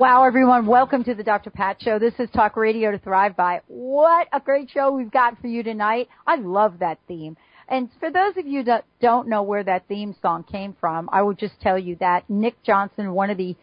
Wow, 0.00 0.24
everyone, 0.24 0.66
welcome 0.66 1.04
to 1.04 1.14
the 1.14 1.22
Dr. 1.22 1.50
Pat 1.50 1.80
Show. 1.80 2.00
This 2.00 2.14
is 2.18 2.28
Talk 2.30 2.56
Radio 2.56 2.90
to 2.90 2.98
Thrive 2.98 3.36
By. 3.36 3.60
What 3.68 4.26
a 4.32 4.40
great 4.40 4.68
show 4.68 4.90
we've 4.90 5.10
got 5.10 5.40
for 5.40 5.46
you 5.46 5.62
tonight. 5.62 6.08
I 6.26 6.34
love 6.34 6.80
that 6.80 6.98
theme. 7.06 7.36
And 7.68 7.88
for 8.00 8.10
those 8.10 8.36
of 8.36 8.44
you 8.44 8.64
that 8.64 8.86
don't 9.00 9.28
know 9.28 9.44
where 9.44 9.62
that 9.62 9.86
theme 9.86 10.16
song 10.20 10.42
came 10.42 10.74
from, 10.80 11.08
I 11.12 11.22
will 11.22 11.34
just 11.34 11.60
tell 11.60 11.78
you 11.78 11.96
that 12.00 12.28
Nick 12.28 12.60
Johnson, 12.64 13.12
one 13.12 13.30
of 13.30 13.38
the 13.38 13.54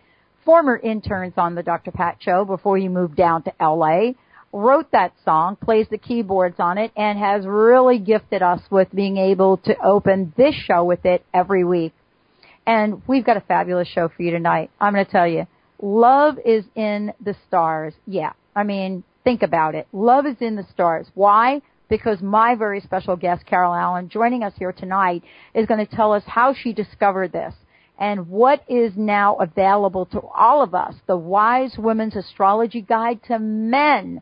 former 0.45 0.77
interns 0.77 1.33
on 1.35 1.53
the 1.53 1.63
Dr. 1.63 1.91
Pat 1.91 2.15
Show 2.21 2.45
before 2.45 2.77
he 2.77 2.87
moved 2.87 3.17
down 3.17 3.43
to 3.43 3.53
LA, 3.59 4.11
wrote 4.53 4.89
that 4.93 5.11
song, 5.25 5.57
plays 5.57 5.87
the 5.91 5.97
keyboards 5.97 6.61
on 6.61 6.77
it, 6.77 6.93
and 6.95 7.19
has 7.19 7.45
really 7.45 7.99
gifted 7.99 8.41
us 8.41 8.61
with 8.71 8.87
being 8.95 9.17
able 9.17 9.57
to 9.57 9.75
open 9.83 10.33
this 10.37 10.55
show 10.55 10.85
with 10.85 11.05
it 11.05 11.25
every 11.33 11.65
week. 11.65 11.91
And 12.65 13.01
we've 13.05 13.25
got 13.25 13.35
a 13.35 13.41
fabulous 13.41 13.89
show 13.89 14.07
for 14.07 14.23
you 14.23 14.31
tonight. 14.31 14.71
I'm 14.79 14.93
going 14.93 15.05
to 15.05 15.11
tell 15.11 15.27
you 15.27 15.45
love 15.81 16.37
is 16.45 16.65
in 16.75 17.13
the 17.23 17.35
stars. 17.47 17.93
Yeah. 18.05 18.33
I 18.55 18.63
mean, 18.63 19.03
think 19.23 19.41
about 19.41 19.75
it. 19.75 19.87
Love 19.91 20.25
is 20.25 20.37
in 20.39 20.55
the 20.55 20.65
stars. 20.73 21.07
Why? 21.13 21.61
Because 21.89 22.21
my 22.21 22.55
very 22.55 22.79
special 22.79 23.15
guest, 23.15 23.45
Carol 23.45 23.73
Allen, 23.73 24.09
joining 24.09 24.43
us 24.43 24.53
here 24.57 24.71
tonight, 24.71 25.23
is 25.53 25.65
going 25.65 25.85
to 25.85 25.95
tell 25.95 26.13
us 26.13 26.23
how 26.25 26.53
she 26.53 26.73
discovered 26.73 27.31
this 27.31 27.53
and 27.99 28.29
what 28.29 28.63
is 28.67 28.93
now 28.95 29.35
available 29.35 30.07
to 30.07 30.21
all 30.21 30.63
of 30.63 30.73
us, 30.73 30.95
the 31.05 31.17
Wise 31.17 31.75
Women's 31.77 32.15
Astrology 32.15 32.81
Guide 32.81 33.19
to 33.27 33.37
Men. 33.37 34.21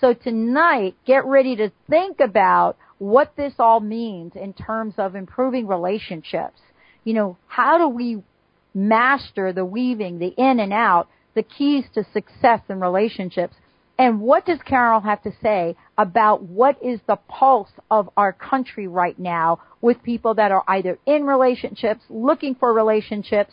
So 0.00 0.14
tonight, 0.14 0.96
get 1.04 1.26
ready 1.26 1.56
to 1.56 1.70
think 1.90 2.20
about 2.20 2.78
what 2.98 3.34
this 3.36 3.52
all 3.58 3.80
means 3.80 4.32
in 4.34 4.52
terms 4.54 4.94
of 4.96 5.14
improving 5.14 5.66
relationships. 5.66 6.60
You 7.04 7.14
know, 7.14 7.36
how 7.48 7.78
do 7.78 7.88
we 7.88 8.22
master 8.78 9.52
the 9.52 9.64
weaving, 9.64 10.18
the 10.18 10.34
in 10.36 10.60
and 10.60 10.72
out, 10.72 11.08
the 11.34 11.42
keys 11.42 11.84
to 11.94 12.04
success 12.12 12.60
in 12.68 12.80
relationships. 12.80 13.54
And 13.98 14.20
what 14.20 14.46
does 14.46 14.60
Carol 14.64 15.00
have 15.00 15.22
to 15.24 15.32
say 15.42 15.76
about 15.96 16.42
what 16.42 16.76
is 16.82 17.00
the 17.06 17.16
pulse 17.28 17.70
of 17.90 18.08
our 18.16 18.32
country 18.32 18.86
right 18.86 19.18
now 19.18 19.58
with 19.80 20.02
people 20.02 20.34
that 20.34 20.52
are 20.52 20.62
either 20.68 20.98
in 21.06 21.24
relationships, 21.24 22.00
looking 22.08 22.54
for 22.54 22.72
relationships, 22.72 23.52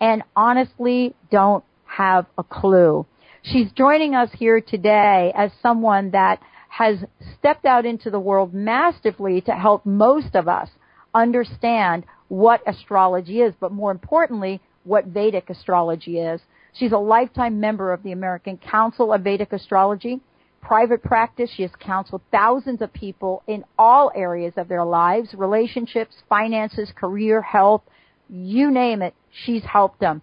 and 0.00 0.22
honestly 0.34 1.14
don't 1.30 1.64
have 1.86 2.26
a 2.36 2.42
clue. 2.42 3.06
She's 3.42 3.70
joining 3.72 4.14
us 4.14 4.30
here 4.36 4.60
today 4.60 5.32
as 5.36 5.52
someone 5.62 6.10
that 6.10 6.40
has 6.68 6.98
stepped 7.38 7.64
out 7.64 7.86
into 7.86 8.10
the 8.10 8.18
world 8.18 8.52
masterfully 8.52 9.40
to 9.42 9.52
help 9.52 9.86
most 9.86 10.34
of 10.34 10.48
us 10.48 10.68
understand 11.14 12.04
what 12.28 12.62
astrology 12.66 13.40
is, 13.40 13.54
but 13.60 13.72
more 13.72 13.90
importantly, 13.90 14.60
what 14.84 15.06
Vedic 15.06 15.50
astrology 15.50 16.18
is. 16.18 16.40
She's 16.74 16.92
a 16.92 16.98
lifetime 16.98 17.60
member 17.60 17.92
of 17.92 18.02
the 18.02 18.12
American 18.12 18.58
Council 18.58 19.12
of 19.12 19.22
Vedic 19.22 19.52
Astrology. 19.52 20.20
Private 20.60 21.02
practice, 21.02 21.50
she 21.54 21.62
has 21.62 21.70
counseled 21.78 22.22
thousands 22.32 22.82
of 22.82 22.92
people 22.92 23.42
in 23.46 23.64
all 23.78 24.10
areas 24.14 24.54
of 24.56 24.66
their 24.68 24.84
lives, 24.84 25.34
relationships, 25.34 26.16
finances, 26.28 26.90
career, 26.96 27.42
health, 27.42 27.82
you 28.28 28.70
name 28.70 29.02
it, 29.02 29.14
she's 29.44 29.62
helped 29.62 30.00
them. 30.00 30.22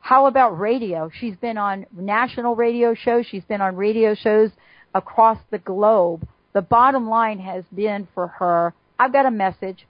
How 0.00 0.26
about 0.26 0.58
radio? 0.58 1.10
She's 1.20 1.36
been 1.36 1.56
on 1.56 1.86
national 1.96 2.56
radio 2.56 2.94
shows, 2.94 3.26
she's 3.26 3.44
been 3.44 3.60
on 3.60 3.76
radio 3.76 4.14
shows 4.14 4.50
across 4.94 5.38
the 5.50 5.58
globe. 5.58 6.26
The 6.54 6.62
bottom 6.62 7.08
line 7.08 7.38
has 7.38 7.64
been 7.74 8.08
for 8.14 8.26
her, 8.26 8.74
I've 8.98 9.12
got 9.12 9.26
a 9.26 9.30
message, 9.30 9.86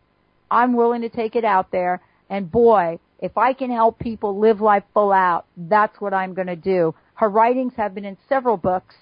I'm 0.50 0.74
willing 0.74 1.02
to 1.02 1.08
take 1.08 1.36
it 1.36 1.44
out 1.44 1.70
there. 1.70 2.00
And 2.30 2.50
boy, 2.50 2.98
if 3.20 3.36
I 3.36 3.52
can 3.52 3.70
help 3.70 3.98
people 3.98 4.38
live 4.38 4.60
life 4.60 4.84
full 4.94 5.12
out, 5.12 5.46
that's 5.56 6.00
what 6.00 6.14
I'm 6.14 6.34
going 6.34 6.46
to 6.46 6.56
do. 6.56 6.94
Her 7.14 7.28
writings 7.28 7.72
have 7.76 7.94
been 7.94 8.04
in 8.04 8.16
several 8.28 8.56
books. 8.56 8.94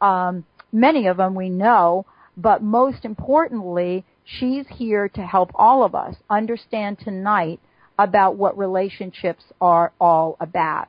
Um, 0.00 0.44
many 0.72 1.06
of 1.06 1.16
them 1.16 1.34
we 1.34 1.48
know, 1.48 2.06
but 2.36 2.62
most 2.62 3.04
importantly, 3.04 4.04
she's 4.24 4.66
here 4.68 5.08
to 5.08 5.22
help 5.22 5.50
all 5.54 5.84
of 5.84 5.94
us 5.94 6.14
understand 6.30 6.98
tonight 6.98 7.60
about 7.98 8.36
what 8.36 8.56
relationships 8.58 9.44
are 9.60 9.92
all 10.00 10.36
about. 10.40 10.88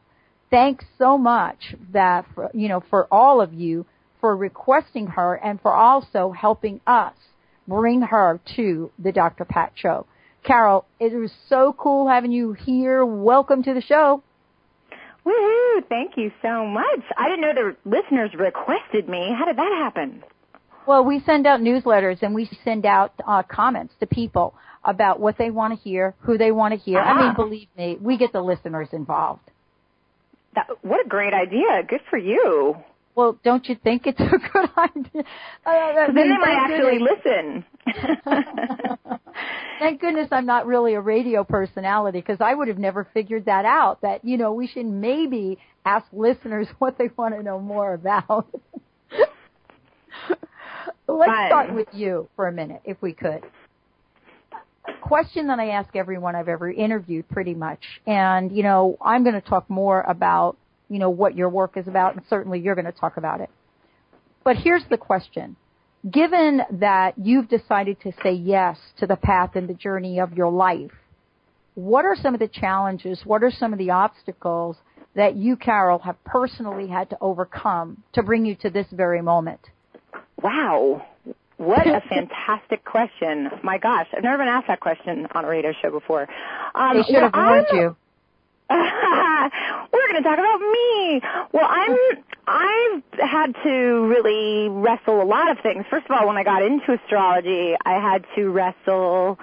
Thanks 0.50 0.86
so 0.98 1.18
much 1.18 1.76
that 1.92 2.26
for, 2.34 2.50
you 2.54 2.68
know 2.68 2.84
for 2.90 3.08
all 3.12 3.42
of 3.42 3.54
you 3.54 3.86
for 4.22 4.36
requesting 4.36 5.08
her 5.08 5.36
and 5.36 5.60
for 5.62 5.74
also 5.74 6.32
helping 6.32 6.82
us 6.88 7.14
bring 7.68 8.02
her 8.02 8.40
to 8.56 8.92
the 9.00 9.12
Dr. 9.12 9.46
Pat 9.46 9.74
Show. 9.76 10.06
Carol, 10.44 10.86
it 11.00 11.14
was 11.14 11.32
so 11.50 11.74
cool 11.78 12.08
having 12.08 12.32
you 12.32 12.54
here. 12.54 13.06
Welcome 13.06 13.64
to 13.64 13.74
the 13.74 13.82
show. 13.82 14.22
Woohoo! 15.26 15.88
Thank 15.90 16.18
you 16.18 16.32
so 16.42 16.66
much. 16.66 17.02
I 17.18 17.30
didn't 17.30 17.42
know 17.42 17.54
the 17.54 17.90
listeners 17.90 18.32
requested 18.38 19.10
me. 19.10 19.34
How 19.38 19.46
did 19.46 19.58
that 19.58 19.72
happen? 19.82 20.24
Well, 20.88 21.04
we 21.04 21.24
send 21.26 21.48
out 21.48 21.62
newsletters 21.62 22.22
and 22.22 22.36
we 22.36 22.48
send 22.64 22.86
out 22.86 23.14
uh, 23.28 23.42
comments 23.42 23.96
to 24.00 24.06
people 24.06 24.54
about 24.84 25.20
what 25.20 25.38
they 25.40 25.50
want 25.50 25.74
to 25.74 25.80
hear, 25.80 26.14
who 26.20 26.38
they 26.38 26.52
want 26.52 26.74
to 26.74 26.80
hear. 26.80 27.00
I 27.00 27.14
mean, 27.20 27.32
ah. 27.32 27.36
believe 27.36 27.68
me, 27.76 27.98
we 28.00 28.18
get 28.18 28.32
the 28.32 28.42
listeners 28.42 28.90
involved. 28.92 29.42
That, 30.54 30.68
what 30.84 31.04
a 31.04 31.10
great 31.10 31.34
idea. 31.34 31.82
Good 31.88 32.02
for 32.10 32.18
you. 32.20 32.76
Well, 33.16 33.40
don't 33.44 33.68
you 33.68 33.76
think 33.82 34.04
it's 34.06 34.20
a 34.20 34.30
good 34.54 34.70
idea? 34.78 35.24
Uh, 35.66 36.08
then 36.08 36.16
they 36.16 36.28
might 36.38 36.58
actually 36.58 37.00
listen. 37.00 37.66
Thank 39.80 40.02
goodness 40.02 40.28
I'm 40.32 40.46
not 40.46 40.66
really 40.66 40.96
a 40.96 41.02
radio 41.02 41.44
personality 41.44 42.20
because 42.20 42.42
I 42.42 42.54
would 42.54 42.68
have 42.68 42.78
never 42.78 43.08
figured 43.14 43.46
that 43.46 43.66
out. 43.66 44.02
That 44.02 44.26
you 44.26 44.38
know 44.38 44.54
we 44.54 44.68
should 44.68 44.86
maybe 44.86 45.58
ask 45.86 46.06
listeners 46.12 46.68
what 46.80 46.98
they 46.98 47.10
want 47.16 47.36
to 47.36 47.44
know 47.44 47.60
more 47.60 47.94
about. 47.94 48.48
Let's 51.08 51.32
Fine. 51.32 51.50
start 51.50 51.74
with 51.74 51.88
you 51.94 52.28
for 52.36 52.48
a 52.48 52.52
minute, 52.52 52.82
if 52.84 53.02
we 53.02 53.14
could. 53.14 53.44
Question 55.02 55.48
that 55.48 55.60
I 55.60 55.70
ask 55.70 55.96
everyone 55.96 56.36
I've 56.36 56.48
ever 56.48 56.70
interviewed, 56.70 57.30
pretty 57.30 57.54
much, 57.54 57.80
and 58.06 58.52
you 58.52 58.64
know 58.64 58.98
I'm 59.02 59.24
going 59.24 59.36
to 59.36 59.42
talk 59.42 59.70
more 59.70 60.02
about 60.02 60.58
you 60.90 61.00
know, 61.00 61.10
what 61.10 61.36
your 61.36 61.50
work 61.50 61.78
is 61.78 61.88
about, 61.88 62.16
and 62.16 62.24
certainly 62.30 62.60
you're 62.60 62.76
going 62.76 62.86
to 62.86 62.92
talk 62.92 63.18
about 63.18 63.42
it. 63.42 63.50
But 64.44 64.58
here's 64.58 64.84
the 64.90 64.98
question. 64.98 65.56
Given 66.10 66.62
that 66.80 67.16
you've 67.18 67.50
decided 67.50 68.00
to 68.02 68.12
say 68.22 68.34
yes 68.34 68.78
to 69.00 69.08
the 69.08 69.16
path 69.16 69.56
and 69.56 69.68
the 69.68 69.74
journey 69.74 70.20
of 70.20 70.34
your 70.34 70.52
life, 70.52 70.92
what 71.74 72.06
are 72.06 72.16
some 72.16 72.34
of 72.34 72.40
the 72.40 72.48
challenges, 72.48 73.22
what 73.26 73.44
are 73.44 73.52
some 73.52 73.74
of 73.74 73.80
the 73.80 73.90
obstacles 73.90 74.78
that 75.16 75.36
you, 75.36 75.56
Carol, 75.56 76.00
have 76.00 76.24
personally 76.24 76.88
had 76.88 77.10
to 77.10 77.18
overcome 77.22 78.04
to 78.14 78.22
bring 78.22 78.46
you 78.46 78.56
to 78.56 78.70
this 78.70 78.86
very 78.92 79.22
moment? 79.22 79.62
Wow. 80.42 81.06
What 81.58 81.88
a 81.88 82.02
fantastic 82.10 82.84
question. 82.84 83.50
My 83.64 83.78
gosh, 83.78 84.08
I've 84.16 84.24
never 84.24 84.38
been 84.38 84.48
asked 84.48 84.68
that 84.68 84.82
question 84.82 85.26
on 85.34 85.46
a 85.46 85.48
radio 85.48 85.72
show 85.82 85.90
before. 85.90 86.28
Um, 86.76 86.98
they 86.98 87.04
should 87.04 87.24
have 87.24 87.34
warned 87.34 87.68
you. 87.72 87.96
We're 88.70 90.08
going 90.12 90.24
to 90.24 90.24
talk 90.24 90.40
about 90.40 90.60
me. 90.60 91.22
Well, 91.52 91.68
I'm 91.70 91.98
I've 92.48 93.04
had 93.20 93.56
to 93.64 94.08
really 94.08 94.70
wrestle 94.70 95.22
a 95.22 95.26
lot 95.26 95.52
of 95.52 95.60
things. 95.60 95.86
First 95.90 96.06
of 96.06 96.12
all, 96.12 96.28
when 96.28 96.38
I 96.38 96.44
got 96.44 96.64
into 96.64 96.94
astrology, 96.94 97.76
I 97.86 97.94
had 97.94 98.26
to 98.36 98.50
wrestle 98.50 99.40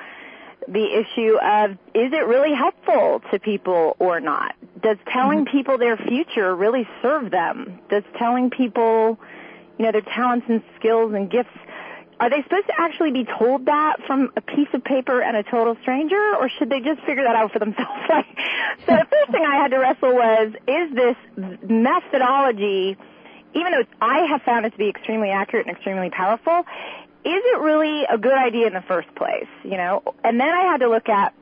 the 0.69 0.85
issue 0.85 1.37
of 1.41 1.73
is 1.95 2.13
it 2.13 2.27
really 2.27 2.55
helpful 2.55 3.23
to 3.31 3.39
people 3.39 3.97
or 3.99 4.21
not? 4.21 4.55
Does 4.81 4.97
telling 5.13 5.45
mm-hmm. 5.45 5.57
people 5.57 5.79
their 5.79 5.97
future 5.97 6.55
really 6.55 6.89
serve 7.01 7.31
them? 7.31 7.79
Does 7.89 8.05
telling 8.19 8.51
people, 8.51 9.19
you 9.79 9.85
know, 9.85 9.93
their 9.93 10.03
talents 10.03 10.47
and 10.49 10.63
skills 10.79 11.13
and 11.15 11.31
gifts 11.31 11.57
are 12.23 12.31
they 12.31 12.41
supposed 12.45 12.69
to 12.69 12.75
actually 12.79 13.11
be 13.11 13.25
told 13.25 13.67
that 13.67 13.97
from 14.07 14.31
a 14.37 14.41
piece 14.41 14.69
of 14.75 14.85
paper 14.85 15.21
and 15.21 15.37
a 15.37 15.43
total 15.43 15.77
stranger, 15.83 16.37
or 16.37 16.49
should 16.49 16.71
they 16.71 16.79
just 16.79 17.01
figure 17.01 17.25
that 17.25 17.35
out 17.35 17.51
for 17.53 17.59
themselves? 17.59 17.91
so 18.07 18.95
the 18.95 19.07
first 19.11 19.33
thing 19.33 19.45
I 19.45 19.57
had 19.57 19.73
to 19.73 19.79
wrestle 19.79 20.15
was, 20.15 20.53
is 20.69 20.95
this 20.95 21.17
methodology, 21.69 22.97
even 23.55 23.73
though 23.73 23.83
I 24.01 24.27
have 24.31 24.43
found 24.43 24.67
it 24.67 24.71
to 24.71 24.79
be 24.79 24.89
extremely 24.89 25.31
accurate 25.31 25.67
and 25.67 25.75
extremely 25.75 26.11
powerful, 26.11 26.61
is 27.25 27.43
it 27.45 27.59
really 27.59 28.05
a 28.05 28.19
good 28.19 28.39
idea 28.39 28.69
in 28.69 28.75
the 28.75 28.83
first 28.83 29.13
place? 29.17 29.49
You 29.65 29.77
know, 29.77 30.05
and 30.23 30.39
then 30.39 30.49
I 30.49 30.71
had 30.71 30.79
to 30.79 30.89
look 30.89 31.09
at 31.09 31.35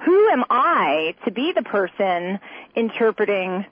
who 0.00 0.28
am 0.30 0.44
I 0.48 1.14
to 1.26 1.30
be 1.30 1.52
the 1.52 1.62
person 1.62 2.40
interpreting 2.74 3.66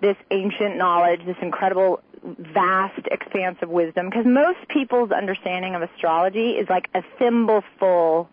this 0.00 0.16
ancient 0.30 0.76
knowledge, 0.76 1.26
this 1.26 1.38
incredible 1.42 2.02
vast 2.22 3.06
expanse 3.10 3.58
of 3.62 3.68
wisdom 3.68 4.08
because 4.08 4.26
most 4.26 4.58
people's 4.68 5.10
understanding 5.10 5.74
of 5.74 5.82
astrology 5.82 6.50
is 6.52 6.68
like 6.68 6.88
a 6.94 7.02
thimbleful 7.18 8.28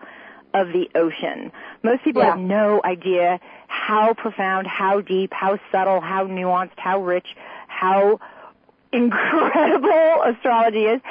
of 0.53 0.69
the 0.69 0.89
ocean. 0.95 1.51
Most 1.83 2.03
people 2.03 2.21
Yeah. 2.21 2.31
have 2.31 2.39
no 2.39 2.81
idea 2.85 3.39
how 3.67 4.13
profound, 4.13 4.67
how 4.67 5.01
deep, 5.01 5.33
how 5.33 5.59
subtle, 5.71 5.99
how 5.99 6.25
nuanced, 6.27 6.77
how 6.77 7.01
rich, 7.01 7.35
how 7.67 8.19
incredible 8.95 10.23
astrology 10.25 10.85
is. 10.85 11.01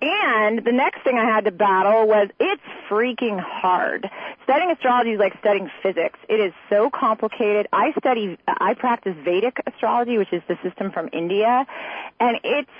And 0.00 0.64
the 0.64 0.72
next 0.72 1.02
thing 1.02 1.18
I 1.18 1.24
had 1.24 1.44
to 1.44 1.50
battle 1.50 2.06
was 2.06 2.28
it's 2.40 2.62
freaking 2.88 3.40
hard. 3.40 4.08
Studying 4.44 4.70
astrology 4.70 5.12
is 5.12 5.18
like 5.18 5.38
studying 5.38 5.70
physics. 5.82 6.18
It 6.28 6.40
is 6.40 6.52
so 6.70 6.90
complicated. 6.90 7.68
I 7.72 7.92
study, 7.98 8.38
I 8.46 8.74
practice 8.74 9.14
Vedic 9.24 9.60
astrology, 9.66 10.18
which 10.18 10.32
is 10.32 10.42
the 10.48 10.56
system 10.62 10.90
from 10.92 11.08
India, 11.12 11.66
and 12.20 12.38
it's 12.44 12.70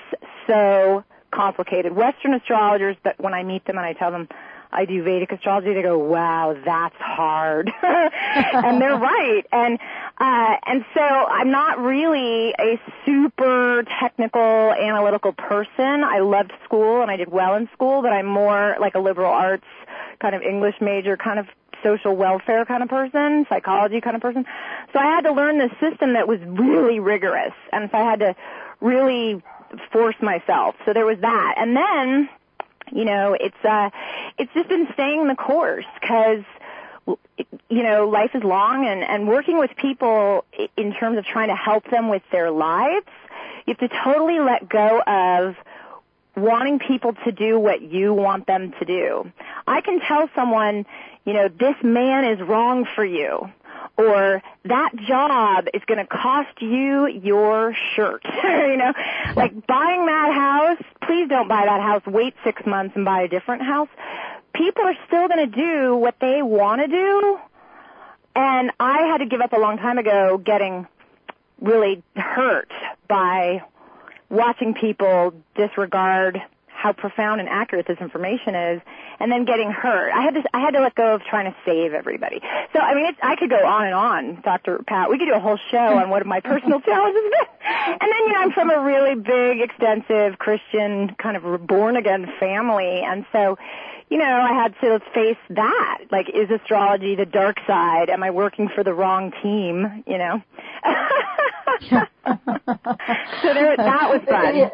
so 0.47 1.05
complicated. 1.31 1.93
Western 1.93 2.35
astrologers, 2.35 2.97
that 3.05 3.21
when 3.21 3.35
I 3.35 3.43
meet 3.43 3.65
them 3.65 3.77
and 3.77 3.87
I 3.87 3.95
tell 3.95 4.11
them 4.11 4.29
I 4.73 4.87
do 4.87 5.03
Vedic 5.03 5.33
astrology, 5.33 5.75
they 5.75 5.83
go, 5.83 5.99
"Wow, 5.99 6.57
that's 6.65 6.97
hard," 6.97 7.71
and 7.83 8.81
they're 8.81 8.97
right. 8.97 9.45
And 9.53 9.79
uh, 10.19 10.57
and 10.67 10.85
so 10.95 11.01
I'm 11.01 11.51
not 11.51 11.79
really 11.79 12.55
a 12.59 12.81
super 13.05 13.85
technical, 14.01 14.41
analytical 14.41 15.33
person. 15.33 16.05
I 16.05 16.21
loved 16.21 16.53
school 16.65 17.03
and 17.03 17.11
I 17.11 17.17
did 17.17 17.31
well 17.31 17.55
in 17.55 17.69
school, 17.75 18.03
but 18.03 18.13
I'm 18.13 18.27
more 18.27 18.77
like 18.81 18.95
a 18.95 19.01
liberal 19.01 19.33
arts 19.33 19.67
kind 20.21 20.35
of 20.35 20.43
English 20.43 20.77
major, 20.81 21.17
kind 21.17 21.39
of 21.39 21.47
social 21.83 22.15
welfare 22.15 22.65
kind 22.65 22.83
of 22.83 22.89
person, 22.89 23.45
psychology 23.49 24.01
kind 24.01 24.17
of 24.17 24.23
person. 24.23 24.47
So 24.93 24.99
I 24.99 25.07
had 25.07 25.23
to 25.23 25.33
learn 25.33 25.59
this 25.59 25.73
system 25.81 26.15
that 26.15 26.29
was 26.29 26.41
really 26.41 27.01
rigorous, 27.01 27.55
and 27.73 27.91
so 27.91 27.99
I 27.99 28.05
had 28.05 28.21
to 28.21 28.37
really 28.81 29.43
force 29.91 30.17
myself. 30.21 30.77
So 30.85 30.93
there 30.93 31.07
was 31.07 31.19
that, 31.21 31.55
and 31.59 31.77
then 31.77 32.29
you 32.93 33.05
know, 33.05 33.35
it's 33.39 33.65
uh, 33.65 33.91
it's 34.39 34.53
just 34.55 34.69
been 34.69 34.89
staying 34.93 35.27
the 35.29 35.35
course 35.35 35.87
because 36.01 36.45
you 37.69 37.83
know 37.83 38.09
life 38.09 38.31
is 38.35 38.45
long 38.45 38.87
and 38.87 39.03
and 39.03 39.27
working 39.27 39.59
with 39.59 39.71
people 39.77 40.45
in 40.77 40.93
terms 40.93 41.19
of 41.19 41.25
trying 41.25 41.49
to 41.49 41.57
help 41.57 41.91
them 41.91 42.09
with 42.09 42.23
their 42.31 42.51
lives 42.51 43.07
you 43.67 43.75
have 43.79 43.91
to 43.91 43.97
totally 44.05 44.39
let 44.39 44.69
go 44.69 45.01
of 45.01 45.57
wanting 46.37 46.79
people 46.79 47.15
to 47.25 47.33
do 47.33 47.59
what 47.59 47.83
you 47.83 48.15
want 48.15 48.47
them 48.47 48.73
to 48.79 48.85
do. 48.85 49.31
I 49.67 49.81
can 49.81 50.01
tell 50.01 50.29
someone 50.35 50.87
you 51.25 51.33
know 51.33 51.49
this 51.49 51.77
man 51.83 52.25
is 52.25 52.41
wrong 52.41 52.85
for 52.85 53.05
you 53.05 53.51
or 53.97 54.43
that 54.65 54.97
job 55.07 55.67
is 55.75 55.83
going 55.87 55.99
to 55.99 56.07
cost 56.07 56.61
you 56.61 57.07
your 57.07 57.75
shirt. 57.95 58.25
you 58.45 58.77
know, 58.77 58.93
like 59.37 59.67
buying 59.67 60.07
that 60.07 60.33
house, 60.35 60.83
please 61.07 61.29
don't 61.29 61.49
buy 61.49 61.65
that 61.67 61.81
house. 61.81 62.03
Wait 62.07 62.35
six 62.45 62.65
months 62.67 62.97
and 62.97 63.05
buy 63.05 63.23
a 63.23 63.29
different 63.29 63.63
house. 63.63 63.89
People 64.55 64.85
are 64.85 64.97
still 65.07 65.29
going 65.29 65.51
to 65.51 65.57
do 65.57 65.97
what 65.97 66.17
they 66.21 66.43
want 66.43 66.81
to 66.81 66.89
do. 66.89 67.39
And 68.35 68.71
I 68.81 69.09
had 69.09 69.19
to 69.19 69.27
give 69.27 69.41
up 69.41 69.53
a 69.53 69.59
long 69.59 69.77
time 69.77 69.99
ago 69.99 70.39
getting 70.39 70.87
really 71.61 72.03
hurt 72.17 72.71
by 73.09 73.63
watching 74.31 74.75
people 74.75 75.35
disregard 75.55 76.41
how 76.83 76.93
profound 76.93 77.41
and 77.41 77.49
accurate 77.49 77.87
this 77.87 77.99
information 78.01 78.57
is 78.57 78.83
and 79.21 79.31
then 79.31 79.45
getting 79.45 79.71
hurt. 79.71 80.11
I 80.13 80.23
had 80.23 80.35
to 80.35 80.43
I 80.53 80.61
had 80.61 80.73
to 80.73 80.81
let 80.81 80.97
go 80.97 81.15
of 81.15 81.23
trying 81.23 81.51
to 81.51 81.57
save 81.65 81.95
everybody. 81.95 82.41
So 82.73 82.81
I 82.81 82.95
mean 82.95 83.07
it's, 83.07 83.19
I 83.23 83.37
could 83.37 83.51
go 83.51 83.65
on 83.65 83.87
and 83.87 83.95
on, 83.95 84.41
Dr. 84.43 84.83
Pat. 84.85 85.09
We 85.09 85.17
could 85.19 85.27
do 85.27 85.35
a 85.35 85.41
whole 85.41 85.59
show 85.71 85.79
on 85.99 86.11
what 86.11 86.27
my 86.27 86.41
personal 86.41 86.81
challenges 86.89 87.23
have. 87.39 88.01
And 88.01 88.11
then 88.11 88.21
you 88.27 88.33
know 88.33 88.41
I'm 88.41 88.51
from 88.51 88.71
a 88.71 88.81
really 88.83 89.15
big 89.15 89.61
extensive 89.61 90.41
Christian 90.41 91.15
kind 91.23 91.37
of 91.37 91.67
born 91.69 91.97
again 91.97 92.27
family 92.41 93.03
and 93.05 93.25
so 93.31 93.59
you 94.11 94.19
know, 94.19 94.25
I 94.25 94.53
had 94.53 94.75
to 94.83 95.01
face 95.15 95.39
that. 95.49 96.01
Like, 96.11 96.29
is 96.29 96.51
astrology 96.51 97.15
the 97.15 97.25
dark 97.25 97.57
side? 97.67 98.11
Am 98.11 98.23
I 98.23 98.31
working 98.31 98.69
for 98.69 98.85
the 98.85 98.93
wrong 98.93 99.33
team? 99.43 100.05
You 100.07 100.19
know. 100.19 100.43
so 101.89 103.55
there, 103.55 103.75
that 103.77 104.11
was 104.11 104.21
fun. 104.29 104.71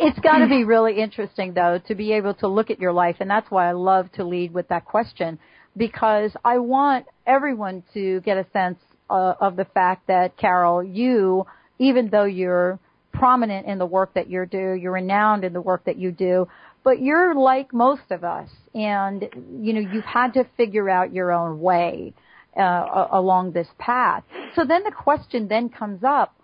It's 0.00 0.18
got 0.20 0.38
to 0.38 0.48
be 0.48 0.64
really 0.64 0.98
interesting, 0.98 1.52
though, 1.54 1.78
to 1.88 1.94
be 1.94 2.12
able 2.12 2.34
to 2.34 2.48
look 2.48 2.70
at 2.70 2.80
your 2.80 2.92
life, 2.92 3.16
and 3.20 3.28
that's 3.28 3.50
why 3.50 3.68
I 3.68 3.72
love 3.72 4.10
to 4.12 4.24
lead 4.24 4.54
with 4.54 4.68
that 4.68 4.84
question, 4.84 5.38
because 5.76 6.32
I 6.44 6.58
want 6.58 7.06
everyone 7.26 7.82
to 7.92 8.20
get 8.20 8.38
a 8.38 8.46
sense 8.52 8.78
uh, 9.10 9.34
of 9.40 9.56
the 9.56 9.66
fact 9.66 10.06
that, 10.06 10.36
Carol, 10.36 10.82
you, 10.82 11.46
even 11.78 12.08
though 12.08 12.24
you're 12.24 12.78
prominent 13.12 13.66
in 13.66 13.78
the 13.78 13.86
work 13.86 14.14
that 14.14 14.28
you 14.30 14.46
do, 14.46 14.72
you're 14.72 14.92
renowned 14.92 15.44
in 15.44 15.52
the 15.52 15.60
work 15.60 15.84
that 15.84 15.96
you 15.98 16.10
do, 16.12 16.48
but 16.82 17.00
you're 17.00 17.34
like 17.34 17.72
most 17.72 18.10
of 18.10 18.24
us, 18.24 18.48
and 18.74 19.28
you 19.60 19.72
know 19.72 19.80
you've 19.80 20.04
had 20.04 20.34
to 20.34 20.44
figure 20.56 20.90
out 20.90 21.12
your 21.12 21.32
own 21.32 21.60
way 21.60 22.12
uh, 22.58 23.08
along 23.12 23.52
this 23.52 23.68
path. 23.78 24.22
So 24.54 24.64
then 24.64 24.82
the 24.84 24.92
question 24.92 25.48
then 25.48 25.68
comes 25.68 26.02
up: 26.04 26.34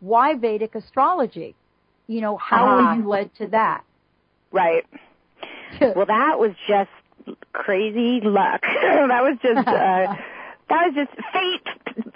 Why 0.00 0.34
Vedic 0.34 0.74
astrology? 0.74 1.54
You 2.06 2.20
know, 2.20 2.36
how 2.36 2.64
Ah. 2.66 2.76
were 2.76 2.94
you 3.02 3.08
led 3.08 3.34
to 3.36 3.46
that? 3.48 3.84
Right. 4.52 4.84
Well, 5.80 6.06
that 6.06 6.38
was 6.38 6.52
just 6.68 6.90
crazy 7.52 8.20
luck. 8.22 8.62
that 8.82 9.22
was 9.22 9.36
just 9.42 9.66
uh, 9.66 10.14
that 10.68 10.86
was 10.86 10.94
just 10.94 11.10
fate. 11.32 11.66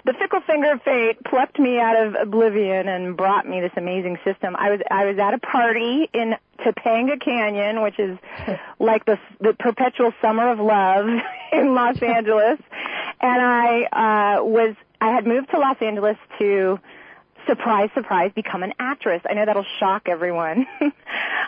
The 0.05 0.13
fickle 0.13 0.41
finger 0.41 0.71
of 0.73 0.81
fate 0.83 1.23
plucked 1.25 1.59
me 1.59 1.79
out 1.79 1.95
of 1.95 2.15
oblivion 2.15 2.87
and 2.87 3.15
brought 3.17 3.47
me 3.47 3.59
this 3.61 3.71
amazing 3.77 4.17
system. 4.23 4.55
I 4.57 4.69
was 4.71 4.79
I 4.89 5.05
was 5.05 5.17
at 5.19 5.33
a 5.33 5.39
party 5.39 6.09
in 6.13 6.35
Topanga 6.59 7.19
Canyon, 7.19 7.81
which 7.81 7.99
is 7.99 8.17
like 8.79 9.05
the 9.05 9.19
the 9.39 9.53
perpetual 9.53 10.13
summer 10.21 10.49
of 10.51 10.59
love 10.59 11.07
in 11.51 11.75
Los 11.75 12.01
Angeles, 12.01 12.59
and 13.21 13.41
I 13.41 13.83
uh, 14.39 14.43
was 14.43 14.75
I 15.01 15.11
had 15.11 15.27
moved 15.27 15.49
to 15.51 15.59
Los 15.59 15.77
Angeles 15.81 16.17
to 16.39 16.79
surprise, 17.47 17.89
surprise, 17.93 18.31
become 18.33 18.63
an 18.63 18.73
actress. 18.79 19.21
I 19.29 19.33
know 19.33 19.45
that'll 19.45 19.65
shock 19.79 20.07
everyone 20.07 20.67
because 20.79 20.91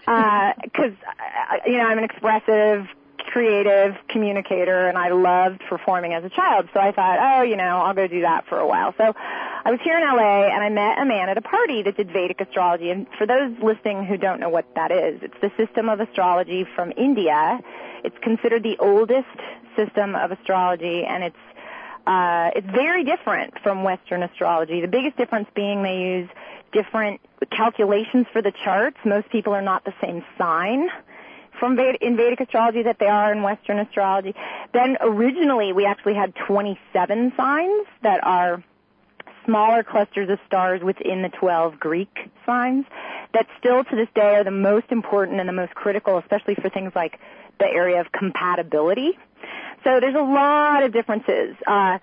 uh, 0.08 1.56
you 1.66 1.78
know 1.78 1.86
I'm 1.86 1.98
an 1.98 2.04
expressive, 2.04 2.88
creative 3.18 3.96
communicator, 4.10 4.88
and 4.88 4.98
I 4.98 5.10
loved 5.10 5.62
performing 5.70 6.14
as 6.14 6.24
a 6.24 6.30
child. 6.30 6.70
So 6.74 6.80
I 6.80 6.92
thought, 6.92 7.20
oh, 7.20 7.42
you 7.44 7.56
know, 7.56 7.82
I'll 7.82 7.94
go 7.94 8.08
do 8.08 8.22
that 8.22 8.46
for 8.48 8.60
a 8.60 8.68
while. 8.68 8.94
So 8.98 9.14
I 9.66 9.72
was 9.72 9.80
here 9.84 9.98
in 9.98 10.04
LA, 10.04 10.48
and 10.48 10.64
I 10.64 10.70
met 10.70 11.00
a 11.00 11.06
man 11.06 11.30
at 11.30 11.38
a 11.38 11.42
party 11.42 11.84
that 11.84 11.98
did 11.98 12.12
Vedic 12.12 12.42
astrology. 12.42 12.90
And 12.90 13.08
for 13.18 13.26
those 13.26 13.56
listening 13.62 14.06
who 14.06 14.18
don't 14.18 14.40
know 14.40 14.50
what 14.50 14.66
that 14.76 14.92
is, 14.92 15.22
it's 15.24 15.40
the 15.42 15.52
system 15.58 15.90
of 15.90 16.00
astrology 16.00 16.66
from 16.76 16.92
India. 16.98 17.60
It's 18.04 18.18
considered 18.22 18.64
the 18.64 18.78
oldest 18.80 19.28
system 19.76 20.16
of 20.16 20.32
astrology, 20.32 21.06
and 21.06 21.24
it's 21.24 21.36
uh, 22.06 22.52
it's 22.56 22.68
very 22.68 23.04
different 23.04 23.60
from 23.62 23.84
Western 23.84 24.24
astrology. 24.24 24.82
The 24.82 24.88
biggest 24.88 25.18
difference 25.18 25.48
being 25.56 25.84
they 25.84 26.00
use 26.00 26.30
different 26.72 27.22
calculations 27.50 28.26
for 28.34 28.42
the 28.42 28.52
charts. 28.52 28.98
Most 29.06 29.30
people 29.30 29.54
are 29.54 29.62
not 29.62 29.86
the 29.86 29.94
same 30.02 30.24
sign 30.38 30.90
from 31.60 31.76
Ved- 31.76 31.98
in 32.02 32.18
Vedic 32.18 32.42
astrology 32.42 32.84
that 32.84 33.00
they 33.00 33.08
are 33.08 33.32
in 33.32 33.42
Western 33.42 33.80
astrology. 33.80 34.36
Then 34.74 34.98
originally 35.00 35.72
we 35.72 35.86
actually 35.86 36.16
had 36.16 36.34
27 36.36 37.34
signs 37.38 37.88
that 38.02 38.24
are 38.24 38.64
smaller 39.46 39.84
clusters 39.84 40.30
of 40.30 40.40
stars 40.46 40.82
within 40.82 41.22
the 41.22 41.30
12 41.30 41.80
Greek 41.80 42.30
signs 42.46 42.86
that 43.34 43.48
still 43.60 43.84
to 43.84 43.96
this 43.96 44.08
day 44.16 44.36
are 44.36 44.44
the 44.44 44.52
most 44.52 44.88
important 44.92 45.40
and 45.40 45.48
the 45.48 45.54
most 45.54 45.74
critical, 45.76 46.18
especially 46.18 46.56
for 46.56 46.70
things 46.70 46.92
like 46.96 47.20
the 47.60 47.66
area 47.66 48.00
of 48.00 48.12
compatibility. 48.12 49.18
So 49.84 50.00
there's 50.00 50.16
a 50.16 50.22
lot 50.22 50.84
of 50.84 50.92
differences. 50.94 51.56
Uh, 51.66 52.00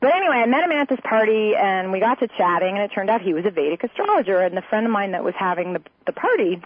but 0.00 0.14
anyway, 0.14 0.36
I 0.36 0.46
met 0.46 0.64
him 0.64 0.72
at 0.72 0.88
this 0.88 1.00
party 1.04 1.54
and 1.54 1.92
we 1.92 2.00
got 2.00 2.18
to 2.20 2.28
chatting 2.28 2.74
and 2.74 2.82
it 2.82 2.92
turned 2.92 3.08
out 3.08 3.20
he 3.22 3.34
was 3.34 3.44
a 3.44 3.50
Vedic 3.50 3.84
astrologer 3.84 4.40
and 4.40 4.56
the 4.56 4.62
friend 4.62 4.84
of 4.84 4.92
mine 4.92 5.12
that 5.12 5.22
was 5.22 5.34
having 5.36 5.74
the, 5.74 5.82
the 6.06 6.12
party 6.12 6.60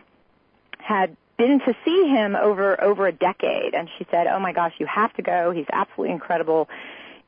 had 0.79 1.17
been 1.37 1.61
to 1.61 1.75
see 1.85 2.09
him 2.09 2.35
over, 2.35 2.83
over 2.83 3.07
a 3.07 3.13
decade 3.13 3.75
and 3.75 3.91
she 3.99 4.07
said, 4.11 4.27
oh 4.27 4.39
my 4.39 4.53
gosh, 4.53 4.73
you 4.79 4.87
have 4.87 5.13
to 5.15 5.23
go. 5.23 5.51
He's 5.51 5.67
absolutely 5.71 6.15
incredible. 6.15 6.69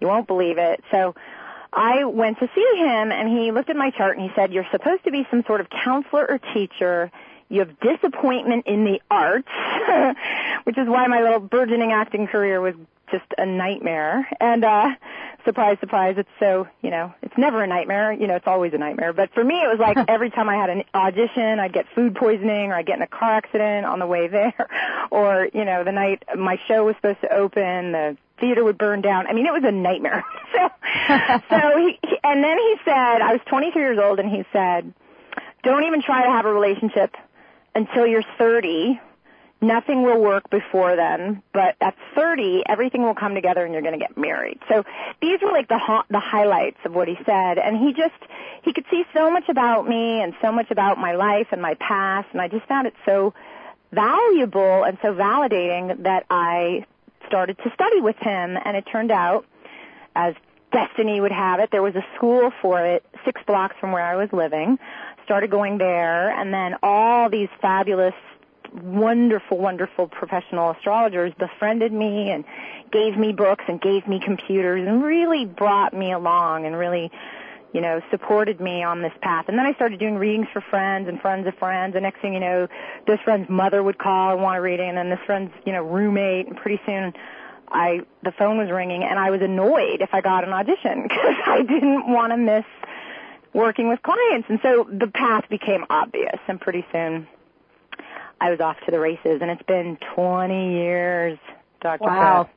You 0.01 0.07
won't 0.07 0.27
believe 0.27 0.57
it. 0.57 0.83
So 0.91 1.15
I 1.73 2.05
went 2.05 2.39
to 2.39 2.49
see 2.55 2.79
him 2.79 3.13
and 3.13 3.29
he 3.29 3.53
looked 3.53 3.69
at 3.69 3.77
my 3.77 3.91
chart 3.91 4.17
and 4.17 4.27
he 4.27 4.35
said, 4.35 4.53
you're 4.53 4.67
supposed 4.71 5.05
to 5.05 5.11
be 5.11 5.27
some 5.31 5.45
sort 5.47 5.61
of 5.61 5.69
counselor 5.69 6.27
or 6.27 6.39
teacher. 6.55 7.11
You 7.49 7.61
have 7.61 7.81
disappointment 7.81 8.67
in 8.67 8.85
the 8.85 9.01
arts, 9.11 9.49
which 10.65 10.77
is 10.77 10.87
why 10.87 11.07
my 11.07 11.23
little 11.23 11.41
burgeoning 11.41 11.93
acting 11.93 12.27
career 12.27 12.61
was 12.61 12.75
just 13.11 13.25
a 13.39 13.47
nightmare. 13.47 14.29
And 14.41 14.65
uh 14.65 14.91
surprise, 15.49 15.79
surprise, 15.81 16.17
it's 16.19 16.29
so, 16.39 16.69
you 16.83 16.91
know, 16.91 17.15
it's 17.23 17.37
never 17.39 17.63
a 17.63 17.67
nightmare. 17.67 18.13
You 18.13 18.27
know, 18.27 18.37
it's 18.37 18.47
always 18.47 18.75
a 18.75 18.79
nightmare. 18.79 19.15
But 19.15 19.33
for 19.33 19.43
me, 19.43 19.55
it 19.55 19.67
was 19.67 19.79
like 19.79 19.97
every 20.09 20.31
time 20.31 20.49
I 20.49 20.57
had 20.57 20.69
an 20.69 20.85
audition, 20.95 21.59
I'd 21.59 21.73
get 21.73 21.87
food 21.95 22.15
poisoning 22.15 22.71
or 22.71 22.75
I'd 22.75 22.87
get 22.87 22.97
in 22.97 23.03
a 23.03 23.07
car 23.07 23.33
accident 23.33 23.87
on 23.87 23.99
the 23.99 24.07
way 24.07 24.29
there. 24.29 24.69
Or, 25.11 25.49
you 25.55 25.65
know, 25.65 25.85
the 25.85 25.93
night 25.93 26.23
my 26.37 26.61
show 26.69 26.85
was 26.85 26.95
supposed 26.97 27.23
to 27.23 27.33
open, 27.33 27.93
the 27.93 28.19
theater 28.39 28.63
would 28.63 28.77
burn 28.77 29.01
down. 29.01 29.27
I 29.27 29.33
mean, 29.33 29.47
it 29.47 29.53
was 29.55 29.65
a 29.65 29.73
nightmare. 29.73 30.23
so, 30.53 30.69
so 31.49 31.79
he, 31.79 31.99
he, 32.07 32.17
and 32.23 32.45
then 32.45 32.59
he 32.59 32.77
said, 32.85 33.23
I 33.23 33.33
was 33.33 33.41
23 33.47 33.81
years 33.81 33.99
old 33.99 34.21
and 34.21 34.31
he 34.31 34.45
said, 34.53 34.93
don't 35.63 35.85
even 35.85 36.03
try 36.03 36.25
to 36.25 36.31
have 36.31 36.45
a 36.45 36.53
relationship 36.53 37.17
until 37.79 38.07
you're 38.07 38.25
30 38.37 39.01
nothing 39.61 40.03
will 40.03 40.21
work 40.21 40.49
before 40.51 40.97
then, 40.97 41.43
but 41.53 41.77
at 41.81 41.97
30, 42.15 42.63
everything 42.67 43.03
will 43.03 43.15
come 43.15 43.35
together 43.35 43.65
and 43.65 43.73
you're 43.73 43.83
going 43.83 43.99
to 43.99 44.05
get 44.05 44.17
married. 44.17 44.59
So 44.69 44.85
these 45.21 45.41
were 45.43 45.51
like 45.51 45.69
the 45.69 45.79
ha- 45.79 46.05
the 46.11 46.21
highlights 46.21 46.79
of 46.85 46.95
what 46.95 47.09
he 47.09 47.17
said, 47.27 47.59
and 47.59 47.77
he 47.77 47.93
just 47.93 48.15
he 48.63 48.73
could 48.73 48.85
see 48.91 49.05
so 49.13 49.31
much 49.31 49.49
about 49.49 49.89
me 49.89 50.21
and 50.23 50.35
so 50.41 50.53
much 50.53 50.71
about 50.71 50.99
my 50.99 51.13
life 51.13 51.49
and 51.51 51.61
my 51.61 51.75
past, 51.75 52.29
and 52.33 52.41
I 52.41 52.49
just 52.49 52.67
found 52.67 52.87
it 52.87 52.95
so 53.05 53.35
valuable 53.93 54.85
and 54.85 54.99
so 55.03 55.15
validating 55.15 56.05
that 56.05 56.25
I 56.31 56.85
started 57.27 57.59
to 57.59 57.71
study 57.75 58.01
with 58.01 58.17
him, 58.17 58.57
and 58.65 58.77
it 58.77 58.85
turned 58.91 59.11
out 59.11 59.45
as 60.15 60.35
destiny 60.73 61.21
would 61.21 61.33
have 61.33 61.61
it, 61.61 61.71
there 61.71 61.83
was 61.83 61.95
a 61.95 62.05
school 62.15 62.53
for 62.61 62.85
it 62.85 63.05
six 63.25 63.41
blocks 63.47 63.75
from 63.81 63.93
where 63.93 64.05
I 64.05 64.17
was 64.17 64.29
living. 64.33 64.79
Started 65.29 65.51
going 65.51 65.77
there, 65.77 66.31
and 66.31 66.55
then 66.55 66.77
all 66.83 67.29
these 67.29 67.51
fabulous 67.61 68.15
wonderful, 68.73 69.59
wonderful 69.59 70.09
professional 70.09 70.71
astrologers 70.71 71.35
befriended 71.39 71.93
me 71.93 72.31
and 72.31 72.47
gave 72.91 73.15
me 73.15 73.35
books 73.35 73.63
and 73.69 73.79
gave 73.79 74.09
me 74.09 74.21
computers 74.25 74.89
and 74.89 75.03
really 75.03 75.45
brought 75.45 75.93
me 75.93 76.13
along 76.13 76.65
and 76.65 76.79
really, 76.79 77.11
you 77.75 77.83
know, 77.83 78.01
supported 78.11 78.59
me 78.59 78.83
on 78.83 79.03
this 79.03 79.13
path. 79.21 79.47
And 79.49 79.59
then 79.59 79.67
I 79.67 79.75
started 79.75 80.01
doing 80.01 80.17
readings 80.17 80.47
for 80.51 80.63
friends 80.63 81.09
and 81.09 81.21
friends 81.21 81.47
of 81.47 81.55
friends. 81.57 81.95
And 81.95 82.05
next 82.05 82.21
thing 82.21 82.33
you 82.33 82.41
know, 82.41 82.67
this 83.07 83.21
friend's 83.21 83.51
mother 83.51 83.83
would 83.83 83.99
call 83.99 84.33
and 84.33 84.43
want 84.43 84.57
a 84.57 84.63
reading, 84.63 84.89
and 84.89 84.97
then 84.97 85.11
this 85.11 85.21
friend's, 85.27 85.53
you 85.67 85.75
know, 85.75 85.83
roommate. 85.83 86.47
And 86.47 86.57
pretty 86.57 86.81
soon, 86.87 87.13
I 87.71 88.01
the 88.23 88.33
phone 88.33 88.57
was 88.57 88.71
ringing, 88.71 89.05
and 89.05 89.19
I 89.19 89.31
was 89.31 89.43
annoyed 89.43 90.01
if 90.01 90.15
I 90.15 90.23
got 90.23 90.45
an 90.45 90.55
audition 90.55 91.03
because 91.09 91.37
I 91.45 91.63
didn't 91.63 92.11
want 92.11 92.33
to 92.33 92.39
miss 92.39 92.65
working 93.55 93.89
with 93.89 94.01
clients. 94.03 94.49
And 94.49 94.59
so 94.63 94.89
the 94.91 95.07
path 95.09 95.45
became 95.49 95.85
obvious, 95.91 96.39
and 96.49 96.61
pretty 96.61 96.85
soon 96.93 97.27
I 98.41 98.51
was 98.51 98.61
off 98.61 98.77
to 98.85 98.91
the 98.91 99.01
races, 99.01 99.41
and 99.41 99.51
it's 99.51 99.63
been 99.63 99.99
20 100.15 100.73
years, 100.73 101.39
Dr. 101.81 102.05
Wow. 102.05 102.45
Pat. 102.45 102.55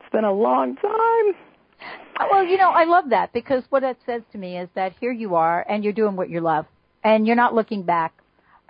It's 0.00 0.12
been 0.12 0.24
a 0.24 0.32
long 0.32 0.76
time. 0.76 1.34
Uh, 2.16 2.26
well, 2.30 2.44
you 2.44 2.56
know, 2.56 2.70
I 2.70 2.84
love 2.84 3.10
that 3.10 3.32
because 3.32 3.64
what 3.70 3.82
it 3.82 3.98
says 4.06 4.22
to 4.32 4.38
me 4.38 4.58
is 4.58 4.68
that 4.74 4.94
here 5.00 5.12
you 5.12 5.34
are 5.34 5.66
and 5.68 5.82
you're 5.82 5.92
doing 5.92 6.16
what 6.16 6.30
you 6.30 6.40
love 6.40 6.66
and 7.02 7.26
you're 7.26 7.36
not 7.36 7.54
looking 7.54 7.82
back. 7.82 8.14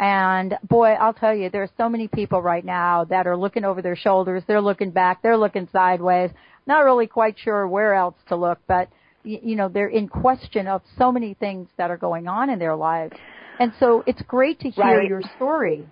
And 0.01 0.59
boy, 0.69 0.95
I'll 0.95 1.15
tell 1.15 1.35
you, 1.35 1.51
there 1.51 1.63
are 1.63 1.71
so 1.77 1.89
many 1.89 2.09
people 2.09 2.43
right 2.43 2.65
now 2.65 3.05
that 3.05 3.27
are 3.27 3.37
looking 3.37 3.65
over 3.65 3.81
their 3.81 3.95
shoulders. 3.95 4.43
They're 4.47 4.61
looking 4.61 4.91
back. 4.91 5.23
They're 5.23 5.37
looking 5.37 5.69
sideways. 5.73 6.31
Not 6.67 6.85
really 6.85 7.07
quite 7.07 7.37
sure 7.39 7.69
where 7.69 7.95
else 7.95 8.17
to 8.29 8.37
look, 8.37 8.59
but 8.67 8.89
you 9.25 9.57
know, 9.57 9.69
they're 9.69 9.89
in 9.89 10.09
question 10.09 10.69
of 10.69 10.83
so 10.99 11.11
many 11.11 11.35
things 11.35 11.69
that 11.79 11.91
are 11.91 11.97
going 11.97 12.29
on 12.29 12.51
in 12.51 12.59
their 12.59 12.77
lives. 12.77 13.17
And 13.59 13.73
so 13.81 14.05
it's 14.07 14.21
great 14.23 14.61
to 14.61 14.71
hear 14.71 14.85
Right. 14.85 15.09
your 15.09 15.23
story. 15.37 15.87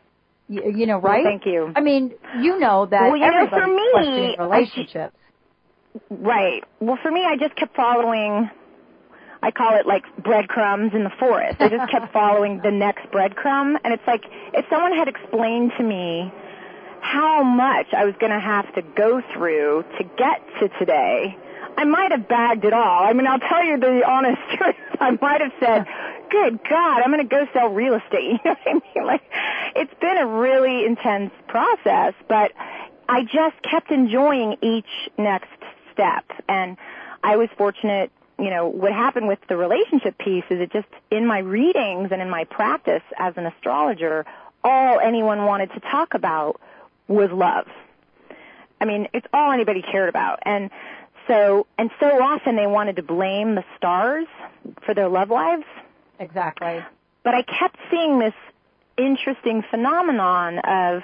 You, 0.48 0.70
you 0.70 0.86
know, 0.86 0.98
right? 0.98 1.24
Well, 1.24 1.32
thank 1.32 1.46
you. 1.46 1.72
I 1.74 1.80
mean, 1.80 2.12
you 2.40 2.58
know 2.58 2.86
that 2.86 3.08
Well, 3.08 3.16
you 3.16 3.30
know, 3.30 3.48
for 3.48 3.66
me, 3.66 3.88
questioning 3.92 4.36
relationships. 4.38 5.16
Right. 6.10 6.62
Well, 6.80 6.98
for 7.02 7.10
me, 7.10 7.24
I 7.24 7.36
just 7.36 7.54
kept 7.56 7.74
following. 7.76 8.50
I 9.44 9.50
call 9.50 9.76
it 9.76 9.86
like 9.86 10.04
breadcrumbs 10.22 10.92
in 10.94 11.04
the 11.04 11.12
forest. 11.18 11.56
I 11.60 11.68
just 11.68 11.90
kept 11.90 12.12
following 12.12 12.60
the 12.62 12.70
next 12.70 13.06
breadcrumb, 13.10 13.76
and 13.82 13.92
it's 13.92 14.06
like 14.06 14.22
if 14.52 14.64
someone 14.70 14.92
had 14.92 15.08
explained 15.08 15.72
to 15.78 15.82
me 15.82 16.32
how 17.00 17.42
much 17.42 17.86
I 17.92 18.04
was 18.04 18.14
going 18.20 18.30
to 18.32 18.38
have 18.38 18.72
to 18.74 18.82
go 18.96 19.20
through 19.34 19.84
to 19.98 20.04
get 20.04 20.40
to 20.60 20.68
today, 20.78 21.36
I 21.76 21.84
might 21.84 22.10
have 22.12 22.28
bagged 22.28 22.64
it 22.64 22.72
all. 22.72 23.04
I 23.04 23.12
mean, 23.12 23.26
I'll 23.26 23.38
tell 23.38 23.64
you 23.64 23.78
the 23.78 24.02
honest 24.08 24.40
truth. 24.56 24.76
I 25.00 25.10
might 25.20 25.40
have 25.40 25.52
said, 25.58 25.86
"Good 26.30 26.60
God, 26.68 27.02
I'm 27.02 27.10
going 27.10 27.26
to 27.26 27.28
go 27.28 27.46
sell 27.52 27.68
real 27.68 27.94
estate." 27.94 28.40
You 28.44 28.50
know 28.50 28.56
what 28.64 28.66
I 28.66 28.72
mean? 28.74 29.06
Like, 29.06 29.22
it's 29.76 29.94
been 30.00 30.16
a 30.16 30.26
really 30.26 30.84
intense 30.84 31.32
process, 31.48 32.14
but 32.28 32.52
I 33.08 33.22
just 33.24 33.60
kept 33.62 33.90
enjoying 33.90 34.56
each 34.62 35.10
next 35.18 35.48
step, 35.92 36.24
and 36.48 36.76
I 37.22 37.36
was 37.36 37.48
fortunate. 37.56 38.10
You 38.38 38.50
know, 38.50 38.66
what 38.66 38.92
happened 38.92 39.28
with 39.28 39.38
the 39.48 39.56
relationship 39.56 40.18
piece 40.18 40.44
is 40.50 40.60
it 40.60 40.72
just 40.72 40.88
in 41.10 41.26
my 41.26 41.38
readings 41.38 42.08
and 42.10 42.20
in 42.20 42.28
my 42.28 42.44
practice 42.44 43.02
as 43.16 43.34
an 43.36 43.46
astrologer, 43.46 44.24
all 44.64 44.98
anyone 44.98 45.44
wanted 45.44 45.72
to 45.74 45.80
talk 45.80 46.14
about 46.14 46.60
was 47.06 47.30
love. 47.30 47.66
I 48.80 48.84
mean, 48.84 49.06
it's 49.12 49.26
all 49.32 49.52
anybody 49.52 49.80
cared 49.80 50.08
about. 50.08 50.40
And 50.42 50.70
so, 51.26 51.66
and 51.78 51.90
so 52.00 52.22
often 52.22 52.56
they 52.56 52.66
wanted 52.66 52.96
to 52.96 53.02
blame 53.02 53.54
the 53.54 53.64
stars 53.76 54.26
for 54.84 54.94
their 54.94 55.08
love 55.08 55.30
lives. 55.30 55.64
Exactly. 56.18 56.82
But 57.22 57.34
I 57.34 57.42
kept 57.42 57.76
seeing 57.90 58.18
this 58.18 58.34
interesting 58.96 59.62
phenomenon 59.70 60.58
of, 60.58 61.02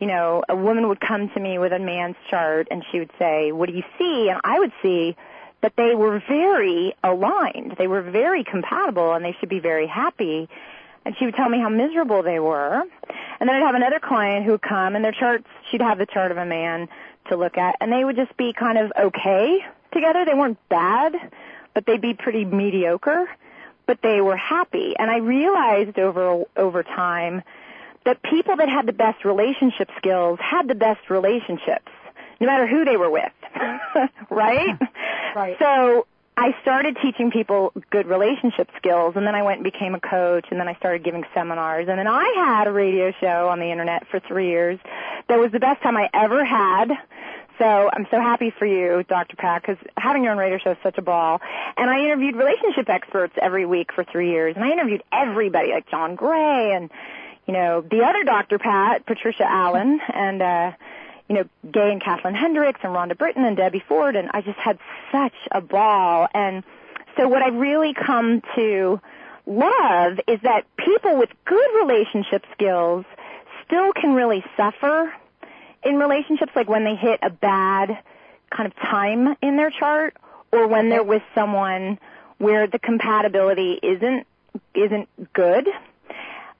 you 0.00 0.06
know, 0.06 0.42
a 0.48 0.56
woman 0.56 0.88
would 0.88 1.00
come 1.00 1.28
to 1.30 1.40
me 1.40 1.58
with 1.58 1.72
a 1.72 1.78
man's 1.78 2.16
chart 2.30 2.68
and 2.70 2.84
she 2.90 2.98
would 2.98 3.10
say, 3.18 3.52
what 3.52 3.68
do 3.68 3.74
you 3.74 3.84
see? 3.98 4.28
And 4.30 4.40
I 4.44 4.58
would 4.58 4.72
see 4.82 5.16
that 5.60 5.74
they 5.76 5.94
were 5.94 6.22
very 6.28 6.94
aligned. 7.02 7.74
They 7.78 7.88
were 7.88 8.02
very 8.02 8.44
compatible 8.44 9.14
and 9.14 9.24
they 9.24 9.36
should 9.40 9.48
be 9.48 9.58
very 9.58 9.86
happy. 9.86 10.48
And 11.08 11.16
she 11.16 11.24
would 11.24 11.36
tell 11.36 11.48
me 11.48 11.58
how 11.58 11.70
miserable 11.70 12.22
they 12.22 12.38
were. 12.38 12.82
And 13.40 13.48
then 13.48 13.56
I'd 13.56 13.64
have 13.64 13.74
another 13.74 13.98
client 13.98 14.44
who 14.44 14.50
would 14.50 14.60
come 14.60 14.94
and 14.94 15.02
their 15.02 15.12
charts, 15.12 15.46
she'd 15.70 15.80
have 15.80 15.96
the 15.96 16.04
chart 16.04 16.32
of 16.32 16.36
a 16.36 16.44
man 16.44 16.86
to 17.30 17.36
look 17.36 17.56
at 17.56 17.76
and 17.80 17.90
they 17.90 18.04
would 18.04 18.14
just 18.16 18.36
be 18.36 18.52
kind 18.52 18.76
of 18.76 18.92
okay 18.94 19.64
together. 19.90 20.26
They 20.26 20.34
weren't 20.34 20.58
bad, 20.68 21.14
but 21.72 21.86
they'd 21.86 22.02
be 22.02 22.12
pretty 22.12 22.44
mediocre, 22.44 23.26
but 23.86 24.02
they 24.02 24.20
were 24.20 24.36
happy. 24.36 24.96
And 24.98 25.10
I 25.10 25.20
realized 25.20 25.98
over, 25.98 26.44
over 26.54 26.82
time 26.82 27.42
that 28.04 28.22
people 28.22 28.56
that 28.56 28.68
had 28.68 28.84
the 28.84 28.92
best 28.92 29.24
relationship 29.24 29.88
skills 29.96 30.38
had 30.42 30.68
the 30.68 30.74
best 30.74 31.08
relationships, 31.08 31.90
no 32.38 32.46
matter 32.46 32.66
who 32.66 32.84
they 32.84 32.98
were 32.98 33.10
with. 33.10 33.32
right? 34.28 34.78
Right. 35.34 35.56
So 35.58 36.06
I 36.40 36.54
started 36.62 36.96
teaching 37.02 37.32
people 37.32 37.72
good 37.90 38.06
relationship 38.06 38.70
skills 38.76 39.14
and 39.16 39.26
then 39.26 39.34
I 39.34 39.42
went 39.42 39.56
and 39.56 39.64
became 39.64 39.96
a 39.96 40.00
coach 40.00 40.46
and 40.52 40.60
then 40.60 40.68
I 40.68 40.74
started 40.76 41.02
giving 41.02 41.24
seminars 41.34 41.88
and 41.88 41.98
then 41.98 42.06
I 42.06 42.32
had 42.36 42.68
a 42.68 42.72
radio 42.72 43.12
show 43.20 43.48
on 43.48 43.58
the 43.58 43.72
internet 43.72 44.06
for 44.06 44.20
three 44.20 44.46
years 44.46 44.78
that 45.28 45.40
was 45.40 45.50
the 45.50 45.58
best 45.58 45.82
time 45.82 45.96
I 45.96 46.08
ever 46.14 46.44
had. 46.44 46.92
So 47.58 47.90
I'm 47.92 48.06
so 48.12 48.20
happy 48.20 48.52
for 48.56 48.66
you, 48.66 49.02
Dr. 49.08 49.34
Pat, 49.34 49.62
because 49.62 49.78
having 49.96 50.22
your 50.22 50.30
own 50.30 50.38
radio 50.38 50.58
show 50.58 50.70
is 50.70 50.76
such 50.80 50.96
a 50.96 51.02
ball. 51.02 51.40
And 51.76 51.90
I 51.90 52.04
interviewed 52.04 52.36
relationship 52.36 52.88
experts 52.88 53.34
every 53.42 53.66
week 53.66 53.92
for 53.92 54.04
three 54.04 54.30
years, 54.30 54.54
and 54.54 54.64
I 54.64 54.70
interviewed 54.70 55.02
everybody, 55.10 55.72
like 55.72 55.90
John 55.90 56.14
Gray 56.14 56.72
and, 56.72 56.88
you 57.48 57.52
know, 57.52 57.80
the 57.80 58.04
other 58.04 58.22
Dr. 58.22 58.60
Pat, 58.60 59.06
Patricia 59.06 59.44
Allen, 59.44 60.00
and, 60.14 60.40
uh, 60.40 60.72
you 61.28 61.34
know, 61.34 61.44
Gay 61.70 61.92
and 61.92 62.02
Kathleen 62.02 62.34
Hendricks 62.34 62.80
and 62.82 62.94
Rhonda 62.94 63.16
Britten 63.16 63.44
and 63.44 63.56
Debbie 63.56 63.82
Ford, 63.86 64.16
and 64.16 64.30
I 64.32 64.40
just 64.40 64.58
had 64.58 64.78
such 65.12 65.34
a 65.52 65.60
ball. 65.60 66.28
And 66.32 66.64
so 67.16 67.28
what 67.28 67.42
I've 67.42 67.54
really 67.54 67.94
come 67.94 68.42
to 68.54 69.00
love 69.46 70.20
is 70.26 70.40
that 70.42 70.64
people 70.76 71.18
with 71.18 71.30
good 71.44 71.70
relationship 71.80 72.44
skills 72.52 73.04
still 73.64 73.92
can 73.92 74.14
really 74.14 74.44
suffer 74.56 75.12
in 75.82 75.96
relationships, 75.96 76.52
like 76.56 76.68
when 76.68 76.84
they 76.84 76.96
hit 76.96 77.20
a 77.22 77.30
bad 77.30 77.98
kind 78.50 78.66
of 78.66 78.74
time 78.76 79.36
in 79.42 79.56
their 79.56 79.70
chart, 79.70 80.16
or 80.50 80.66
when 80.66 80.88
they're 80.88 81.04
with 81.04 81.22
someone 81.34 81.98
where 82.38 82.66
the 82.66 82.78
compatibility 82.78 83.78
isn't 83.82 84.26
isn't 84.74 85.08
good. 85.32 85.68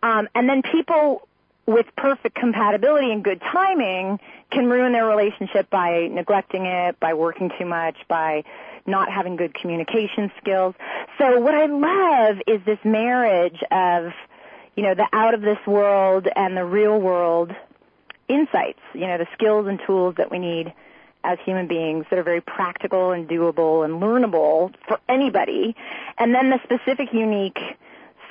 Um, 0.02 0.28
and 0.34 0.48
then 0.48 0.62
people 0.62 1.26
with 1.68 1.84
perfect 1.98 2.34
compatibility 2.34 3.12
and 3.12 3.22
good 3.22 3.42
timing 3.42 4.18
can 4.50 4.70
ruin 4.70 4.92
their 4.92 5.06
relationship 5.06 5.68
by 5.68 6.08
neglecting 6.10 6.64
it, 6.64 6.98
by 6.98 7.12
working 7.12 7.50
too 7.58 7.66
much, 7.66 7.94
by 8.08 8.42
not 8.87 9.12
having 9.12 9.37
good 9.37 9.52
communication 9.52 10.32
skills. 10.40 10.75
So 11.18 11.38
what 11.40 11.54
I 11.54 11.66
love 11.66 12.38
is 12.46 12.62
this 12.64 12.78
marriage 12.84 13.62
of, 13.70 14.12
you 14.76 14.82
know, 14.82 14.94
the 14.94 15.06
out 15.12 15.34
of 15.34 15.42
this 15.42 15.58
world 15.66 16.26
and 16.34 16.56
the 16.56 16.64
real 16.64 16.98
world 16.98 17.54
insights, 18.28 18.80
you 18.94 19.06
know, 19.06 19.18
the 19.18 19.28
skills 19.34 19.66
and 19.66 19.78
tools 19.87 20.14
that 20.16 20.30
we 20.30 20.38
need 20.38 20.72
as 21.22 21.37
human 21.44 21.66
beings 21.66 22.06
that 22.08 22.18
are 22.18 22.22
very 22.22 22.40
practical 22.40 23.10
and 23.10 23.28
doable 23.28 23.84
and 23.84 24.00
learnable 24.00 24.75
for 24.87 24.98
anybody. 25.06 25.76
And 26.16 26.34
then 26.34 26.48
the 26.48 26.60
specific 26.64 27.12
unique 27.12 27.58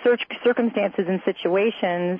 cir- 0.03 0.17
circumstances 0.43 1.05
and 1.07 1.21
situations, 1.23 2.19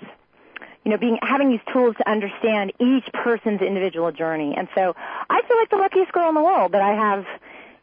you 0.87 0.93
know, 0.93 0.97
being 0.97 1.19
having 1.21 1.49
these 1.49 1.73
tools 1.73 1.97
to 1.97 2.09
understand 2.09 2.71
each 2.79 3.03
person's 3.11 3.59
individual 3.59 4.09
journey. 4.13 4.53
And 4.55 4.69
so 4.73 4.95
I 5.29 5.41
feel 5.45 5.57
like 5.57 5.69
the 5.69 5.75
luckiest 5.75 6.13
girl 6.13 6.29
in 6.29 6.35
the 6.35 6.41
world 6.41 6.71
that 6.71 6.81
I 6.81 6.93
have, 6.93 7.25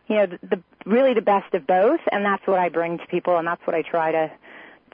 you 0.08 0.16
know, 0.16 0.26
the, 0.26 0.38
the 0.56 0.62
really 0.86 1.12
the 1.12 1.20
best 1.20 1.52
of 1.52 1.66
both, 1.66 2.00
and 2.10 2.24
that's 2.24 2.46
what 2.46 2.58
I 2.58 2.70
bring 2.70 2.96
to 2.96 3.06
people, 3.08 3.36
and 3.36 3.46
that's 3.46 3.60
what 3.66 3.76
I 3.76 3.82
try 3.82 4.10
to 4.10 4.32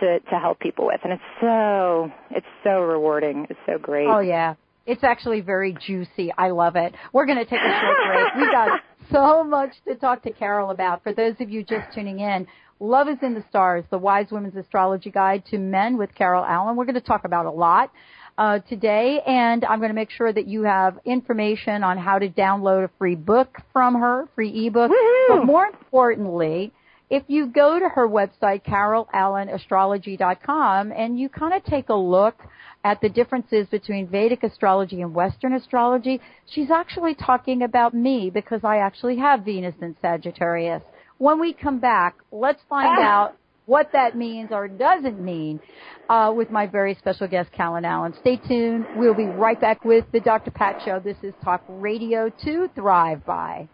to 0.01 0.19
to 0.19 0.39
help 0.41 0.59
people 0.59 0.87
with. 0.87 0.99
And 1.05 1.13
it's 1.13 1.23
so 1.41 2.11
it's 2.33 2.49
so 2.65 2.83
rewarding. 2.83 3.47
It's 3.49 3.61
so 3.65 3.79
great. 3.79 4.09
Oh 4.09 4.19
yeah. 4.19 4.55
It's 4.87 5.05
actually 5.05 5.41
very 5.41 5.77
juicy. 5.87 6.33
I 6.37 6.51
love 6.51 6.75
it. 6.75 6.97
We're 7.13 7.27
going 7.27 7.39
to 7.39 7.45
take 7.45 7.61
a 7.61 7.81
short 7.81 7.97
break. 8.09 8.35
We 8.35 8.51
got 8.51 8.81
so 9.13 9.45
much 9.45 9.71
to 9.87 9.95
talk 9.95 10.25
to 10.25 10.33
Carol 10.33 10.71
about. 10.71 11.05
For 11.05 11.13
those 11.13 11.35
of 11.39 11.49
you 11.49 11.63
just 11.63 11.95
tuning 11.95 12.19
in, 12.19 12.49
Love 12.83 13.11
is 13.11 13.19
in 13.21 13.35
the 13.35 13.45
Stars, 13.51 13.85
the 13.91 13.99
Wise 13.99 14.29
Women's 14.31 14.57
Astrology 14.57 15.11
Guide 15.11 15.45
to 15.51 15.59
Men 15.59 15.99
with 15.99 16.15
Carol 16.15 16.43
Allen. 16.43 16.77
We're 16.77 16.87
going 16.87 16.95
to 16.95 17.03
talk 17.03 17.27
about 17.27 17.45
a 17.45 17.51
lot 17.51 17.93
uh, 18.39 18.61
today, 18.61 19.21
and 19.27 19.67
I'm 19.67 19.81
going 19.81 19.91
to 19.91 19.95
make 19.95 20.11
sure 20.11 20.33
that 20.33 20.47
you 20.47 20.63
have 20.63 20.99
information 21.05 21.85
on 21.85 21.99
how 21.99 22.19
to 22.19 22.31
download 22.31 22.85
a 22.85 22.91
free 22.97 23.17
book 23.17 23.59
from 23.75 23.97
her, 23.97 24.31
free 24.35 24.67
ebook. 24.67 24.89
Woo-hoo! 24.89 25.27
But 25.29 25.45
more 25.45 25.67
importantly, 25.67 26.73
if 27.11 27.23
you 27.27 27.49
go 27.49 27.79
to 27.79 27.87
her 27.87 28.09
website, 28.09 28.65
carolallenastrology.com, 28.65 30.93
and 30.93 31.21
you 31.21 31.29
kind 31.29 31.53
of 31.53 31.63
take 31.65 31.91
a 31.91 31.95
look 31.95 32.37
at 32.83 33.03
the 33.03 33.11
differences 33.11 33.67
between 33.67 34.09
Vedic 34.09 34.43
astrology 34.43 35.03
and 35.03 35.13
Western 35.13 35.53
astrology, 35.53 36.19
she's 36.47 36.71
actually 36.71 37.15
talking 37.15 37.61
about 37.61 37.93
me 37.93 38.31
because 38.31 38.65
I 38.65 38.79
actually 38.79 39.19
have 39.19 39.45
Venus 39.45 39.75
in 39.83 39.95
Sagittarius. 40.01 40.81
When 41.21 41.39
we 41.39 41.53
come 41.53 41.81
back, 41.81 42.15
let's 42.33 42.63
find 42.71 42.89
Ah. 42.99 43.03
out 43.13 43.37
what 43.67 43.93
that 43.93 44.17
means 44.17 44.53
or 44.53 44.67
doesn't 44.69 45.21
mean 45.21 45.61
uh, 46.09 46.33
with 46.35 46.51
my 46.51 46.67
very 46.67 46.95
special 46.95 47.29
guest, 47.29 47.53
Carol 47.53 47.85
Allen. 47.85 48.15
Stay 48.23 48.37
tuned. 48.49 48.87
We'll 48.97 49.13
be 49.13 49.27
right 49.27 49.61
back 49.61 49.85
with 49.85 50.07
the 50.13 50.21
Dr. 50.21 50.51
Pat 50.51 50.81
Show. 50.83 50.99
This 50.99 51.19
is 51.23 51.35
Talk 51.45 51.63
Radio 51.69 52.31
to 52.45 52.71
Thrive 52.75 53.25
By. 53.27 53.69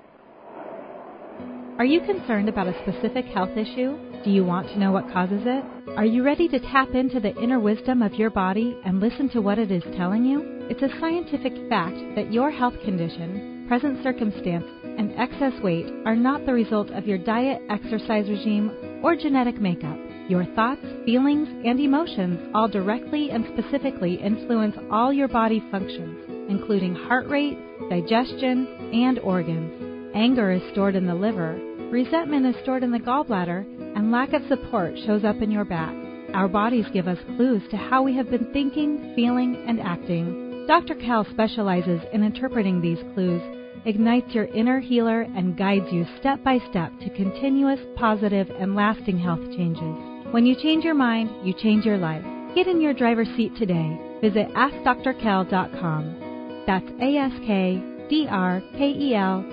Are 1.78 1.84
you 1.84 2.00
concerned 2.00 2.48
about 2.48 2.66
a 2.66 2.74
specific 2.82 3.26
health 3.26 3.56
issue? 3.56 3.96
Do 4.24 4.30
you 4.32 4.44
want 4.44 4.66
to 4.70 4.78
know 4.80 4.90
what 4.90 5.12
causes 5.12 5.42
it? 5.46 5.64
Are 5.96 6.04
you 6.04 6.24
ready 6.24 6.48
to 6.48 6.58
tap 6.58 6.94
into 6.96 7.20
the 7.20 7.32
inner 7.40 7.60
wisdom 7.60 8.02
of 8.02 8.14
your 8.14 8.30
body 8.30 8.76
and 8.84 8.98
listen 8.98 9.28
to 9.30 9.40
what 9.40 9.60
it 9.60 9.70
is 9.70 9.84
telling 9.96 10.24
you? 10.24 10.42
It's 10.68 10.82
a 10.82 10.88
scientific 10.98 11.52
fact 11.68 11.96
that 12.16 12.32
your 12.32 12.50
health 12.50 12.74
condition, 12.84 13.55
present 13.68 14.02
circumstance, 14.02 14.64
and 14.84 15.12
excess 15.18 15.52
weight 15.62 15.86
are 16.04 16.16
not 16.16 16.46
the 16.46 16.52
result 16.52 16.90
of 16.90 17.06
your 17.06 17.18
diet, 17.18 17.60
exercise 17.68 18.28
regime, 18.28 19.00
or 19.02 19.16
genetic 19.16 19.60
makeup. 19.60 19.98
Your 20.28 20.44
thoughts, 20.54 20.84
feelings, 21.04 21.48
and 21.64 21.78
emotions 21.78 22.50
all 22.54 22.68
directly 22.68 23.30
and 23.30 23.46
specifically 23.52 24.14
influence 24.14 24.76
all 24.90 25.12
your 25.12 25.28
body 25.28 25.62
functions, 25.70 26.18
including 26.48 26.94
heart 26.94 27.28
rate, 27.28 27.58
digestion, 27.88 28.66
and 28.92 29.18
organs. 29.20 30.12
Anger 30.14 30.50
is 30.50 30.62
stored 30.72 30.96
in 30.96 31.06
the 31.06 31.14
liver, 31.14 31.60
resentment 31.90 32.46
is 32.46 32.60
stored 32.62 32.82
in 32.82 32.90
the 32.90 32.98
gallbladder, 32.98 33.64
and 33.96 34.10
lack 34.10 34.32
of 34.32 34.42
support 34.48 34.94
shows 35.06 35.24
up 35.24 35.36
in 35.42 35.50
your 35.50 35.64
back. 35.64 35.94
Our 36.34 36.48
bodies 36.48 36.86
give 36.92 37.06
us 37.06 37.18
clues 37.36 37.62
to 37.70 37.76
how 37.76 38.02
we 38.02 38.16
have 38.16 38.30
been 38.30 38.52
thinking, 38.52 39.12
feeling, 39.14 39.64
and 39.68 39.80
acting. 39.80 40.66
Dr. 40.66 40.96
Kel 40.96 41.24
specializes 41.30 42.00
in 42.12 42.24
interpreting 42.24 42.80
these 42.80 42.98
clues, 43.14 43.40
ignites 43.86 44.34
your 44.34 44.46
inner 44.46 44.80
healer, 44.80 45.22
and 45.22 45.56
guides 45.56 45.86
you 45.92 46.04
step 46.20 46.42
by 46.44 46.58
step 46.70 46.92
to 47.00 47.10
continuous, 47.10 47.80
positive, 47.96 48.50
and 48.50 48.74
lasting 48.74 49.18
health 49.18 49.40
changes. 49.56 49.96
When 50.32 50.44
you 50.44 50.56
change 50.56 50.84
your 50.84 50.94
mind, 50.94 51.46
you 51.46 51.54
change 51.54 51.84
your 51.84 51.98
life. 51.98 52.24
Get 52.54 52.66
in 52.66 52.80
your 52.80 52.94
driver's 52.94 53.28
seat 53.36 53.52
today. 53.56 53.98
Visit 54.20 54.48
AskDrKel.com. 54.54 56.64
That's 56.66 56.88
A-S-K-D-R-K-E-L 57.00 57.84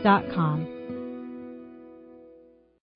dot 0.04 0.24
com. 0.34 0.73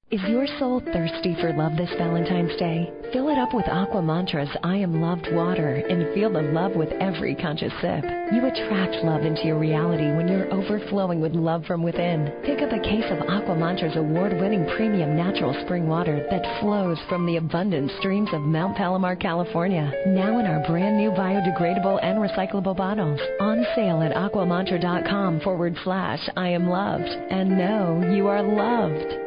Is 0.09 0.21
your 0.23 0.47
soul 0.57 0.79
thirsty 0.79 1.35
for 1.41 1.51
love 1.51 1.75
this 1.75 1.91
Valentine's 1.97 2.55
Day? 2.55 2.89
Fill 3.11 3.27
it 3.27 3.37
up 3.37 3.53
with 3.53 3.67
Aqua 3.67 4.01
Mantra's 4.01 4.47
I 4.63 4.77
Am 4.77 5.01
Loved 5.01 5.27
water 5.33 5.83
and 5.83 6.15
feel 6.15 6.31
the 6.31 6.43
love 6.43 6.77
with 6.77 6.87
every 7.01 7.35
conscious 7.35 7.73
sip. 7.81 8.05
You 8.31 8.47
attract 8.47 9.03
love 9.03 9.23
into 9.23 9.43
your 9.43 9.59
reality 9.59 10.05
when 10.15 10.29
you're 10.29 10.49
overflowing 10.53 11.19
with 11.19 11.33
love 11.33 11.65
from 11.65 11.83
within. 11.83 12.31
Pick 12.45 12.61
up 12.61 12.71
a 12.71 12.79
case 12.79 13.03
of 13.11 13.27
Aqua 13.27 13.57
Mantra's 13.57 13.97
award-winning 13.97 14.65
premium 14.77 15.17
natural 15.17 15.53
spring 15.65 15.89
water 15.89 16.25
that 16.31 16.61
flows 16.61 16.99
from 17.09 17.25
the 17.25 17.35
abundant 17.35 17.91
streams 17.99 18.29
of 18.31 18.39
Mount 18.39 18.77
Palomar, 18.77 19.17
California. 19.17 19.91
Now 20.07 20.39
in 20.39 20.45
our 20.45 20.65
brand 20.69 20.95
new 20.95 21.11
biodegradable 21.11 21.99
and 22.01 22.19
recyclable 22.19 22.77
bottles. 22.77 23.19
On 23.41 23.65
sale 23.75 24.01
at 24.01 24.15
aquamantra.com 24.15 25.41
forward 25.41 25.75
slash 25.83 26.29
I 26.37 26.47
am 26.47 26.69
loved. 26.69 27.09
And 27.29 27.57
know 27.57 28.09
you 28.15 28.27
are 28.27 28.41
loved. 28.41 29.26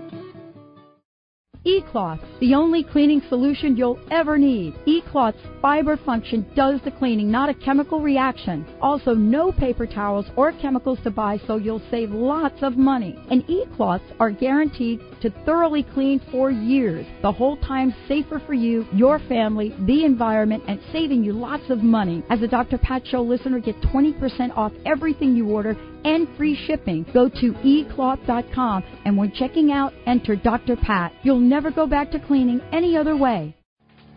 E-Cloth, 1.63 2.19
the 2.39 2.55
only 2.55 2.83
cleaning 2.83 3.21
solution 3.29 3.77
you'll 3.77 3.99
ever 4.09 4.35
need. 4.35 4.73
E-Cloth's 4.87 5.37
fiber 5.61 5.95
function 5.95 6.43
does 6.55 6.79
the 6.83 6.89
cleaning, 6.89 7.29
not 7.29 7.49
a 7.49 7.53
chemical 7.53 8.01
reaction. 8.01 8.65
Also, 8.81 9.13
no 9.13 9.51
paper 9.51 9.85
towels 9.85 10.25
or 10.35 10.53
chemicals 10.53 10.97
to 11.03 11.11
buy, 11.11 11.39
so 11.45 11.57
you'll 11.57 11.83
save 11.91 12.09
lots 12.09 12.63
of 12.63 12.77
money. 12.77 13.15
And 13.29 13.47
E-Cloths 13.47 14.03
are 14.19 14.31
guaranteed 14.31 15.01
to 15.21 15.29
thoroughly 15.45 15.83
clean 15.83 16.19
for 16.31 16.49
years, 16.49 17.05
the 17.21 17.31
whole 17.31 17.57
time 17.57 17.93
safer 18.07 18.41
for 18.47 18.55
you, 18.55 18.87
your 18.91 19.19
family, 19.19 19.75
the 19.85 20.03
environment, 20.03 20.63
and 20.67 20.79
saving 20.91 21.23
you 21.23 21.33
lots 21.33 21.69
of 21.69 21.83
money. 21.83 22.23
As 22.31 22.41
a 22.41 22.47
Dr. 22.47 22.79
Pat 22.79 23.05
Show 23.05 23.21
listener, 23.21 23.59
get 23.59 23.79
20% 23.81 24.57
off 24.57 24.71
everything 24.83 25.35
you 25.35 25.51
order 25.51 25.77
and 26.03 26.27
free 26.37 26.57
shipping. 26.67 27.05
Go 27.13 27.29
to 27.29 27.53
ecloth.com 27.63 28.83
and 29.05 29.17
when 29.17 29.31
checking 29.31 29.71
out, 29.71 29.93
enter 30.05 30.35
Dr. 30.35 30.75
Pat. 30.75 31.13
You'll 31.23 31.39
never 31.39 31.71
go 31.71 31.87
back 31.87 32.11
to 32.11 32.19
cleaning 32.19 32.61
any 32.71 32.97
other 32.97 33.15
way. 33.15 33.55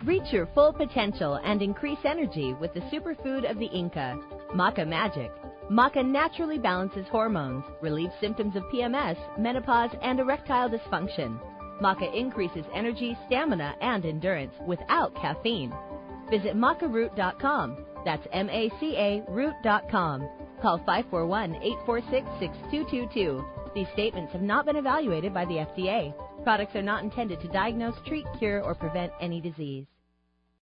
Reach 0.05 0.33
your 0.33 0.47
full 0.55 0.73
potential 0.73 1.40
and 1.44 1.62
increase 1.62 1.99
energy 2.05 2.55
with 2.61 2.75
the 2.75 2.81
superfood 2.81 3.51
of 3.51 3.59
the 3.59 3.66
Inca, 3.66 4.18
Maca 4.55 4.87
Magic. 4.87 5.31
Maca 5.70 6.05
naturally 6.05 6.59
balances 6.59 7.07
hormones, 7.11 7.64
relieves 7.81 8.12
symptoms 8.20 8.55
of 8.55 8.64
PMS, 8.64 9.16
menopause, 9.38 9.90
and 10.03 10.20
erectile 10.20 10.68
dysfunction. 10.68 11.40
Maca 11.81 12.14
increases 12.14 12.66
energy, 12.75 13.16
stamina, 13.27 13.75
and 13.81 14.05
endurance 14.05 14.53
without 14.66 15.14
caffeine. 15.14 15.73
Visit 16.31 16.55
macaroot.com. 16.55 17.85
That's 18.05 18.27
M-A-C-A 18.31 19.25
root.com. 19.29 20.29
Call 20.64 20.81
541-846-6222. 20.88 23.44
These 23.74 23.87
statements 23.92 24.33
have 24.33 24.40
not 24.40 24.64
been 24.64 24.77
evaluated 24.77 25.35
by 25.35 25.44
the 25.44 25.57
FDA. 25.57 26.14
Products 26.42 26.74
are 26.74 26.81
not 26.81 27.05
intended 27.05 27.42
to 27.42 27.48
diagnose, 27.48 27.96
treat, 28.07 28.24
cure, 28.38 28.62
or 28.62 28.74
prevent 28.74 29.12
any 29.20 29.42
disease. 29.42 29.85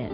Hey 0.00 0.06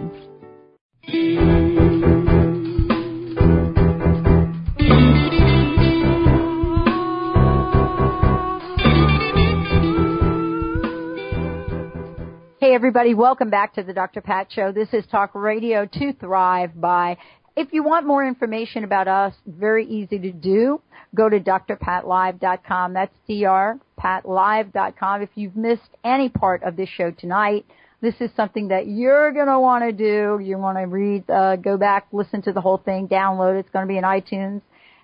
everybody, 12.73 13.13
welcome 13.13 13.49
back 13.49 13.75
to 13.75 13.83
the 13.83 13.93
Dr. 13.93 14.19
Pat 14.19 14.51
Show. 14.51 14.73
This 14.73 14.89
is 14.91 15.05
Talk 15.07 15.33
Radio 15.33 15.85
to 15.85 16.11
Thrive 16.13 16.71
by. 16.81 17.17
If 17.55 17.71
you 17.71 17.81
want 17.81 18.05
more 18.05 18.27
information 18.27 18.83
about 18.83 19.07
us, 19.07 19.33
very 19.45 19.85
easy 19.85 20.19
to 20.19 20.33
do. 20.33 20.81
Go 21.15 21.29
to 21.29 21.39
drpatlive.com. 21.39 22.93
That's 22.93 23.15
drpatlive.com. 23.29 25.21
If 25.21 25.29
you've 25.35 25.55
missed 25.55 25.89
any 26.03 26.27
part 26.27 26.63
of 26.63 26.75
this 26.75 26.89
show 26.89 27.11
tonight, 27.11 27.65
this 28.01 28.15
is 28.19 28.29
something 28.35 28.67
that 28.67 28.87
you're 28.87 29.31
going 29.31 29.47
to 29.47 29.59
want 29.59 29.83
to 29.83 29.91
do. 29.91 30.39
You 30.43 30.57
want 30.57 30.77
to 30.77 30.83
read, 30.83 31.29
uh, 31.29 31.55
go 31.55 31.77
back, 31.77 32.07
listen 32.11 32.41
to 32.43 32.51
the 32.51 32.61
whole 32.61 32.77
thing, 32.77 33.07
download. 33.07 33.59
It's 33.59 33.69
going 33.69 33.87
to 33.87 33.91
be 33.91 33.97
in 33.97 34.03
iTunes 34.03 34.61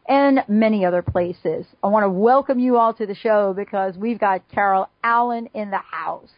and 0.07 0.43
many 0.47 0.85
other 0.85 1.01
places. 1.01 1.65
I 1.83 1.87
want 1.87 2.03
to 2.03 2.09
welcome 2.09 2.59
you 2.59 2.77
all 2.77 2.93
to 2.93 3.05
the 3.05 3.15
show 3.15 3.53
because 3.55 3.95
we've 3.97 4.19
got 4.19 4.47
Carol 4.49 4.89
Allen 5.03 5.49
in 5.53 5.71
the 5.71 5.77
house. 5.77 6.29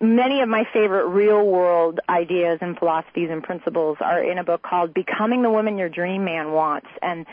many 0.00 0.40
of 0.40 0.48
my 0.48 0.64
favorite 0.72 1.06
real 1.06 1.46
world 1.46 2.00
ideas 2.08 2.58
and 2.60 2.78
philosophies 2.78 3.30
and 3.30 3.42
principles 3.42 3.98
are 4.00 4.22
in 4.22 4.38
a 4.38 4.44
book 4.44 4.62
called 4.62 4.94
Becoming 4.94 5.42
the 5.42 5.50
Woman 5.50 5.78
Your 5.78 5.88
Dream 5.88 6.24
Man 6.24 6.52
Wants. 6.52 6.88
And 7.02 7.26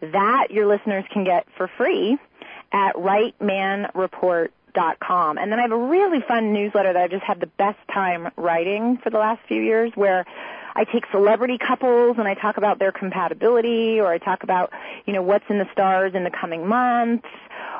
that 0.00 0.48
your 0.50 0.66
listeners 0.66 1.04
can 1.12 1.24
get 1.24 1.46
for 1.56 1.70
free 1.76 2.18
at 2.72 2.96
rightmanreport.com. 2.96 5.38
And 5.38 5.52
then 5.52 5.58
I 5.58 5.62
have 5.62 5.72
a 5.72 5.76
really 5.76 6.20
fun 6.26 6.52
newsletter 6.52 6.92
that 6.92 7.02
I've 7.02 7.10
just 7.10 7.24
had 7.24 7.40
the 7.40 7.46
best 7.46 7.78
time 7.92 8.30
writing 8.36 8.98
for 9.02 9.10
the 9.10 9.18
last 9.18 9.40
few 9.46 9.60
years 9.60 9.90
where 9.94 10.24
I 10.74 10.84
take 10.84 11.04
celebrity 11.10 11.58
couples 11.58 12.16
and 12.18 12.26
I 12.26 12.34
talk 12.34 12.56
about 12.56 12.78
their 12.78 12.92
compatibility 12.92 14.00
or 14.00 14.08
I 14.08 14.18
talk 14.18 14.42
about, 14.42 14.72
you 15.06 15.12
know, 15.12 15.22
what's 15.22 15.44
in 15.48 15.58
the 15.58 15.68
stars 15.72 16.14
in 16.14 16.24
the 16.24 16.30
coming 16.30 16.66
months 16.66 17.26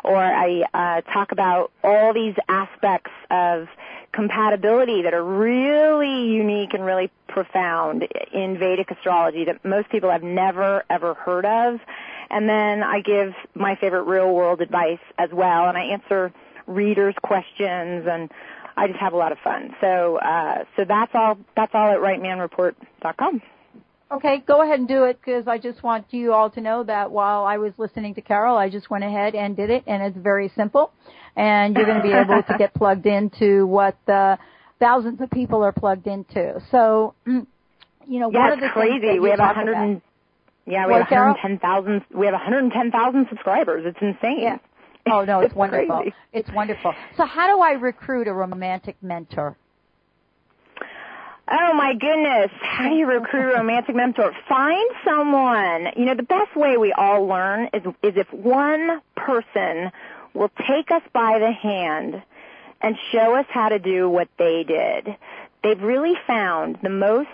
or 0.04 0.16
I 0.16 0.64
uh, 0.74 1.00
talk 1.12 1.32
about 1.32 1.70
all 1.84 2.12
these 2.12 2.34
aspects 2.48 3.10
of 3.30 3.68
compatibility 4.12 5.02
that 5.02 5.14
are 5.14 5.24
really 5.24 6.26
unique 6.26 6.74
and 6.74 6.84
really 6.84 7.10
profound 7.28 8.08
in 8.32 8.58
Vedic 8.58 8.90
astrology 8.90 9.44
that 9.44 9.64
most 9.64 9.88
people 9.90 10.10
have 10.10 10.22
never 10.22 10.84
ever 10.90 11.14
heard 11.14 11.44
of. 11.44 11.80
And 12.28 12.48
then 12.48 12.82
I 12.82 13.00
give 13.00 13.34
my 13.54 13.76
favorite 13.76 14.04
real 14.04 14.32
world 14.32 14.60
advice 14.60 14.98
as 15.18 15.30
well 15.30 15.68
and 15.68 15.76
I 15.76 15.84
answer 15.84 16.32
readers' 16.66 17.14
questions 17.22 18.06
and 18.06 18.30
I 18.80 18.86
just 18.86 18.98
have 18.98 19.12
a 19.12 19.16
lot 19.16 19.30
of 19.32 19.38
fun. 19.44 19.74
So 19.80 20.16
uh, 20.16 20.64
so 20.76 20.84
that's 20.86 21.12
all 21.14 21.38
that's 21.54 21.72
all 21.74 21.90
at 21.90 21.98
rightmanreport.com. 21.98 23.42
Okay, 24.12 24.42
go 24.46 24.62
ahead 24.62 24.80
and 24.80 24.88
do 24.88 25.04
it 25.04 25.20
because 25.20 25.46
I 25.46 25.58
just 25.58 25.84
want 25.84 26.06
you 26.10 26.32
all 26.32 26.50
to 26.50 26.60
know 26.60 26.82
that 26.82 27.12
while 27.12 27.44
I 27.44 27.58
was 27.58 27.72
listening 27.78 28.14
to 28.14 28.22
Carol, 28.22 28.56
I 28.56 28.68
just 28.68 28.90
went 28.90 29.04
ahead 29.04 29.36
and 29.36 29.56
did 29.56 29.70
it, 29.70 29.84
and 29.86 30.02
it's 30.02 30.16
very 30.16 30.50
simple. 30.56 30.90
And 31.36 31.76
you're 31.76 31.86
going 31.86 31.98
to 31.98 32.02
be 32.02 32.12
able 32.12 32.42
to 32.42 32.58
get 32.58 32.74
plugged 32.74 33.06
into 33.06 33.66
what 33.66 33.96
uh, 34.08 34.36
thousands 34.80 35.20
of 35.20 35.30
people 35.30 35.62
are 35.62 35.70
plugged 35.70 36.08
into. 36.08 36.60
So, 36.72 37.14
you 37.24 37.46
know, 38.06 38.32
yeah, 38.32 38.48
one 38.48 38.52
of 38.54 38.60
the 38.60 38.68
crazy. 38.70 39.20
We 39.20 39.30
have 39.30 39.38
a 39.38 39.52
hundred 39.52 39.76
and 39.76 40.02
yeah, 40.66 40.86
we 40.86 40.92
What, 40.92 41.08
have 41.08 41.36
110,000. 41.36 42.04
We 42.12 42.26
have 42.26 42.34
110,000 42.34 43.26
subscribers. 43.28 43.84
It's 43.86 43.98
insane. 44.00 44.40
Yeah. 44.40 44.58
Oh 45.10 45.24
no, 45.24 45.40
it's, 45.40 45.46
It's 45.46 45.54
wonderful. 45.54 45.96
crazy. 45.96 46.14
It's 46.32 46.50
wonderful. 46.52 46.94
So 47.16 47.24
how 47.24 47.54
do 47.54 47.62
I 47.62 47.72
recruit 47.72 48.28
a 48.28 48.32
romantic 48.32 48.96
mentor? 49.02 49.56
Oh 51.52 51.74
my 51.74 51.94
goodness. 51.94 52.50
How 52.60 52.88
do 52.90 52.94
you 52.94 53.06
recruit 53.06 53.52
a 53.52 53.58
romantic 53.58 53.96
mentor? 53.96 54.32
Find 54.48 54.88
someone. 55.04 55.88
You 55.96 56.04
know, 56.04 56.14
the 56.14 56.22
best 56.22 56.54
way 56.54 56.76
we 56.76 56.92
all 56.92 57.26
learn 57.26 57.68
is, 57.74 57.82
is 58.02 58.14
if 58.16 58.32
one 58.32 59.00
person 59.16 59.90
will 60.32 60.50
take 60.68 60.92
us 60.92 61.02
by 61.12 61.40
the 61.40 61.50
hand 61.50 62.22
and 62.82 62.96
show 63.10 63.34
us 63.34 63.46
how 63.48 63.68
to 63.68 63.78
do 63.80 64.08
what 64.08 64.28
they 64.38 64.64
did. 64.64 65.16
They've 65.64 65.80
really 65.82 66.14
found 66.26 66.78
the 66.82 66.88
most 66.88 67.28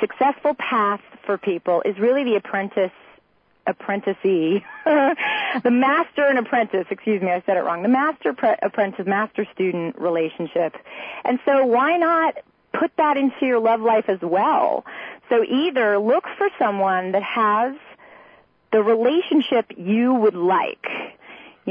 successful 0.00 0.54
path 0.54 1.00
for 1.26 1.36
people 1.36 1.82
is 1.84 1.98
really 1.98 2.24
the 2.24 2.36
apprentice 2.36 2.90
apprenticee, 3.66 4.62
the 4.84 5.70
master 5.70 6.26
and 6.26 6.38
apprentice, 6.38 6.86
excuse 6.90 7.22
me, 7.22 7.30
I 7.30 7.42
said 7.46 7.56
it 7.56 7.60
wrong, 7.60 7.82
the 7.82 7.88
master 7.88 8.32
pre- 8.32 8.56
apprentice, 8.62 9.06
master 9.06 9.46
student 9.52 9.98
relationship. 9.98 10.76
And 11.24 11.38
so 11.44 11.64
why 11.64 11.96
not 11.96 12.38
put 12.72 12.90
that 12.96 13.16
into 13.16 13.46
your 13.46 13.60
love 13.60 13.80
life 13.80 14.08
as 14.08 14.20
well? 14.20 14.84
So 15.28 15.44
either 15.44 15.98
look 15.98 16.24
for 16.36 16.48
someone 16.58 17.12
that 17.12 17.22
has 17.22 17.74
the 18.72 18.82
relationship 18.82 19.72
you 19.76 20.14
would 20.14 20.34
like. 20.34 20.86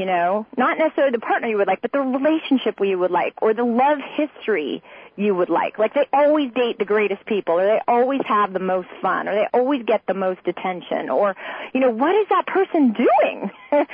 You 0.00 0.06
know, 0.06 0.46
not 0.56 0.78
necessarily 0.78 1.12
the 1.12 1.18
partner 1.18 1.46
you 1.46 1.58
would 1.58 1.66
like, 1.66 1.82
but 1.82 1.92
the 1.92 2.00
relationship 2.00 2.80
you 2.80 2.98
would 2.98 3.10
like, 3.10 3.34
or 3.42 3.52
the 3.52 3.64
love 3.64 3.98
history 4.16 4.82
you 5.14 5.34
would 5.34 5.50
like. 5.50 5.78
Like 5.78 5.92
they 5.92 6.06
always 6.10 6.50
date 6.54 6.78
the 6.78 6.86
greatest 6.86 7.26
people, 7.26 7.60
or 7.60 7.66
they 7.66 7.80
always 7.86 8.22
have 8.24 8.54
the 8.54 8.60
most 8.60 8.88
fun, 9.02 9.28
or 9.28 9.34
they 9.34 9.46
always 9.52 9.84
get 9.84 10.06
the 10.06 10.14
most 10.14 10.40
attention, 10.46 11.10
or, 11.10 11.36
you 11.74 11.80
know, 11.80 11.90
what 11.90 12.14
is 12.14 12.26
that 12.30 12.46
person 12.46 12.94
doing? 12.94 13.50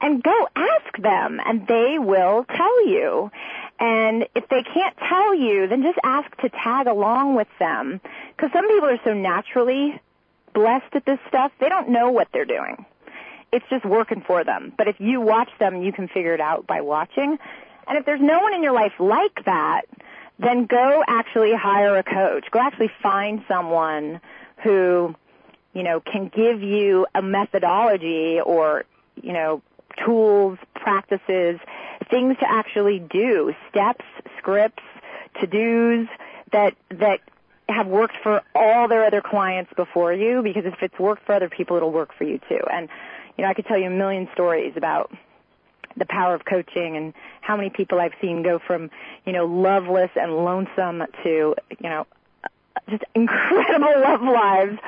and 0.00 0.20
go 0.20 0.48
ask 0.56 0.96
them, 0.98 1.40
and 1.46 1.64
they 1.68 1.96
will 2.00 2.44
tell 2.56 2.88
you. 2.88 3.30
And 3.78 4.26
if 4.34 4.48
they 4.48 4.64
can't 4.64 4.96
tell 5.08 5.32
you, 5.32 5.68
then 5.68 5.84
just 5.84 5.98
ask 6.02 6.28
to 6.38 6.48
tag 6.48 6.88
along 6.88 7.36
with 7.36 7.48
them. 7.60 8.00
Because 8.36 8.50
some 8.52 8.66
people 8.66 8.88
are 8.88 9.00
so 9.04 9.14
naturally 9.14 10.00
blessed 10.54 10.92
at 10.94 11.06
this 11.06 11.20
stuff, 11.28 11.52
they 11.60 11.68
don't 11.68 11.90
know 11.90 12.10
what 12.10 12.26
they're 12.32 12.44
doing 12.44 12.84
it's 13.52 13.66
just 13.68 13.84
working 13.84 14.22
for 14.26 14.44
them. 14.44 14.72
But 14.76 14.88
if 14.88 14.96
you 14.98 15.20
watch 15.20 15.50
them, 15.58 15.82
you 15.82 15.92
can 15.92 16.08
figure 16.08 16.34
it 16.34 16.40
out 16.40 16.66
by 16.66 16.80
watching. 16.80 17.38
And 17.86 17.98
if 17.98 18.06
there's 18.06 18.20
no 18.20 18.40
one 18.40 18.54
in 18.54 18.62
your 18.62 18.72
life 18.72 18.94
like 18.98 19.44
that, 19.44 19.82
then 20.38 20.66
go 20.66 21.04
actually 21.06 21.54
hire 21.54 21.96
a 21.98 22.02
coach. 22.02 22.50
Go 22.50 22.58
actually 22.58 22.90
find 23.02 23.44
someone 23.46 24.20
who, 24.62 25.14
you 25.74 25.82
know, 25.82 26.00
can 26.00 26.28
give 26.28 26.62
you 26.62 27.06
a 27.14 27.22
methodology 27.22 28.40
or, 28.40 28.84
you 29.22 29.32
know, 29.32 29.62
tools, 30.04 30.58
practices, 30.74 31.60
things 32.10 32.36
to 32.38 32.50
actually 32.50 32.98
do, 32.98 33.54
steps, 33.68 34.04
scripts, 34.38 34.82
to-dos 35.40 36.08
that, 36.52 36.74
that 36.90 37.20
have 37.68 37.86
worked 37.86 38.16
for 38.22 38.42
all 38.54 38.88
their 38.88 39.04
other 39.04 39.20
clients 39.20 39.72
before 39.76 40.12
you 40.12 40.42
because 40.42 40.64
if 40.64 40.82
it's 40.82 40.98
worked 40.98 41.24
for 41.24 41.34
other 41.34 41.48
people, 41.48 41.76
it'll 41.76 41.92
work 41.92 42.14
for 42.16 42.24
you 42.24 42.38
too. 42.48 42.60
And 42.70 42.88
you 43.36 43.44
know, 43.44 43.50
I 43.50 43.54
could 43.54 43.66
tell 43.66 43.78
you 43.78 43.86
a 43.86 43.90
million 43.90 44.28
stories 44.34 44.74
about 44.76 45.10
the 45.96 46.06
power 46.06 46.34
of 46.34 46.44
coaching 46.44 46.96
and 46.96 47.12
how 47.40 47.56
many 47.56 47.70
people 47.70 48.00
I've 48.00 48.14
seen 48.20 48.42
go 48.42 48.58
from, 48.66 48.90
you 49.26 49.32
know, 49.32 49.44
loveless 49.44 50.10
and 50.16 50.32
lonesome 50.36 51.02
to, 51.22 51.28
you 51.28 51.88
know, 51.88 52.06
just 52.88 53.04
incredible 53.14 53.92
love 54.00 54.22
lives, 54.22 54.78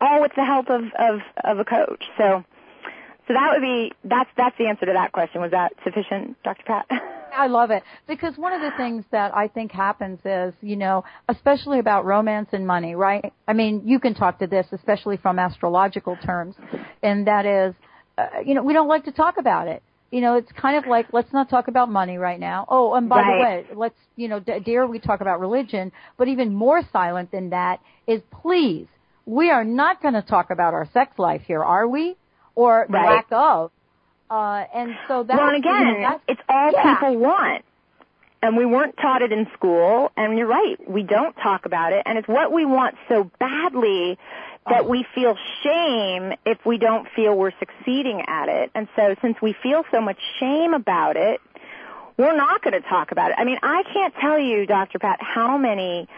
all 0.00 0.20
with 0.20 0.32
the 0.36 0.44
help 0.44 0.68
of, 0.70 0.84
of, 0.98 1.20
of 1.44 1.58
a 1.58 1.64
coach. 1.64 2.04
So, 2.16 2.44
so 3.28 3.34
that 3.34 3.50
would 3.52 3.62
be, 3.62 3.92
that's, 4.04 4.30
that's 4.36 4.56
the 4.58 4.66
answer 4.66 4.86
to 4.86 4.92
that 4.92 5.12
question. 5.12 5.40
Was 5.40 5.52
that 5.52 5.72
sufficient, 5.84 6.36
Dr. 6.42 6.62
Pat? 6.64 6.86
I 7.34 7.46
love 7.46 7.70
it 7.70 7.82
because 8.06 8.36
one 8.36 8.52
of 8.52 8.60
the 8.60 8.76
things 8.76 9.04
that 9.10 9.34
I 9.34 9.48
think 9.48 9.72
happens 9.72 10.20
is, 10.24 10.52
you 10.60 10.76
know, 10.76 11.04
especially 11.28 11.78
about 11.78 12.04
romance 12.04 12.50
and 12.52 12.66
money, 12.66 12.94
right? 12.94 13.32
I 13.48 13.54
mean, 13.54 13.82
you 13.86 13.98
can 14.00 14.14
talk 14.14 14.38
to 14.40 14.46
this, 14.46 14.66
especially 14.70 15.16
from 15.16 15.38
astrological 15.38 16.16
terms, 16.16 16.56
and 17.02 17.26
that 17.26 17.46
is, 17.46 17.74
uh, 18.18 18.40
you 18.44 18.54
know, 18.54 18.62
we 18.62 18.72
don't 18.72 18.88
like 18.88 19.04
to 19.04 19.12
talk 19.12 19.36
about 19.38 19.68
it. 19.68 19.82
You 20.10 20.20
know, 20.20 20.36
it's 20.36 20.50
kind 20.52 20.76
of 20.76 20.86
like 20.86 21.06
let's 21.12 21.32
not 21.32 21.48
talk 21.48 21.68
about 21.68 21.90
money 21.90 22.18
right 22.18 22.38
now. 22.38 22.66
Oh, 22.68 22.94
and 22.94 23.08
by 23.08 23.20
right. 23.20 23.66
the 23.68 23.74
way, 23.74 23.78
let's 23.78 23.98
you 24.16 24.28
know, 24.28 24.40
dare 24.40 24.86
we 24.86 24.98
talk 24.98 25.22
about 25.22 25.40
religion? 25.40 25.90
But 26.18 26.28
even 26.28 26.54
more 26.54 26.82
silent 26.92 27.32
than 27.32 27.50
that 27.50 27.80
is 28.06 28.20
please, 28.42 28.86
we 29.24 29.50
are 29.50 29.64
not 29.64 30.02
going 30.02 30.14
to 30.14 30.22
talk 30.22 30.50
about 30.50 30.74
our 30.74 30.88
sex 30.92 31.18
life 31.18 31.42
here, 31.46 31.64
are 31.64 31.88
we? 31.88 32.16
Or 32.54 32.86
right. 32.90 33.16
lack 33.16 33.26
of. 33.30 33.70
Uh, 34.30 34.64
and 34.74 34.94
so 35.08 35.24
that's 35.26 35.38
well, 35.38 35.48
and 35.48 35.56
again, 35.56 35.86
you 35.94 36.00
know, 36.00 36.20
it's 36.28 36.40
all 36.48 36.72
yeah. 36.72 36.94
people 36.94 37.18
want 37.18 37.64
and 38.42 38.56
we 38.56 38.66
weren't 38.66 38.96
taught 38.96 39.22
it 39.22 39.32
in 39.32 39.46
school 39.54 40.10
and 40.16 40.36
you're 40.36 40.46
right 40.46 40.76
we 40.90 41.02
don't 41.02 41.34
talk 41.34 41.64
about 41.64 41.92
it 41.92 42.02
and 42.04 42.18
it's 42.18 42.28
what 42.28 42.52
we 42.52 42.64
want 42.64 42.96
so 43.08 43.30
badly 43.38 44.18
that 44.68 44.84
oh. 44.84 44.88
we 44.88 45.06
feel 45.14 45.36
shame 45.62 46.32
if 46.46 46.64
we 46.64 46.78
don't 46.78 47.08
feel 47.14 47.36
we're 47.36 47.52
succeeding 47.58 48.22
at 48.26 48.48
it. 48.48 48.70
And 48.74 48.88
so 48.96 49.14
since 49.20 49.40
we 49.42 49.54
feel 49.62 49.84
so 49.90 50.00
much 50.00 50.18
shame 50.38 50.74
about 50.74 51.16
it, 51.16 51.40
we're 52.16 52.36
not 52.36 52.62
going 52.62 52.80
to 52.80 52.88
talk 52.88 53.10
about 53.10 53.30
it. 53.30 53.36
I 53.38 53.44
mean, 53.44 53.58
I 53.62 53.82
can't 53.92 54.14
tell 54.20 54.38
you, 54.38 54.66
Dr. 54.66 54.98
Pat, 54.98 55.20
how 55.20 55.58
many 55.58 56.08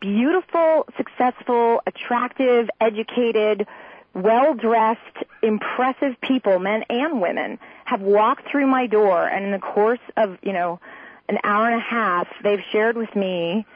beautiful, 0.00 0.86
successful, 0.96 1.82
attractive, 1.86 2.68
educated, 2.80 3.66
well-dressed, 4.14 5.00
impressive 5.42 6.20
people, 6.20 6.58
men 6.58 6.84
and 6.88 7.20
women, 7.20 7.58
have 7.84 8.00
walked 8.00 8.48
through 8.48 8.66
my 8.66 8.86
door 8.86 9.26
and 9.26 9.44
in 9.44 9.50
the 9.50 9.58
course 9.58 10.00
of, 10.16 10.38
you 10.42 10.52
know, 10.52 10.80
an 11.28 11.38
hour 11.44 11.66
and 11.66 11.76
a 11.76 11.84
half, 11.84 12.28
they've 12.42 12.62
shared 12.70 12.96
with 12.96 13.14
me 13.14 13.66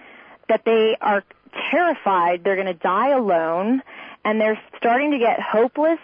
that 0.49 0.65
they 0.65 0.97
are 1.01 1.25
terrified 1.71 2.43
they're 2.45 2.57
going 2.57 2.67
to 2.67 2.75
die 2.75 3.11
alone 3.11 3.83
and 4.25 4.41
they're 4.41 4.61
starting 4.77 5.13
to 5.13 5.19
get 5.19 5.41
hopeless 5.41 5.99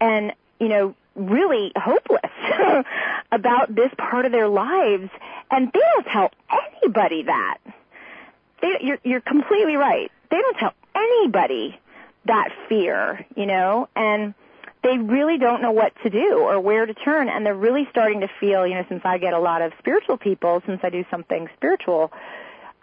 and, 0.00 0.32
you 0.60 0.68
know, 0.68 0.94
really 1.14 1.72
hopeless 1.76 2.30
about 3.32 3.74
this 3.74 3.90
part 3.98 4.24
of 4.24 4.32
their 4.32 4.48
lives 4.48 5.10
and 5.50 5.72
they 5.72 5.80
don't 5.94 6.06
tell 6.06 6.30
anybody 6.82 7.24
that. 7.24 7.58
They, 8.62 8.78
you're, 8.80 8.98
you're 9.04 9.20
completely 9.20 9.76
right. 9.76 10.10
They 10.30 10.36
don't 10.36 10.56
tell 10.58 10.74
anybody 10.94 11.78
that 12.26 12.50
fear, 12.68 13.26
you 13.36 13.46
know, 13.46 13.88
and 13.96 14.34
they 14.82 14.98
really 14.98 15.38
don't 15.38 15.60
know 15.60 15.72
what 15.72 15.92
to 16.02 16.10
do 16.10 16.38
or 16.38 16.60
where 16.60 16.86
to 16.86 16.94
turn 16.94 17.28
and 17.28 17.44
they're 17.44 17.54
really 17.54 17.88
starting 17.90 18.20
to 18.20 18.28
feel, 18.40 18.66
you 18.66 18.74
know, 18.74 18.84
since 18.88 19.02
I 19.04 19.18
get 19.18 19.34
a 19.34 19.38
lot 19.38 19.62
of 19.62 19.72
spiritual 19.78 20.16
people, 20.16 20.62
since 20.66 20.80
I 20.82 20.90
do 20.90 21.04
something 21.10 21.48
spiritual, 21.56 22.12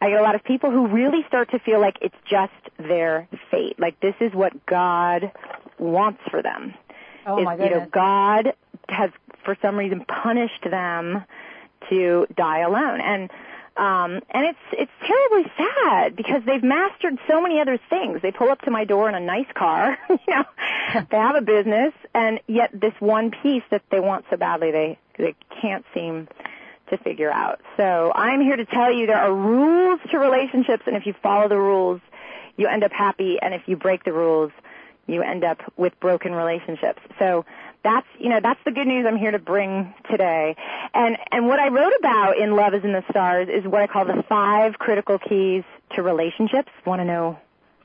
I 0.05 0.09
get 0.09 0.19
a 0.19 0.23
lot 0.23 0.35
of 0.35 0.43
people 0.43 0.69
who 0.69 0.87
really 0.87 1.23
start 1.27 1.49
to 1.51 1.59
feel 1.59 1.81
like 1.81 1.97
it's 2.01 2.15
just 2.29 2.53
their 2.77 3.27
fate. 3.49 3.79
Like 3.79 3.99
this 3.99 4.13
is 4.19 4.33
what 4.33 4.65
God 4.67 5.31
wants 5.79 6.21
for 6.29 6.43
them. 6.43 6.75
Oh 7.25 7.39
is, 7.39 7.45
my 7.45 7.57
goodness. 7.57 7.73
You 7.73 7.79
know, 7.79 7.87
God 7.91 8.53
has 8.87 9.09
for 9.43 9.57
some 9.61 9.75
reason 9.77 10.05
punished 10.05 10.63
them 10.63 11.23
to 11.89 12.27
die 12.35 12.59
alone. 12.59 13.01
And 13.01 13.31
um 13.77 14.21
and 14.29 14.45
it's 14.45 14.59
it's 14.73 14.91
terribly 15.05 15.51
sad 15.57 16.15
because 16.15 16.43
they've 16.45 16.63
mastered 16.63 17.17
so 17.27 17.41
many 17.41 17.59
other 17.59 17.79
things. 17.89 18.21
They 18.21 18.31
pull 18.31 18.49
up 18.49 18.61
to 18.61 18.71
my 18.71 18.85
door 18.85 19.09
in 19.09 19.15
a 19.15 19.19
nice 19.19 19.51
car, 19.55 19.97
you 20.09 20.17
know. 20.27 20.45
they 21.09 21.17
have 21.17 21.35
a 21.35 21.41
business 21.41 21.93
and 22.13 22.39
yet 22.45 22.69
this 22.73 22.93
one 22.99 23.31
piece 23.31 23.63
that 23.71 23.81
they 23.89 23.99
want 23.99 24.25
so 24.29 24.37
badly 24.37 24.69
they 24.69 24.99
they 25.17 25.33
can't 25.61 25.83
seem 25.95 26.27
to 26.89 26.97
figure 26.97 27.31
out. 27.31 27.61
So 27.77 28.11
I'm 28.13 28.41
here 28.41 28.55
to 28.55 28.65
tell 28.65 28.91
you 28.91 29.07
there 29.07 29.17
are 29.17 29.33
rules 29.33 29.99
to 30.11 30.17
relationships 30.17 30.83
and 30.85 30.95
if 30.95 31.05
you 31.05 31.13
follow 31.21 31.47
the 31.47 31.57
rules, 31.57 32.01
you 32.57 32.67
end 32.67 32.83
up 32.83 32.91
happy 32.91 33.37
and 33.41 33.53
if 33.53 33.63
you 33.67 33.75
break 33.75 34.03
the 34.03 34.13
rules, 34.13 34.51
you 35.07 35.21
end 35.21 35.43
up 35.43 35.59
with 35.77 35.99
broken 35.99 36.33
relationships. 36.33 37.01
So 37.19 37.45
that's, 37.83 38.07
you 38.19 38.29
know, 38.29 38.39
that's 38.41 38.59
the 38.65 38.71
good 38.71 38.87
news 38.87 39.05
I'm 39.07 39.17
here 39.17 39.31
to 39.31 39.39
bring 39.39 39.93
today. 40.09 40.55
And, 40.93 41.17
and 41.31 41.47
what 41.47 41.59
I 41.59 41.69
wrote 41.69 41.93
about 41.99 42.37
in 42.37 42.55
Love 42.55 42.73
is 42.73 42.83
in 42.83 42.93
the 42.93 43.03
Stars 43.09 43.47
is 43.51 43.65
what 43.65 43.81
I 43.81 43.87
call 43.87 44.05
the 44.05 44.23
five 44.27 44.79
critical 44.79 45.19
keys 45.19 45.63
to 45.95 46.01
relationships. 46.01 46.71
Want 46.85 47.01
to 47.01 47.05
know 47.05 47.37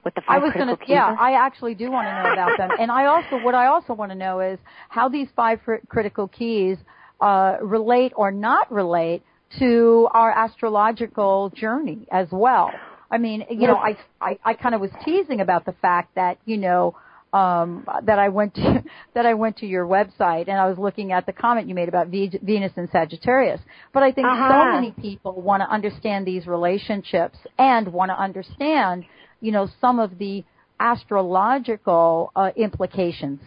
what 0.03 0.15
the 0.15 0.23
five 0.23 0.37
I 0.37 0.39
was 0.39 0.53
critical 0.53 0.77
gonna, 0.77 0.87
keys 0.87 0.95
yeah, 0.95 1.13
are? 1.13 1.19
I 1.19 1.33
actually 1.33 1.75
do 1.75 1.91
want 1.91 2.07
to 2.07 2.23
know 2.23 2.33
about 2.33 2.57
them. 2.57 2.71
And 2.79 2.91
I 2.91 3.07
also, 3.07 3.39
what 3.45 3.55
I 3.55 3.67
also 3.67 3.93
want 3.93 4.11
to 4.13 4.17
know 4.17 4.41
is 4.41 4.59
how 4.89 5.11
these 5.11 5.29
five 5.37 5.63
cr- 5.63 5.75
critical 5.89 6.29
keys 6.29 6.79
uh, 7.21 7.57
relate 7.63 8.13
or 8.17 8.31
not 8.31 8.71
relate 8.73 9.23
to 9.59 10.09
our 10.13 10.31
astrological 10.31 11.51
journey 11.51 12.07
as 12.11 12.29
well. 12.31 12.71
I 13.11 13.19
mean, 13.19 13.45
you 13.51 13.67
know, 13.67 13.77
I 13.77 13.97
I, 14.21 14.39
I 14.45 14.55
kind 14.55 14.75
of 14.75 14.81
was 14.81 14.91
teasing 15.05 15.41
about 15.41 15.65
the 15.65 15.73
fact 15.73 16.15
that 16.15 16.39
you 16.45 16.57
know 16.57 16.95
um, 17.33 17.87
that 18.05 18.19
I 18.19 18.29
went 18.29 18.55
to 18.55 18.85
that 19.15 19.27
I 19.27 19.35
went 19.35 19.59
to 19.59 19.67
your 19.67 19.87
website 19.87 20.49
and 20.49 20.59
I 20.59 20.69
was 20.69 20.79
looking 20.79 21.13
at 21.13 21.27
the 21.27 21.33
comment 21.33 21.69
you 21.69 21.75
made 21.75 21.89
about 21.89 22.09
v- 22.09 22.39
Venus 22.43 22.73
and 22.77 22.89
Sagittarius. 22.91 23.61
But 23.93 24.03
I 24.03 24.13
think 24.13 24.27
uh-huh. 24.27 24.49
so 24.49 24.73
many 24.73 24.93
people 24.93 25.41
want 25.41 25.63
to 25.63 25.71
understand 25.71 26.27
these 26.27 26.47
relationships 26.47 27.39
and 27.59 27.93
want 27.93 28.11
to 28.11 28.21
understand, 28.21 29.05
you 29.41 29.53
know, 29.53 29.69
some 29.81 29.99
of 29.99 30.19
the 30.19 30.45
astrological 30.79 32.33
uh, 32.35 32.51
implications. 32.57 33.41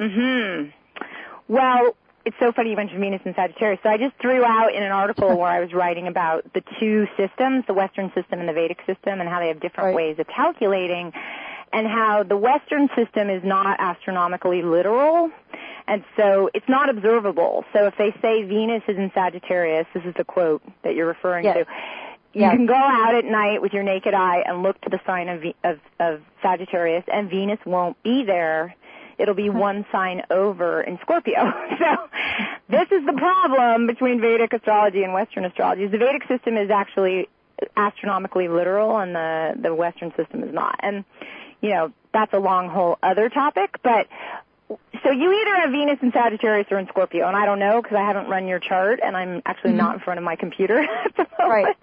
Mhm. 0.00 0.72
Well, 1.48 1.96
it's 2.24 2.36
so 2.38 2.52
funny 2.52 2.70
you 2.70 2.76
mentioned 2.76 3.00
Venus 3.00 3.22
and 3.24 3.34
Sagittarius. 3.34 3.80
So 3.82 3.88
I 3.88 3.96
just 3.96 4.14
threw 4.20 4.44
out 4.44 4.74
in 4.74 4.82
an 4.82 4.92
article 4.92 5.28
where 5.38 5.50
I 5.50 5.60
was 5.60 5.72
writing 5.72 6.06
about 6.06 6.52
the 6.52 6.62
two 6.78 7.06
systems, 7.16 7.64
the 7.66 7.74
Western 7.74 8.12
system 8.14 8.40
and 8.40 8.48
the 8.48 8.52
Vedic 8.52 8.78
system, 8.86 9.20
and 9.20 9.28
how 9.28 9.40
they 9.40 9.48
have 9.48 9.60
different 9.60 9.88
right. 9.88 9.96
ways 9.96 10.18
of 10.18 10.26
calculating, 10.28 11.12
and 11.72 11.86
how 11.86 12.22
the 12.22 12.36
Western 12.36 12.88
system 12.94 13.30
is 13.30 13.42
not 13.42 13.80
astronomically 13.80 14.62
literal, 14.62 15.30
and 15.86 16.04
so 16.16 16.50
it's 16.54 16.68
not 16.68 16.88
observable. 16.88 17.64
So 17.72 17.86
if 17.86 17.94
they 17.96 18.14
say 18.22 18.44
Venus 18.44 18.82
is 18.86 18.96
in 18.96 19.10
Sagittarius, 19.14 19.86
this 19.94 20.04
is 20.04 20.14
the 20.16 20.24
quote 20.24 20.62
that 20.84 20.94
you're 20.94 21.06
referring 21.06 21.44
yes. 21.44 21.56
to. 21.56 21.60
You 22.34 22.42
yes. 22.42 22.56
can 22.56 22.66
go 22.66 22.74
out 22.74 23.14
at 23.14 23.26
night 23.26 23.60
with 23.60 23.74
your 23.74 23.82
naked 23.82 24.14
eye 24.14 24.42
and 24.46 24.62
look 24.62 24.80
to 24.82 24.90
the 24.90 25.00
sign 25.04 25.28
of, 25.28 25.44
of, 25.64 25.80
of 26.00 26.22
Sagittarius, 26.40 27.04
and 27.12 27.28
Venus 27.28 27.58
won't 27.66 28.02
be 28.02 28.24
there 28.24 28.74
it'll 29.22 29.34
be 29.34 29.48
one 29.50 29.86
sign 29.92 30.22
over 30.30 30.82
in 30.82 30.98
Scorpio. 31.02 31.52
So 31.78 32.08
this 32.68 32.88
is 32.92 33.04
the 33.06 33.12
problem 33.12 33.86
between 33.86 34.20
Vedic 34.20 34.52
astrology 34.52 35.02
and 35.02 35.12
Western 35.12 35.44
astrology. 35.44 35.86
The 35.86 35.98
Vedic 35.98 36.22
system 36.28 36.56
is 36.56 36.70
actually 36.70 37.28
astronomically 37.76 38.48
literal 38.48 38.98
and 38.98 39.14
the, 39.14 39.54
the 39.60 39.74
Western 39.74 40.12
system 40.16 40.42
is 40.42 40.52
not. 40.54 40.76
And, 40.80 41.04
you 41.60 41.70
know, 41.70 41.92
that's 42.12 42.32
a 42.32 42.38
long 42.38 42.68
whole 42.68 42.98
other 43.02 43.28
topic, 43.28 43.78
but 43.82 44.06
so 45.02 45.10
you 45.10 45.32
either 45.32 45.56
have 45.56 45.70
Venus 45.70 45.98
in 46.02 46.12
Sagittarius 46.12 46.68
or 46.70 46.78
in 46.78 46.86
Scorpio, 46.88 47.26
and 47.26 47.36
I 47.36 47.44
don't 47.46 47.58
know 47.58 47.82
because 47.82 47.96
I 47.96 48.04
haven't 48.04 48.28
run 48.28 48.46
your 48.46 48.58
chart, 48.58 49.00
and 49.02 49.16
I'm 49.16 49.42
actually 49.44 49.70
Mm-hmm. 49.72 49.78
not 49.78 49.94
in 49.94 50.00
front 50.00 50.18
of 50.18 50.24
my 50.24 50.36
computer 50.36 50.78
at 51.04 51.16
the 51.16 51.26
moment. 51.38 51.66
Right. 51.66 51.76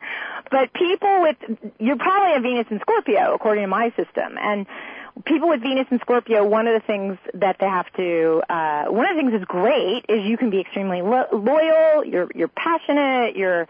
But 0.50 0.74
people 0.74 1.22
with 1.22 1.38
you 1.80 1.96
probably 1.98 2.34
have 2.34 2.44
Venus 2.44 2.68
in 2.72 2.80
Scorpio 2.80 3.34
according 3.34 3.64
to 3.64 3.68
my 3.68 3.90
system, 3.96 4.38
and 4.40 4.66
people 5.26 5.50
with 5.50 5.62
Venus 5.62 5.88
in 5.92 6.00
Scorpio, 6.00 6.46
one 6.46 6.68
of 6.68 6.80
the 6.80 6.86
things 6.86 7.18
that 7.34 7.58
they 7.60 7.68
have 7.68 7.92
to, 7.94 8.42
uh, 8.50 8.86
one 8.86 9.06
of 9.06 9.16
the 9.16 9.22
things 9.22 9.32
that's 9.34 9.46
great 9.46 10.06
is 10.10 10.26
you 10.26 10.38
can 10.38 10.50
be 10.50 10.60
extremely 10.60 11.02
lo- 11.02 11.28
loyal. 11.32 12.06
You're 12.06 12.30
you're 12.34 12.48
passionate. 12.48 13.36
You're 13.36 13.68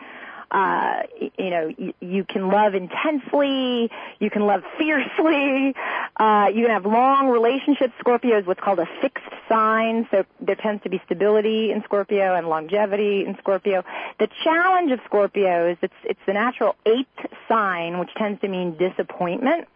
uh, 0.52 1.04
you 1.38 1.50
know, 1.50 1.72
you, 1.78 1.94
you 2.00 2.24
can 2.24 2.50
love 2.50 2.74
intensely, 2.74 3.92
you 4.20 4.30
can 4.30 4.42
love 4.42 4.64
fiercely, 4.78 5.76
uh, 6.18 6.48
you 6.54 6.66
can 6.66 6.72
have 6.72 6.86
long 6.86 7.28
relationships. 7.28 7.94
Scorpio 8.00 8.40
is 8.40 8.48
what's 8.48 8.60
called 8.60 8.80
a 8.80 8.88
fixed 9.02 9.24
sign, 9.48 10.08
so 10.10 10.26
there 10.42 10.56
tends 10.56 10.82
to 10.84 10.90
be 10.90 11.00
stability 11.06 11.72
in 11.72 11.84
Scorpio 11.84 12.34
and 12.36 12.50
longevity 12.50 13.26
in 13.26 13.38
Scorpio. 13.38 13.84
The 14.20 14.28
challenge 14.44 14.92
of 14.92 15.00
Scorpio 15.06 15.70
is 15.70 15.78
it's, 15.82 15.94
it's 16.04 16.20
the 16.26 16.34
natural 16.34 16.76
eighth 16.86 17.28
sign, 17.48 18.00
which 18.00 18.14
tends 18.16 18.42
to 18.42 18.48
mean 18.48 18.76
disappointment. 18.76 19.68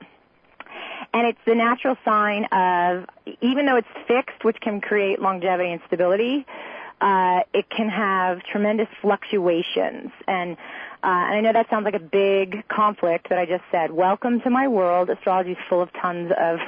And 1.13 1.27
it's 1.27 1.39
the 1.45 1.55
natural 1.55 1.97
sign 2.03 2.45
of, 2.45 3.05
even 3.41 3.65
though 3.65 3.77
it's 3.77 3.87
fixed, 4.07 4.43
which 4.43 4.59
can 4.61 4.81
create 4.81 5.21
longevity 5.21 5.71
and 5.71 5.81
stability, 5.87 6.45
uh, 7.03 7.41
it 7.53 7.69
can 7.69 7.89
have 7.89 8.41
tremendous 8.43 8.87
fluctuations. 9.01 10.09
And, 10.25 10.55
uh, 11.03 11.27
and 11.27 11.35
I 11.35 11.41
know 11.41 11.51
that 11.51 11.69
sounds 11.69 11.83
like 11.83 11.95
a 11.95 11.99
big 11.99 12.65
conflict 12.69 13.27
that 13.27 13.37
I 13.37 13.45
just 13.45 13.65
said. 13.73 13.91
Welcome 13.91 14.39
to 14.41 14.49
my 14.49 14.69
world. 14.69 15.09
Astrology 15.09 15.51
is 15.51 15.57
full 15.67 15.81
of 15.81 15.91
tons 16.01 16.31
of 16.39 16.59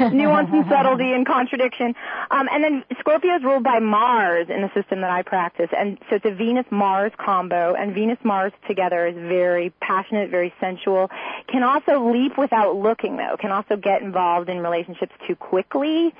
nuance 0.14 0.48
and 0.50 0.64
subtlety 0.66 1.12
and 1.12 1.26
contradiction. 1.26 1.94
Um, 2.30 2.48
and 2.50 2.64
then 2.64 2.84
Scorpio 3.00 3.36
is 3.36 3.42
ruled 3.42 3.64
by 3.64 3.80
Mars 3.80 4.46
in 4.48 4.62
the 4.62 4.70
system 4.72 5.02
that 5.02 5.10
I 5.10 5.20
practice. 5.20 5.68
And 5.76 5.98
so 6.08 6.16
it's 6.16 6.24
a 6.24 6.34
Venus-Mars 6.34 7.12
combo. 7.18 7.74
And 7.74 7.92
Venus-Mars 7.92 8.54
together 8.66 9.06
is 9.06 9.14
very 9.14 9.74
passionate, 9.82 10.30
very 10.30 10.54
sensual. 10.58 11.10
Can 11.48 11.62
also 11.62 12.10
leap 12.10 12.38
without 12.38 12.76
looking 12.76 13.18
though. 13.18 13.36
Can 13.38 13.50
also 13.50 13.76
get 13.76 14.00
involved 14.00 14.48
in 14.48 14.60
relationships 14.60 15.12
too 15.26 15.36
quickly. 15.36 16.14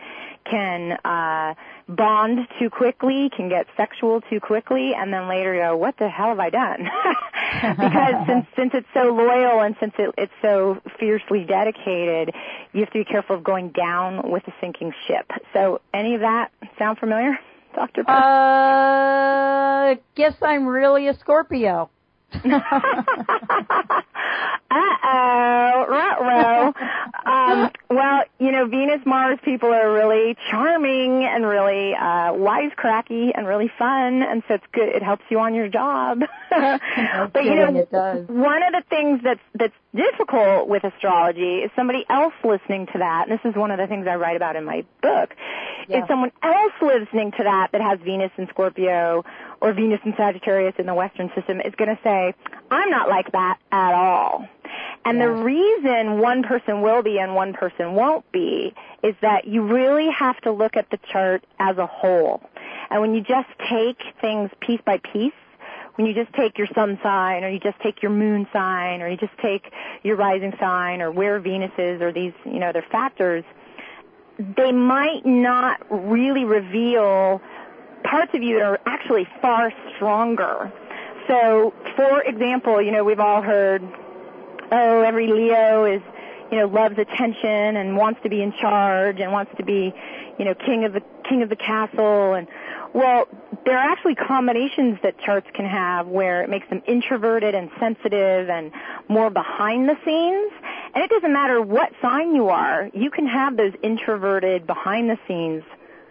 Can, 0.45 0.93
uh, 1.07 1.55
bond 1.89 2.49
too 2.59 2.71
quickly, 2.71 3.31
can 3.35 3.49
get 3.49 3.67
sexual 3.77 4.21
too 4.23 4.41
quickly, 4.41 4.93
and 4.95 5.13
then 5.13 5.29
later 5.29 5.55
go, 5.55 5.77
what 5.77 5.97
the 5.99 6.09
hell 6.09 6.29
have 6.29 6.39
I 6.39 6.51
done? 6.51 6.79
because 7.77 8.15
since, 8.27 8.47
since 8.57 8.71
it's 8.75 8.89
so 8.95 9.13
loyal 9.13 9.61
and 9.61 9.77
since 9.81 9.95
it, 9.99 10.15
it's 10.17 10.33
so 10.43 10.81
fiercely 10.99 11.45
dedicated, 11.45 12.35
you 12.73 12.81
have 12.81 12.91
to 12.91 12.99
be 12.99 13.05
careful 13.05 13.37
of 13.37 13.45
going 13.45 13.71
down 13.71 14.31
with 14.31 14.47
a 14.49 14.55
sinking 14.61 14.93
ship. 15.07 15.31
So 15.53 15.81
any 15.93 16.15
of 16.15 16.21
that 16.21 16.51
sound 16.79 16.99
familiar. 16.99 17.39
Pat? 18.05 18.07
Uh, 18.09 19.95
guess 20.15 20.35
I'm 20.43 20.67
really 20.67 21.09
a 21.09 21.15
Scorpio. 21.15 21.91
Uh-oh, 24.71 25.87
ruh-roh. 25.89 26.73
Um, 27.25 27.71
well, 27.91 28.25
you 28.39 28.51
know, 28.51 28.67
Venus 28.67 29.01
Mars 29.07 29.39
people 29.45 29.73
are 29.73 29.93
really 29.93 30.37
charming 30.51 31.25
and 31.25 31.47
really 31.47 31.95
uh, 31.95 32.33
wisecracky 32.33 33.31
and 33.35 33.47
really 33.47 33.71
fun, 33.79 34.23
and 34.23 34.43
so 34.49 34.55
it's 34.55 34.65
good. 34.73 34.89
It 34.89 35.03
helps 35.03 35.25
you 35.31 35.39
on 35.39 35.55
your 35.55 35.69
job. 35.69 36.21
but 36.51 37.45
you 37.45 37.55
know, 37.55 37.71
one 38.29 38.63
of 38.63 38.73
the 38.73 38.83
things 38.89 39.21
that's 39.23 39.41
that's 39.55 39.75
difficult 39.95 40.69
with 40.69 40.83
astrology 40.85 41.59
is 41.59 41.71
somebody 41.77 42.05
else 42.11 42.35
listening 42.43 42.87
to 42.87 42.99
that. 42.99 43.29
And 43.29 43.39
this 43.39 43.49
is 43.49 43.57
one 43.57 43.71
of 43.71 43.79
the 43.79 43.87
things 43.87 44.07
I 44.09 44.17
write 44.17 44.37
about 44.37 44.57
in 44.57 44.65
my 44.65 44.85
book. 45.03 45.35
Yeah. 45.89 45.99
Is 45.99 46.09
someone 46.09 46.33
else 46.43 46.73
listening 46.81 47.33
to 47.33 47.45
that 47.45 47.73
that 47.73 47.81
has 47.81 48.01
Venus 48.01 48.33
in 48.39 48.49
Scorpio 48.49 49.25
or 49.65 49.73
Venus 49.73 50.01
in 50.05 50.15
Sagittarius 50.15 50.75
in 50.79 50.85
the 50.85 50.93
Western 50.93 51.31
system 51.35 51.59
is 51.63 51.75
going 51.75 51.89
to 51.89 51.99
say, 52.05 52.35
"I'm 52.71 52.91
not 52.91 53.09
like 53.09 53.33
that 53.33 53.59
at 53.73 53.95
all." 53.95 54.47
And 55.07 55.19
the 55.19 55.31
reason 55.31 56.19
one 56.19 56.43
person 56.43 56.83
will 56.83 57.03
be 57.03 57.19
and 57.19 57.35
one 57.35 57.55
person 57.55 57.95
won't 57.95 58.31
be 58.31 58.75
is 59.03 59.15
that 59.23 59.47
you 59.47 59.63
really 59.63 60.11
have 60.11 60.39
to 60.43 60.51
look 60.51 60.77
at 60.77 60.91
the 60.91 60.99
chart 61.11 61.45
as 61.59 61.79
a 61.79 61.87
whole. 61.87 62.43
And 62.91 63.01
when 63.01 63.15
you 63.15 63.23
just 63.23 63.49
take 63.71 64.03
things 64.21 64.51
piece 64.61 64.81
by 64.85 64.99
piece, 64.99 65.33
when 65.95 66.07
you 66.07 66.13
just 66.13 66.33
take 66.35 66.59
your 66.59 66.67
sun 66.75 66.99
sign 67.03 67.43
or 67.43 67.49
you 67.49 67.59
just 67.59 67.81
take 67.81 68.03
your 68.03 68.11
moon 68.11 68.47
sign 68.53 69.01
or 69.01 69.09
you 69.09 69.17
just 69.17 69.37
take 69.39 69.73
your 70.03 70.17
rising 70.17 70.53
sign 70.61 71.01
or 71.01 71.11
where 71.11 71.39
Venus 71.39 71.73
is 71.79 72.03
or 72.03 72.13
these, 72.13 72.35
you 72.45 72.59
know, 72.59 72.69
other 72.69 72.85
factors, 72.91 73.45
they 74.39 74.73
might 74.73 75.25
not 75.25 75.81
really 75.91 76.45
reveal 76.45 77.41
parts 78.05 78.33
of 78.35 78.43
you 78.43 78.59
that 78.59 78.65
are 78.65 78.81
actually 78.87 79.27
far 79.41 79.73
stronger. 79.97 80.73
So, 81.27 81.73
for 81.97 82.23
example, 82.23 82.81
you 82.81 82.93
know, 82.93 83.03
we've 83.03 83.21
all 83.21 83.43
heard, 83.43 83.83
oh, 84.71 85.01
every 85.01 85.27
Leo 85.27 85.85
is, 85.85 86.03
you 86.51 86.59
know, 86.59 86.67
loves 86.67 86.99
attention 86.99 87.77
and 87.77 87.97
wants 87.97 88.21
to 88.23 88.29
be 88.29 88.43
in 88.43 88.53
charge 88.53 89.21
and 89.21 89.33
wants 89.33 89.53
to 89.57 89.65
be, 89.65 89.93
you 90.39 90.45
know, 90.45 90.55
king 90.55 90.85
of 90.85 90.93
the 90.93 91.03
king 91.29 91.43
of 91.43 91.49
the 91.49 91.57
castle 91.57 92.35
and 92.35 92.47
well, 92.93 93.27
there 93.65 93.77
are 93.77 93.91
actually 93.91 94.15
combinations 94.15 94.99
that 95.03 95.19
charts 95.19 95.49
can 95.53 95.67
have 95.67 96.07
where 96.07 96.45
it 96.45 96.49
makes 96.49 96.69
them 96.69 96.81
introverted 96.87 97.53
and 97.53 97.69
sensitive 97.81 98.49
and 98.49 98.71
more 99.09 99.31
behind 99.31 99.89
the 99.89 99.97
scenes. 100.05 100.53
And 100.95 101.03
it 101.03 101.11
doesn't 101.11 101.33
matter 101.33 101.61
what 101.61 101.91
sign 102.01 102.37
you 102.37 102.51
are, 102.51 102.89
you 102.95 103.11
can 103.11 103.27
have 103.27 103.57
those 103.57 103.73
introverted 103.83 104.65
behind 104.65 105.11
the 105.11 105.19
scenes 105.27 105.65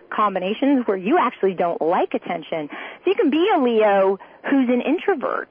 combinations 0.09 0.87
where 0.87 0.97
you 0.97 1.17
actually 1.17 1.53
don't 1.53 1.81
like 1.81 2.13
attention. 2.13 2.69
So 3.03 3.09
you 3.09 3.15
can 3.15 3.29
be 3.29 3.49
a 3.53 3.59
Leo 3.59 4.19
who's 4.49 4.69
an 4.69 4.81
introvert. 4.81 5.49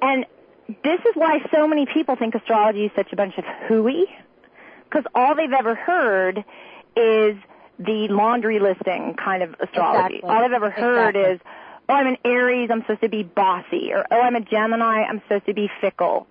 And 0.00 0.26
this 0.84 1.00
is 1.00 1.14
why 1.14 1.40
so 1.52 1.66
many 1.66 1.86
people 1.86 2.16
think 2.16 2.34
astrology 2.34 2.84
is 2.84 2.90
such 2.94 3.12
a 3.12 3.16
bunch 3.16 3.38
of 3.38 3.44
hooey, 3.66 4.06
because 4.84 5.04
all 5.14 5.34
they've 5.34 5.52
ever 5.52 5.74
heard 5.74 6.44
is 6.96 7.36
the 7.78 8.08
laundry 8.08 8.58
listing 8.58 9.14
kind 9.14 9.42
of 9.42 9.54
astrology. 9.60 10.16
Exactly. 10.16 10.30
All 10.30 10.42
they've 10.42 10.52
ever 10.52 10.70
heard 10.70 11.16
Exactly. 11.16 11.32
is, 11.34 11.40
oh, 11.88 11.94
I'm 11.94 12.06
an 12.06 12.16
Aries, 12.24 12.70
I'm 12.70 12.80
supposed 12.82 13.00
to 13.02 13.08
be 13.08 13.22
bossy, 13.22 13.92
or 13.92 14.04
oh, 14.10 14.20
I'm 14.20 14.34
a 14.36 14.40
Gemini, 14.40 15.04
I'm 15.04 15.20
supposed 15.22 15.46
to 15.46 15.54
be 15.54 15.70
fickle. 15.80 16.26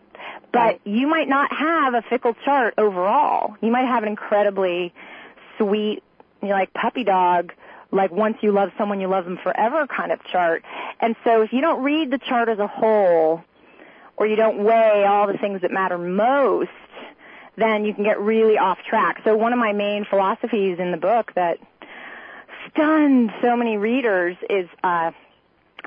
But 0.51 0.59
Right. 0.59 0.81
you 0.83 1.07
might 1.07 1.27
not 1.29 1.51
have 1.51 1.93
a 1.93 2.01
fickle 2.01 2.35
chart 2.45 2.73
overall. 2.77 3.55
You 3.61 3.71
might 3.71 3.85
have 3.85 4.03
an 4.03 4.09
incredibly 4.09 4.93
sweet, 5.57 6.03
you 6.41 6.49
know, 6.49 6.55
like 6.55 6.73
puppy 6.73 7.03
dog, 7.03 7.53
like 7.91 8.11
once 8.11 8.37
you 8.41 8.51
love 8.51 8.71
someone, 8.77 8.99
you 8.99 9.07
love 9.07 9.25
them 9.25 9.37
forever 9.37 9.87
kind 9.87 10.11
of 10.11 10.23
chart. 10.25 10.63
And 10.99 11.15
so 11.23 11.41
if 11.41 11.53
you 11.53 11.61
don't 11.61 11.83
read 11.83 12.11
the 12.11 12.17
chart 12.17 12.49
as 12.49 12.59
a 12.59 12.67
whole, 12.67 13.43
or 14.17 14.25
you 14.25 14.35
don't 14.35 14.63
weigh 14.63 15.05
all 15.05 15.27
the 15.27 15.37
things 15.37 15.61
that 15.61 15.71
matter 15.71 15.97
most, 15.97 16.69
then 17.55 17.85
you 17.85 17.93
can 17.93 18.03
get 18.03 18.19
really 18.19 18.57
off 18.57 18.79
track. 18.87 19.21
So 19.23 19.35
one 19.35 19.53
of 19.53 19.59
my 19.59 19.73
main 19.73 20.05
philosophies 20.05 20.79
in 20.79 20.91
the 20.91 20.97
book 20.97 21.31
that 21.35 21.59
stunned 22.71 23.31
so 23.41 23.55
many 23.55 23.77
readers 23.77 24.35
is 24.49 24.67
uh 24.83 25.11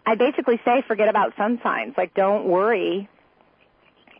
I 0.06 0.14
basically 0.14 0.58
say 0.64 0.82
forget 0.86 1.08
about 1.08 1.36
sun 1.36 1.60
signs. 1.62 1.94
Like 1.96 2.14
don't 2.14 2.46
worry 2.46 3.08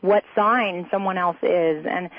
what 0.00 0.24
sign 0.34 0.86
someone 0.90 1.18
else 1.18 1.38
is 1.42 1.86
and 1.86 2.10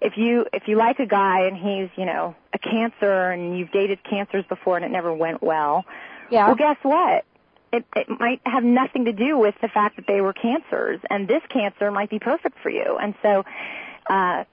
if 0.00 0.16
you 0.16 0.46
if 0.52 0.68
you 0.68 0.76
like 0.76 1.00
a 1.00 1.06
guy 1.06 1.46
and 1.46 1.56
he's, 1.56 1.88
you 1.96 2.04
know, 2.04 2.36
cancer 2.70 3.30
and 3.30 3.58
you've 3.58 3.70
dated 3.70 3.98
cancers 4.04 4.44
before 4.48 4.76
and 4.76 4.84
it 4.84 4.90
never 4.90 5.12
went 5.12 5.42
well, 5.42 5.84
Yeah. 6.30 6.46
well 6.46 6.56
guess 6.56 6.76
what? 6.82 7.24
It, 7.72 7.84
it 7.94 8.08
might 8.08 8.40
have 8.46 8.64
nothing 8.64 9.04
to 9.06 9.12
do 9.12 9.38
with 9.38 9.54
the 9.60 9.68
fact 9.68 9.96
that 9.96 10.06
they 10.06 10.20
were 10.20 10.32
cancers 10.32 11.00
and 11.10 11.28
this 11.28 11.42
cancer 11.50 11.90
might 11.90 12.08
be 12.08 12.18
perfect 12.18 12.58
for 12.62 12.70
you. 12.70 12.96
And 13.00 13.14
so 13.22 13.44
uh 14.08 14.44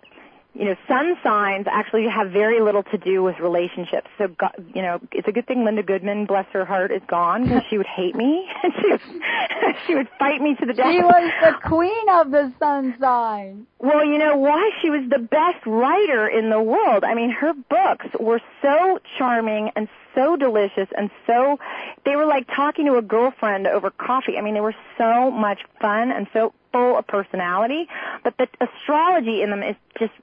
you 0.55 0.65
know, 0.65 0.75
sun 0.87 1.17
signs 1.21 1.67
actually 1.69 2.07
have 2.07 2.31
very 2.31 2.61
little 2.61 2.83
to 2.83 2.97
do 2.97 3.21
with 3.21 3.39
relationships. 3.39 4.07
So, 4.17 4.33
you 4.73 4.81
know, 4.81 4.99
it's 5.11 5.27
a 5.27 5.31
good 5.31 5.45
thing 5.47 5.65
Linda 5.65 5.83
Goodman, 5.83 6.25
bless 6.25 6.45
her 6.53 6.63
heart, 6.63 6.91
is 6.91 7.01
gone 7.07 7.43
because 7.43 7.63
she 7.69 7.77
would 7.77 7.87
hate 7.87 8.15
me. 8.15 8.47
and 8.63 8.73
she, 8.79 8.89
would, 8.89 9.01
she 9.87 9.95
would 9.95 10.09
fight 10.17 10.41
me 10.41 10.55
to 10.55 10.65
the 10.65 10.73
death. 10.73 10.91
She 10.91 11.01
was 11.01 11.31
the 11.41 11.69
queen 11.69 12.09
of 12.09 12.31
the 12.31 12.53
sun 12.57 12.95
sign. 12.99 13.67
Well, 13.79 14.05
you 14.05 14.17
know 14.17 14.37
why? 14.37 14.71
She 14.81 14.89
was 14.89 15.09
the 15.09 15.19
best 15.19 15.65
writer 15.65 16.27
in 16.27 16.49
the 16.49 16.61
world. 16.61 17.03
I 17.03 17.15
mean, 17.15 17.31
her 17.31 17.53
books 17.53 18.07
were 18.19 18.41
so 18.61 18.99
charming 19.17 19.71
and 19.75 19.89
so 20.15 20.37
delicious 20.37 20.87
and 20.97 21.11
so, 21.27 21.59
they 22.05 22.15
were 22.15 22.25
like 22.25 22.47
talking 22.47 22.85
to 22.85 22.95
a 22.95 23.01
girlfriend 23.01 23.67
over 23.67 23.91
coffee. 23.91 24.37
I 24.37 24.41
mean, 24.41 24.53
they 24.53 24.61
were 24.61 24.75
so 24.97 25.29
much 25.29 25.59
fun 25.81 26.11
and 26.11 26.27
so 26.33 26.53
full 26.71 26.97
of 26.97 27.05
personality. 27.05 27.87
But 28.23 28.35
the 28.37 28.47
astrology 28.61 29.41
in 29.41 29.49
them 29.49 29.61
is 29.61 29.75
just, 29.99 30.13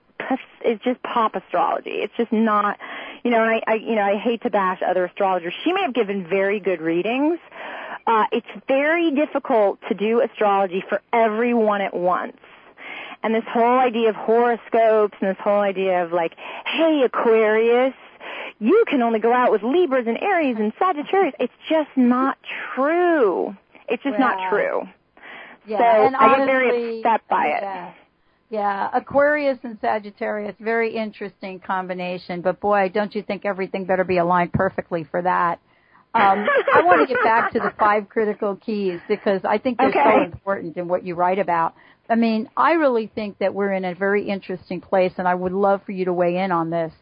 it's 0.65 0.83
just 0.85 1.03
pop 1.03 1.35
astrology. 1.35 1.91
It's 1.91 2.15
just 2.17 2.33
not, 2.33 2.79
you 3.25 3.31
know, 3.31 3.43
and 3.43 3.51
I, 3.51 3.63
I, 3.67 3.75
you 3.75 3.95
know, 3.95 4.03
I 4.03 4.17
hate 4.17 4.43
to 4.43 4.51
bash 4.51 4.81
other 4.87 5.05
astrologers. 5.05 5.55
She 5.65 5.73
may 5.73 5.83
have 5.83 5.95
given 5.95 6.27
very 6.27 6.61
good 6.61 6.81
readings. 6.81 7.39
Uh, 8.07 8.27
it's 8.33 8.47
very 8.67 9.11
difficult 9.13 9.79
to 9.89 9.95
do 9.95 10.21
astrology 10.21 10.83
for 10.89 11.01
everyone 11.13 11.81
at 11.81 11.95
once. 11.95 12.37
And 13.23 13.35
this 13.35 13.45
whole 13.47 13.79
idea 13.79 14.09
of 14.09 14.17
horoscopes 14.17 15.17
and 15.21 15.31
this 15.31 15.39
whole 15.39 15.61
idea 15.61 16.05
of 16.05 16.13
like, 16.13 16.35
hey 16.67 17.03
Aquarius, 17.05 17.95
you 18.59 18.85
can 18.89 19.03
only 19.03 19.21
go 19.21 19.33
out 19.33 19.53
with 19.53 19.63
Libras 19.63 20.07
and 20.09 20.21
Aries 20.21 20.57
and 20.59 20.73
Sagittarius. 20.79 21.35
It's 21.39 21.53
just 21.69 21.91
not 21.97 22.39
true. 22.75 23.57
It's 23.89 24.03
just 24.03 24.19
not 24.19 24.51
true. 24.51 24.89
Yeah, 25.67 25.79
so 25.79 26.07
and 26.07 26.17
I 26.17 26.21
get 26.21 26.41
honestly, 26.41 26.47
very 26.47 26.99
upset 26.99 27.29
by 27.29 27.47
it. 27.47 27.63
Yeah. 27.63 27.93
Yeah, 28.53 28.91
Aquarius 28.93 29.57
and 29.63 29.79
Sagittarius, 29.81 30.55
very 30.61 30.95
interesting 30.95 31.59
combination. 31.59 32.43
But 32.43 32.61
boy, 32.61 32.91
don't 32.93 33.15
you 33.15 33.23
think 33.23 33.47
everything 33.47 33.87
better 33.87 34.05
be 34.05 34.19
aligned 34.19 34.53
perfectly 34.53 35.05
for 35.11 35.23
that? 35.23 35.59
Um, 36.13 36.47
I 36.75 36.83
want 36.85 37.09
to 37.09 37.15
get 37.15 37.25
back 37.25 37.51
to 37.55 37.61
the 37.61 37.73
five 37.79 38.11
critical 38.11 38.57
keys 38.57 39.01
because 39.09 39.41
I 39.49 39.57
think 39.57 39.79
they're 39.79 39.89
Okay. 39.89 40.05
so 40.05 40.25
important 40.25 40.77
in 40.77 40.87
what 40.87 41.03
you 41.03 41.15
write 41.15 41.39
about. 41.39 41.73
I 42.11 42.15
mean, 42.15 42.51
I 42.55 42.73
really 42.73 43.11
think 43.15 43.39
that 43.39 43.55
we're 43.55 43.73
in 43.73 43.87
a 43.87 43.95
very 43.95 44.29
interesting 44.29 44.83
place, 44.83 45.13
and 45.17 45.27
I 45.27 45.35
would 45.35 45.53
love 45.53 45.81
for 45.87 45.93
you 45.93 46.05
to 46.05 46.13
weigh 46.13 46.37
in 46.37 46.53
on 46.53 46.69
this. 46.69 46.93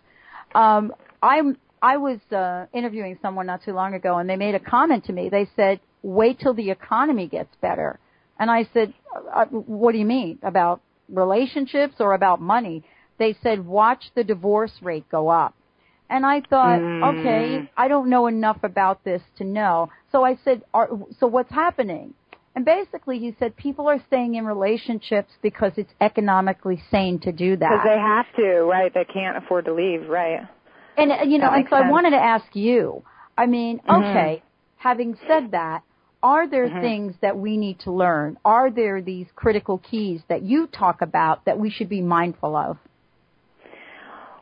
Um, 0.55 0.95
I'm 1.21 1.57
I 1.83 1.97
was 1.97 2.21
uh, 2.31 2.67
interviewing 2.73 3.19
someone 3.21 3.47
not 3.47 3.65
too 3.65 3.73
long 3.73 3.95
ago, 3.95 4.19
and 4.19 4.31
they 4.31 4.37
made 4.37 4.55
a 4.55 4.61
comment 4.61 5.07
to 5.07 5.13
me. 5.13 5.29
They 5.29 5.49
said, 5.57 5.81
"Wait 6.05 6.39
till 6.39 6.55
the 6.55 6.71
economy 6.71 7.27
gets 7.27 7.53
better," 7.61 7.99
and 8.39 8.49
I 8.53 8.69
said, 8.73 8.95
uh, 9.35 9.47
"What 9.47 9.91
do 9.91 9.99
you 9.99 10.07
mean 10.07 10.39
about 10.45 10.81
relationships 11.13 11.95
or 12.01 12.15
about 12.15 12.41
money?" 12.41 12.83
They 13.19 13.35
said, 13.43 13.67
"Watch 13.67 14.13
the 14.15 14.25
divorce 14.25 14.83
rate 14.83 15.09
go 15.11 15.29
up." 15.29 15.55
And 16.11 16.27
I 16.27 16.41
thought, 16.41 16.81
Mm. 16.81 17.05
okay, 17.11 17.69
I 17.77 17.87
don't 17.87 18.11
know 18.11 18.27
enough 18.27 18.65
about 18.65 19.05
this 19.05 19.23
to 19.37 19.45
know. 19.45 19.91
So 20.11 20.25
I 20.25 20.35
said, 20.45 20.63
Are, 20.75 20.91
so 21.19 21.29
what's 21.29 21.53
happening? 21.53 22.15
And 22.57 22.65
basically 22.65 23.21
he 23.21 23.35
said 23.39 23.57
people 23.57 23.89
are 23.89 24.01
staying 24.09 24.35
in 24.35 24.45
relationships 24.45 25.33
because 25.41 25.73
it's 25.77 25.95
economically 26.01 26.83
sane 26.91 27.21
to 27.21 27.31
do 27.31 27.57
that. 27.57 27.71
Because 27.71 27.85
they 27.85 27.99
have 27.99 28.27
to, 28.37 28.63
right? 28.65 28.93
They 28.93 29.05
can't 29.05 29.37
afford 29.37 29.67
to 29.67 29.73
leave, 29.73 30.09
right? 30.09 30.41
And 30.97 31.13
uh, 31.13 31.23
you 31.25 31.39
know, 31.39 31.53
and 31.53 31.67
so 31.71 31.77
I 31.77 31.89
wanted 31.89 32.11
to 32.11 32.17
ask 32.23 32.57
you. 32.57 33.05
I 33.39 33.47
mean, 33.47 33.81
Mhm. 33.89 34.03
okay, 34.03 34.43
having 34.77 35.17
said 35.29 35.53
that, 35.53 35.83
are 36.23 36.47
there 36.49 36.69
Mhm. 36.69 36.81
things 36.81 37.15
that 37.23 37.37
we 37.39 37.57
need 37.57 37.81
to 37.81 37.91
learn? 37.93 38.39
Are 38.45 38.71
there 38.71 39.01
these 39.01 39.27
critical 39.35 39.79
keys 39.79 40.23
that 40.29 40.43
you 40.43 40.67
talk 40.67 41.03
about 41.03 41.45
that 41.47 41.59
we 41.59 41.71
should 41.71 41.89
be 41.89 42.03
mindful 42.03 42.57
of? 42.57 42.79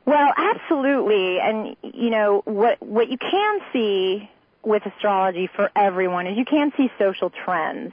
Well, 0.07 0.33
absolutely. 0.37 1.39
And 1.41 1.77
you 1.83 2.11
know, 2.11 2.43
what 2.45 2.83
what 2.83 3.09
you 3.11 3.19
can 3.19 3.61
see 3.73 4.29
with 4.65 4.85
astrology 4.87 5.49
for 5.55 5.71
everyone 5.77 6.27
is 6.27 6.37
you 6.37 6.45
can 6.45 6.73
see 6.77 6.91
social 6.99 7.31
trends. 7.31 7.93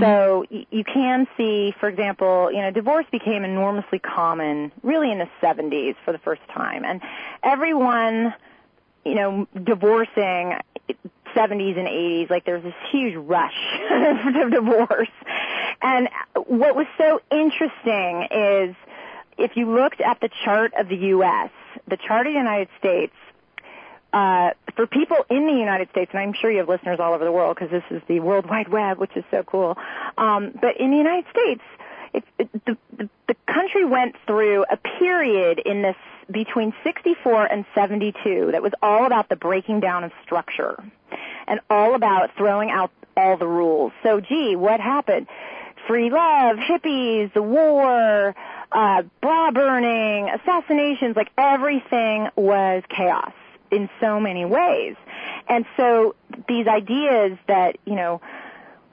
So 0.00 0.44
y- 0.50 0.66
you 0.70 0.82
can 0.84 1.26
see, 1.36 1.72
for 1.78 1.88
example, 1.88 2.50
you 2.50 2.62
know, 2.62 2.70
divorce 2.70 3.06
became 3.12 3.44
enormously 3.44 3.98
common 3.98 4.72
really 4.82 5.12
in 5.12 5.18
the 5.18 5.28
70s 5.40 5.94
for 6.04 6.12
the 6.12 6.18
first 6.18 6.42
time. 6.52 6.84
And 6.84 7.00
everyone, 7.42 8.34
you 9.04 9.14
know, 9.14 9.46
divorcing 9.62 10.54
70s 11.34 11.78
and 11.78 11.88
80s, 11.88 12.30
like 12.30 12.44
there 12.44 12.54
was 12.54 12.64
this 12.64 12.74
huge 12.90 13.14
rush 13.16 13.56
of 13.90 14.50
divorce. 14.50 15.08
And 15.82 16.08
what 16.34 16.76
was 16.76 16.86
so 16.96 17.20
interesting 17.30 18.28
is 18.30 18.76
if 19.36 19.56
you 19.56 19.74
looked 19.74 20.00
at 20.00 20.20
the 20.20 20.30
chart 20.44 20.72
of 20.78 20.88
the 20.88 20.96
U.S., 20.96 21.50
the 21.88 21.96
chart 21.96 22.26
of 22.26 22.32
the 22.32 22.38
United 22.38 22.68
States, 22.78 23.12
uh, 24.12 24.50
for 24.76 24.86
people 24.86 25.16
in 25.28 25.46
the 25.46 25.52
United 25.52 25.90
States, 25.90 26.10
and 26.12 26.20
I'm 26.20 26.34
sure 26.34 26.50
you 26.50 26.58
have 26.58 26.68
listeners 26.68 27.00
all 27.00 27.14
over 27.14 27.24
the 27.24 27.32
world 27.32 27.56
because 27.56 27.70
this 27.70 27.82
is 27.90 28.00
the 28.06 28.20
World 28.20 28.48
Wide 28.48 28.68
Web, 28.68 28.98
which 28.98 29.16
is 29.16 29.24
so 29.30 29.42
cool. 29.42 29.76
Um, 30.16 30.52
but 30.60 30.76
in 30.78 30.92
the 30.92 30.96
United 30.96 31.24
States, 31.30 31.62
it, 32.14 32.24
it, 32.38 32.64
the, 32.64 32.78
the, 32.96 33.08
the 33.26 33.34
country 33.52 33.84
went 33.84 34.14
through 34.24 34.64
a 34.70 34.76
period 34.76 35.58
in 35.58 35.82
this 35.82 35.96
between 36.30 36.72
64 36.82 37.46
and 37.46 37.64
72 37.74 38.50
that 38.52 38.62
was 38.62 38.72
all 38.82 39.06
about 39.06 39.28
the 39.28 39.36
breaking 39.36 39.80
down 39.80 40.04
of 40.04 40.12
structure 40.24 40.82
and 41.46 41.60
all 41.70 41.94
about 41.94 42.30
throwing 42.36 42.70
out 42.70 42.90
all 43.16 43.36
the 43.36 43.46
rules. 43.46 43.92
So, 44.02 44.20
gee, 44.20 44.56
what 44.56 44.80
happened? 44.80 45.26
Free 45.86 46.10
love, 46.10 46.56
hippies, 46.56 47.32
the 47.32 47.42
war, 47.42 48.34
uh, 48.72 49.02
bra 49.20 49.50
burning, 49.50 50.30
assassinations, 50.30 51.14
like 51.16 51.30
everything 51.36 52.28
was 52.36 52.82
chaos 52.88 53.32
in 53.70 53.88
so 54.00 54.18
many 54.18 54.44
ways. 54.44 54.96
And 55.48 55.66
so 55.76 56.14
these 56.48 56.66
ideas 56.66 57.38
that, 57.46 57.76
you 57.84 57.94
know, 57.94 58.20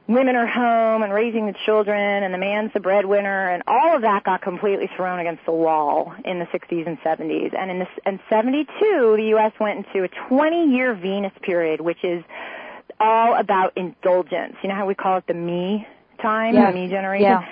women 0.08 0.36
are 0.36 0.48
home 0.48 1.04
and 1.04 1.14
raising 1.14 1.46
the 1.46 1.56
children 1.66 2.24
and 2.24 2.34
the 2.34 2.38
man's 2.38 2.72
the 2.74 2.80
breadwinner 2.80 3.50
and 3.50 3.64
all 3.68 3.96
of 3.96 4.02
that 4.02 4.24
got 4.24 4.42
completely 4.42 4.90
thrown 4.96 5.20
against 5.20 5.46
the 5.46 5.52
wall 5.52 6.14
in 6.26 6.40
the 6.40 6.46
60s 6.46 6.86
and 6.88 7.00
70s. 7.00 7.58
And 7.58 7.72
in 7.72 7.80
the, 7.80 7.88
in 8.06 8.20
72, 8.30 9.14
the 9.18 9.24
U.S. 9.30 9.54
went 9.60 9.86
into 9.86 10.04
a 10.04 10.10
20 10.30 10.72
year 10.76 10.94
Venus 10.96 11.34
period, 11.42 11.82
which 11.82 12.04
is 12.04 12.24
all 13.00 13.36
about 13.36 13.76
indulgence. 13.78 14.56
You 14.62 14.70
know 14.70 14.76
how 14.76 14.86
we 14.86 14.96
call 14.96 15.18
it 15.18 15.28
the 15.28 15.34
me 15.34 15.88
time, 16.22 16.54
Yes. 16.56 16.74
the 16.74 16.80
me 16.82 16.88
generation? 16.88 17.24
Yeah. 17.26 17.46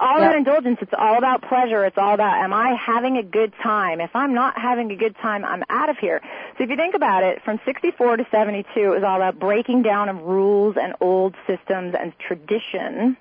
All 0.00 0.18
Yep. 0.18 0.22
about 0.22 0.36
indulgence. 0.36 0.78
It's 0.80 0.94
all 0.96 1.16
about 1.16 1.42
pleasure. 1.42 1.84
It's 1.84 1.98
all 1.98 2.14
about, 2.14 2.38
am 2.38 2.52
I 2.52 2.74
having 2.74 3.16
a 3.16 3.22
good 3.22 3.52
time? 3.62 4.00
If 4.00 4.14
I'm 4.14 4.34
not 4.34 4.58
having 4.58 4.90
a 4.90 4.96
good 4.96 5.16
time, 5.18 5.44
I'm 5.44 5.64
out 5.70 5.88
of 5.88 5.98
here. 5.98 6.20
So 6.58 6.64
if 6.64 6.70
you 6.70 6.76
think 6.76 6.94
about 6.94 7.22
it, 7.22 7.42
from 7.42 7.60
64 7.64 8.18
to 8.18 8.26
72, 8.30 8.68
it 8.74 8.88
was 8.88 9.02
all 9.02 9.16
about 9.16 9.38
breaking 9.38 9.82
down 9.82 10.08
of 10.08 10.22
rules 10.22 10.76
and 10.76 10.94
old 11.00 11.34
systems 11.46 11.94
and 11.98 12.12
tradition. 12.18 13.16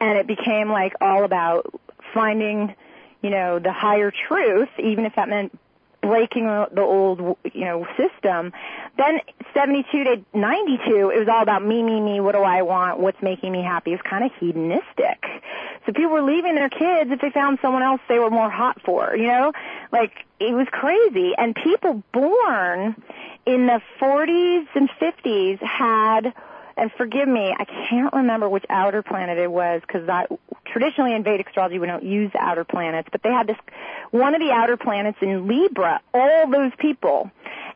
And 0.00 0.18
it 0.18 0.26
became 0.26 0.68
like 0.68 0.94
all 1.00 1.24
about 1.24 1.72
finding, 2.12 2.74
you 3.22 3.30
know, 3.30 3.58
the 3.58 3.72
higher 3.72 4.10
truth, 4.10 4.68
even 4.78 5.04
if 5.04 5.14
that 5.16 5.28
meant 5.28 5.58
breaking 6.06 6.46
the 6.46 6.80
old, 6.80 7.36
you 7.52 7.64
know, 7.64 7.86
system. 7.96 8.52
Then 8.96 9.20
72 9.54 10.04
to 10.04 10.24
92, 10.34 11.10
it 11.10 11.18
was 11.18 11.28
all 11.28 11.42
about 11.42 11.64
me, 11.64 11.82
me, 11.82 12.00
me. 12.00 12.20
What 12.20 12.34
do 12.34 12.42
I 12.42 12.62
want? 12.62 13.00
What's 13.00 13.20
making 13.22 13.52
me 13.52 13.62
happy? 13.62 13.92
It's 13.92 14.02
kind 14.02 14.24
of 14.24 14.30
hedonistic. 14.38 15.24
So 15.84 15.92
people 15.92 16.12
were 16.12 16.22
leaving 16.22 16.54
their 16.54 16.68
kids 16.68 17.10
if 17.10 17.20
they 17.20 17.30
found 17.30 17.58
someone 17.60 17.82
else 17.82 18.00
they 18.08 18.18
were 18.18 18.30
more 18.30 18.50
hot 18.50 18.80
for, 18.82 19.16
you 19.16 19.26
know? 19.26 19.52
Like, 19.92 20.12
it 20.38 20.52
was 20.52 20.68
crazy. 20.70 21.34
And 21.36 21.54
people 21.54 22.02
born 22.12 22.94
in 23.44 23.66
the 23.66 23.80
40s 24.00 24.66
and 24.74 24.88
50s 25.00 25.60
had 25.60 26.32
and 26.76 26.92
forgive 26.92 27.26
me, 27.26 27.54
I 27.58 27.64
can't 27.64 28.12
remember 28.12 28.48
which 28.48 28.64
outer 28.68 29.02
planet 29.02 29.38
it 29.38 29.50
was 29.50 29.80
because 29.80 30.08
traditionally 30.66 31.14
in 31.14 31.24
Vedic 31.24 31.48
astrology 31.48 31.78
we 31.78 31.86
don't 31.86 32.04
use 32.04 32.30
outer 32.38 32.64
planets, 32.64 33.08
but 33.10 33.22
they 33.22 33.30
had 33.30 33.46
this 33.46 33.56
one 34.10 34.34
of 34.34 34.40
the 34.40 34.50
outer 34.50 34.76
planets 34.76 35.18
in 35.22 35.48
Libra. 35.48 36.00
All 36.12 36.50
those 36.50 36.72
people, 36.78 37.30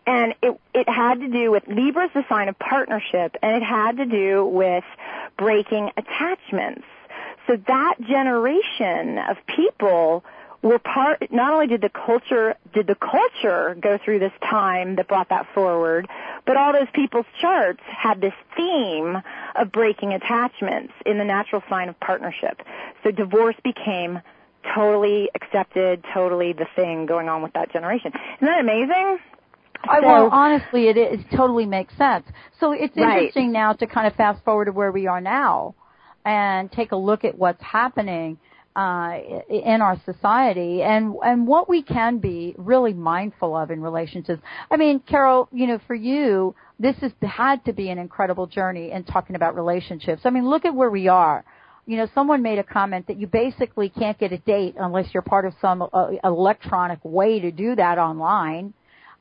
and 0.07 0.35
it 0.43 0.61
it 0.75 0.89
had 0.89 1.21
to 1.21 1.29
do 1.29 1.51
with 1.51 1.67
Libra's 1.67 2.11
the 2.15 2.25
sign 2.29 2.49
of 2.49 2.59
partnership, 2.59 3.37
and 3.43 3.57
it 3.57 3.65
had 3.65 3.97
to 3.97 4.07
do 4.07 4.45
with 4.45 4.85
breaking 5.39 5.91
attachments. 5.97 6.85
So 7.47 7.57
that 7.57 7.95
generation 8.03 9.19
of 9.19 9.39
people 9.47 10.25
were 10.63 10.79
part 10.79 11.33
not 11.33 11.53
only 11.55 11.67
did 11.67 11.81
the 11.81 11.89
culture 11.89 12.55
did 12.75 12.87
the 12.87 12.95
culture 12.95 13.75
go 13.81 13.99
through 14.05 14.19
this 14.19 14.33
time 14.43 14.97
that 14.97 15.09
brought 15.09 15.31
that 15.31 15.47
forward 15.55 16.07
but 16.51 16.57
all 16.57 16.73
those 16.73 16.89
people's 16.93 17.27
charts 17.41 17.79
had 17.87 18.21
this 18.21 18.33
theme 18.57 19.17
of 19.55 19.71
breaking 19.71 20.13
attachments 20.13 20.93
in 21.07 21.17
the 21.17 21.25
natural 21.25 21.63
sign 21.71 21.89
of 21.89 21.99
partnership 22.01 22.61
so 23.05 23.13
divorce 23.13 23.55
became 23.63 24.21
totally 24.75 25.31
accepted 25.37 26.05
totally 26.13 26.53
the 26.53 26.67
thing 26.75 27.07
going 27.07 27.29
on 27.29 27.41
with 27.41 27.53
that 27.53 27.73
generation 27.73 28.11
isn't 28.39 28.47
that 28.47 28.61
amazing 28.61 29.19
I, 29.85 30.01
So- 30.01 30.07
well, 30.07 30.29
honestly, 30.31 30.89
it, 30.89 30.97
it 30.99 31.21
totally 31.35 31.65
makes 31.65 31.97
sense. 31.97 32.27
So 32.59 32.73
it's 32.73 32.95
Right. 32.97 33.17
interesting 33.17 33.51
now 33.51 33.73
to 33.73 33.87
kind 33.87 34.07
of 34.07 34.15
fast 34.15 34.45
forward 34.45 34.67
to 34.67 34.73
where 34.73 34.93
we 34.93 35.07
are 35.07 35.23
now 35.23 35.75
and 36.25 36.71
take 36.71 36.93
a 36.93 36.97
look 36.97 37.25
at 37.25 37.39
what's 37.39 37.63
happening 37.63 38.39
uh, 38.81 39.19
in 39.51 39.83
our 39.83 40.01
society 40.07 40.83
and 40.83 41.15
and 41.23 41.47
what 41.47 41.69
we 41.69 41.83
can 41.83 42.17
be 42.19 42.55
really 42.57 42.95
mindful 42.95 43.55
of 43.55 43.71
in 43.71 43.83
relationships. 43.83 44.41
I 44.71 44.77
mean, 44.79 45.01
Carol, 45.01 45.49
you 45.53 45.67
know, 45.67 45.79
for 45.87 45.95
you, 45.95 46.55
this 46.79 46.97
has 47.03 47.13
had 47.21 47.63
to 47.67 47.75
be 47.75 47.91
an 47.91 47.99
incredible 47.99 48.47
journey 48.47 48.91
in 48.91 49.05
talking 49.05 49.37
about 49.37 49.55
relationships. 49.55 50.23
I 50.25 50.31
mean, 50.31 50.49
look 50.49 50.65
at 50.65 50.75
where 50.75 50.91
we 50.91 51.09
are. 51.09 51.45
You 51.87 51.99
know, 51.99 52.09
someone 52.15 52.41
made 52.43 52.59
a 52.59 52.65
comment 52.65 53.07
that 53.09 53.19
you 53.19 53.27
basically 53.27 53.91
can't 53.91 54.19
get 54.19 54.33
a 54.33 54.39
date 54.39 54.77
unless 54.79 55.13
you're 55.13 55.23
part 55.23 55.45
of 55.45 55.53
some 55.61 55.83
uh, 55.83 56.13
electronic 56.25 57.01
way 57.05 57.41
to 57.41 57.51
do 57.51 57.75
that 57.77 57.99
online 57.99 58.73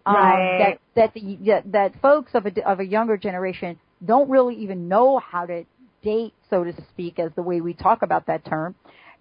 um, 0.05 0.15
Right. 0.15 0.57
that 0.59 0.79
that 0.95 1.13
the, 1.13 1.37
that 1.47 1.71
that 1.73 2.01
folks 2.01 2.31
of 2.33 2.45
a 2.45 2.69
of 2.69 2.79
a 2.79 2.85
younger 2.85 3.17
generation 3.17 3.77
don't 4.05 4.29
really 4.29 4.55
even 4.55 4.87
know 4.87 5.19
how 5.19 5.45
to 5.45 5.65
date, 6.01 6.33
so 6.49 6.63
to 6.63 6.73
speak, 6.93 7.19
as 7.19 7.31
the 7.35 7.41
way 7.41 7.59
we 7.59 7.73
talk 7.73 8.01
about 8.01 8.27
that 8.27 8.45
term. 8.45 8.75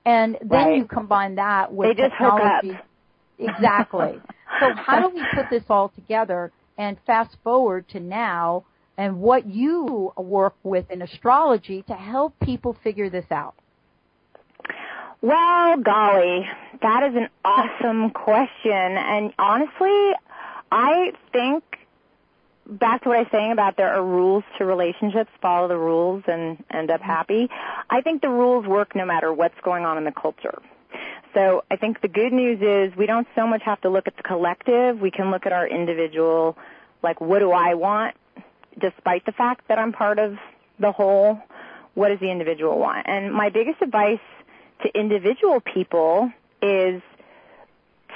And 0.08 0.38
then 0.40 0.50
Right. 0.50 0.76
you 0.78 0.84
combine 0.86 1.34
that 1.34 1.72
with 1.72 1.96
They 1.96 2.02
just 2.02 2.14
hook 2.14 2.40
up. 2.40 2.62
technology. 2.62 2.78
Exactly. 3.38 4.20
so 4.60 4.72
how 4.76 5.00
do 5.00 5.14
we 5.14 5.22
put 5.34 5.50
this 5.50 5.64
all 5.68 5.90
together 5.90 6.50
and 6.78 6.96
fast 7.06 7.36
forward 7.44 7.88
to 7.90 8.00
now 8.00 8.64
and 8.96 9.20
what 9.20 9.46
you 9.46 10.12
work 10.16 10.54
with 10.64 10.90
in 10.90 11.02
astrology 11.02 11.82
to 11.88 11.94
help 11.94 12.34
people 12.40 12.74
figure 12.82 13.10
this 13.10 13.26
out? 13.30 13.54
Well, 15.20 15.76
golly, 15.82 16.46
that 16.80 17.02
is 17.10 17.14
an 17.16 17.28
awesome 17.44 18.10
question. 18.10 18.72
And 18.72 19.32
honestly, 19.38 20.12
I 20.70 21.12
think 21.32 21.64
back 22.68 23.02
to 23.02 23.08
what 23.08 23.16
I 23.16 23.20
was 23.22 23.28
saying 23.32 23.52
about 23.52 23.76
there 23.76 23.92
are 23.94 24.04
rules 24.04 24.44
to 24.58 24.64
relationships, 24.64 25.30
follow 25.40 25.68
the 25.68 25.78
rules 25.78 26.22
and 26.26 26.62
end 26.70 26.90
up 26.90 27.00
happy. 27.00 27.48
I 27.88 28.02
think 28.02 28.22
the 28.22 28.28
rules 28.28 28.66
work 28.66 28.94
no 28.94 29.06
matter 29.06 29.32
what's 29.32 29.58
going 29.62 29.84
on 29.84 29.96
in 29.96 30.04
the 30.04 30.12
culture. 30.12 30.60
So 31.34 31.64
I 31.70 31.76
think 31.76 32.00
the 32.00 32.08
good 32.08 32.32
news 32.32 32.60
is 32.60 32.96
we 32.96 33.06
don't 33.06 33.28
so 33.34 33.46
much 33.46 33.62
have 33.62 33.80
to 33.82 33.90
look 33.90 34.06
at 34.06 34.16
the 34.16 34.22
collective, 34.22 35.00
we 35.00 35.10
can 35.10 35.30
look 35.30 35.46
at 35.46 35.52
our 35.52 35.66
individual, 35.66 36.56
like 37.02 37.20
what 37.20 37.40
do 37.40 37.52
I 37.52 37.74
want, 37.74 38.16
despite 38.78 39.24
the 39.24 39.32
fact 39.32 39.68
that 39.68 39.78
I'm 39.78 39.92
part 39.92 40.18
of 40.18 40.36
the 40.78 40.92
whole, 40.92 41.40
what 41.94 42.08
does 42.08 42.20
the 42.20 42.30
individual 42.30 42.78
want? 42.78 43.06
And 43.08 43.32
my 43.32 43.50
biggest 43.50 43.82
advice 43.82 44.20
to 44.82 44.98
individual 44.98 45.60
people 45.60 46.32
is 46.62 47.02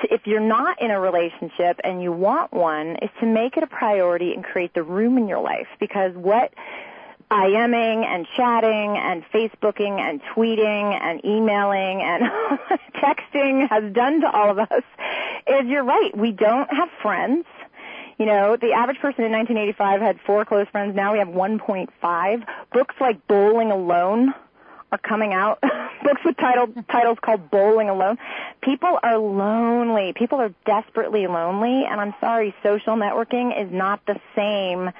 if 0.05 0.27
you're 0.27 0.41
not 0.41 0.81
in 0.81 0.91
a 0.91 1.01
relationship 1.01 1.81
and 1.85 2.03
you 2.03 2.13
want 2.13 2.53
one, 2.53 2.97
is 3.03 3.11
to 3.21 3.27
make 3.27 3.57
it 3.57 3.63
a 3.63 3.67
priority 3.67 4.35
and 4.35 4.45
create 4.45 4.75
the 4.75 4.83
room 4.83 5.19
in 5.19 5.29
your 5.29 5.41
life 5.41 5.69
because 5.79 6.15
what 6.15 6.53
IMing 7.31 8.05
and 8.05 8.27
chatting 8.37 8.99
and 8.99 9.25
Facebooking 9.33 9.99
and 9.99 10.21
tweeting 10.35 11.01
and 11.01 11.25
emailing 11.25 12.03
and 12.03 12.25
texting 12.97 13.69
has 13.71 13.91
done 13.95 14.21
to 14.21 14.31
all 14.31 14.51
of 14.51 14.59
us 14.59 14.83
is 15.47 15.67
you're 15.67 15.85
right. 15.85 16.17
We 16.17 16.33
don't 16.33 16.71
have 16.71 16.91
friends. 17.01 17.47
You 18.19 18.27
know, 18.27 18.57
the 18.57 18.73
average 18.73 18.99
person 18.99 19.25
in 19.25 19.33
1985 19.33 20.01
had 20.01 20.21
four 20.27 20.45
close 20.45 20.69
friends. 20.69 20.95
Now 20.95 21.13
we 21.13 21.21
have 21.21 21.29
1.5. 21.29 22.47
Books 22.73 22.95
like 23.01 23.27
Bowling 23.27 23.71
Alone 23.71 24.35
are 24.93 24.99
coming 24.99 25.33
out. 25.33 25.59
Books 26.05 26.21
with 26.25 26.37
title, 26.37 26.69
titles 26.91 27.19
called 27.21 27.51
Bowling 27.51 27.89
Alone. 27.89 28.19
People 28.61 28.99
are 29.03 29.19
lonely. 29.19 30.13
People 30.13 30.41
are 30.41 30.55
desperately 30.67 31.27
lonely. 31.27 31.85
And 31.89 32.01
I'm 32.01 32.15
sorry, 32.21 32.55
social 32.63 32.95
networking 32.95 33.59
is 33.61 33.73
not 33.73 34.05
the 34.07 34.21
same 34.37 34.91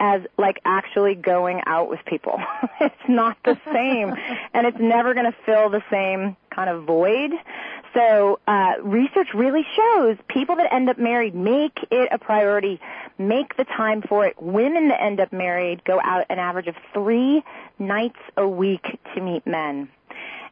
as 0.00 0.22
like 0.36 0.60
actually 0.64 1.14
going 1.14 1.60
out 1.66 1.88
with 1.88 2.00
people. 2.06 2.40
it's 2.80 3.08
not 3.08 3.36
the 3.44 3.58
same. 3.72 4.14
and 4.54 4.66
it's 4.66 4.78
never 4.80 5.14
going 5.14 5.30
to 5.30 5.36
fill 5.44 5.70
the 5.70 5.82
same 5.90 6.36
kind 6.50 6.70
of 6.70 6.84
void. 6.84 7.32
So 7.94 8.40
uh, 8.46 8.72
research 8.82 9.28
really 9.34 9.64
shows 9.76 10.16
people 10.28 10.56
that 10.56 10.72
end 10.72 10.88
up 10.88 10.98
married 10.98 11.34
make 11.34 11.78
it 11.90 12.08
a 12.10 12.18
priority, 12.18 12.80
make 13.18 13.56
the 13.56 13.64
time 13.64 14.02
for 14.02 14.26
it. 14.26 14.40
Women 14.40 14.88
that 14.88 15.02
end 15.02 15.20
up 15.20 15.32
married 15.32 15.84
go 15.84 16.00
out 16.00 16.26
an 16.30 16.38
average 16.38 16.66
of 16.66 16.76
three 16.92 17.42
nights 17.78 18.18
a 18.36 18.46
week 18.46 18.84
to 19.14 19.20
meet 19.20 19.46
men, 19.46 19.88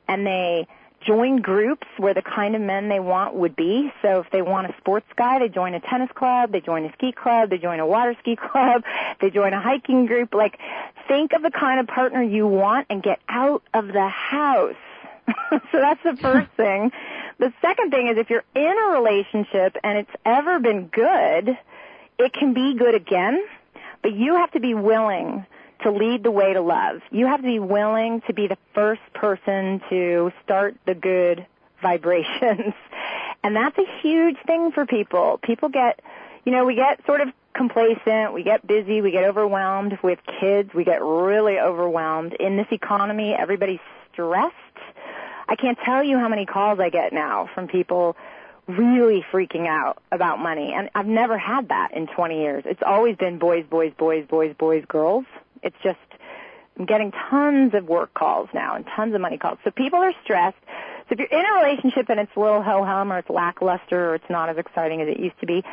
and 0.09 0.27
they 0.27 0.67
join 1.07 1.41
groups 1.43 1.87
where 1.97 2.15
the 2.15 2.23
kind 2.23 2.55
of 2.55 2.63
men 2.63 2.89
they 2.89 3.01
want 3.01 3.35
would 3.35 3.57
be. 3.57 3.93
So 4.03 4.21
if 4.21 4.31
they 4.31 4.43
want 4.43 4.69
a 4.69 4.75
sports 4.79 5.07
guy, 5.17 5.39
they 5.39 5.49
join 5.49 5.75
a 5.75 5.81
tennis 5.81 6.11
club, 6.15 6.53
they 6.53 6.61
join 6.61 6.85
a 6.85 6.93
ski 6.93 7.13
club, 7.13 7.51
they 7.51 7.59
join 7.59 7.81
a 7.81 7.87
water 7.87 8.15
ski 8.21 8.37
club, 8.53 8.85
they 9.21 9.31
join 9.31 9.53
a 9.53 9.61
hiking 9.61 10.07
group. 10.07 10.35
Like, 10.35 10.59
think 11.09 11.33
of 11.33 11.43
the 11.43 11.51
kind 11.51 11.81
of 11.81 11.87
partner 11.87 12.23
you 12.23 12.47
want 12.47 12.87
and 12.91 13.03
get 13.03 13.21
out 13.29 13.63
of 13.75 13.89
the 13.89 14.09
house. 14.09 14.75
so 15.51 15.61
that's 15.73 16.03
the 16.03 16.17
first 16.17 16.51
thing. 16.53 16.93
The 17.39 17.53
second 17.61 17.91
thing 17.91 18.09
is 18.09 18.19
if 18.19 18.31
you're 18.31 18.45
in 18.55 18.77
a 18.79 18.93
relationship 18.93 19.77
and 19.83 19.99
it's 19.99 20.11
ever 20.25 20.59
been 20.61 20.87
good, 20.87 21.57
it 22.23 22.33
can 22.33 22.55
be 22.55 22.75
good 22.75 22.95
again, 22.95 23.43
but 24.03 24.13
you 24.13 24.37
have 24.37 24.51
to 24.53 24.61
be 24.61 24.75
willing 24.75 25.47
to 25.83 25.91
lead 25.91 26.23
the 26.23 26.31
way 26.31 26.53
to 26.53 26.61
love. 26.61 27.01
You 27.11 27.27
have 27.27 27.41
to 27.41 27.47
be 27.47 27.59
willing 27.59 28.21
to 28.23 28.33
be 28.33 28.47
the 28.47 28.59
first 28.75 29.03
person 29.15 29.81
to 29.91 30.33
start 30.45 30.77
the 30.87 30.95
good 30.95 31.47
vibrations. 31.83 32.75
And 33.43 33.57
that's 33.57 33.77
a 33.77 34.01
huge 34.01 34.37
thing 34.47 34.71
for 34.71 34.87
people. 34.87 35.41
People 35.43 35.69
get, 35.69 36.01
you 36.45 36.53
know, 36.53 36.65
we 36.65 36.77
get 36.77 37.05
sort 37.07 37.21
of 37.21 37.29
complacent, 37.55 38.33
we 38.33 38.45
get 38.45 38.67
busy, 38.67 39.01
we 39.01 39.11
get 39.11 39.25
overwhelmed. 39.25 39.99
With 40.03 40.21
kids, 40.41 40.73
we 40.73 40.85
get 40.85 41.03
really 41.03 41.59
overwhelmed. 41.59 42.35
In 42.35 42.57
this 42.57 42.69
economy, 42.71 43.35
everybody's 43.35 43.81
stressed. 44.13 44.55
I 45.49 45.57
can't 45.57 45.79
tell 45.85 46.05
you 46.05 46.19
how 46.19 46.29
many 46.29 46.47
calls 46.47 46.79
I 46.79 46.89
get 46.89 47.13
now 47.13 47.51
from 47.53 47.67
people 47.67 48.17
really 48.69 49.25
freaking 49.33 49.67
out 49.67 50.03
about 50.11 50.39
money. 50.39 50.73
And 50.75 50.91
I've 50.95 51.07
never 51.07 51.37
had 51.37 51.69
that 51.69 51.95
in 51.95 52.07
20 52.07 52.41
years. 52.41 52.65
It's 52.67 52.83
always 52.85 53.17
been 53.17 53.39
boys, 53.39 53.65
boys, 53.69 53.93
boys, 53.97 54.27
boys, 54.27 54.55
boys, 54.57 54.85
girls. 54.87 55.25
It's 55.63 55.77
just, 55.83 55.99
I'm 56.79 56.87
getting 56.87 57.13
tons 57.13 57.75
of 57.75 57.87
work 57.87 58.15
calls 58.15 58.49
now 58.55 58.77
and 58.77 58.87
tons 58.87 59.15
of 59.15 59.21
money 59.21 59.39
calls. 59.39 59.59
So 59.65 59.71
people 59.71 59.99
are 59.99 60.13
stressed. 60.23 60.59
So 61.09 61.15
if 61.15 61.19
you're 61.19 61.29
in 61.29 61.45
a 61.45 61.65
relationship 61.65 62.09
and 62.09 62.21
it's 62.21 62.33
a 62.37 62.41
little 62.41 62.63
ho-hum 62.63 63.13
or 63.13 63.19
it's 63.19 63.31
lackluster 63.31 64.11
or 64.11 64.15
it's 64.15 64.31
not 64.31 64.49
as 64.49 64.57
exciting 64.57 65.03
as 65.03 65.09
it 65.09 65.19
used 65.19 65.39
to 65.41 65.47
be, 65.47 65.65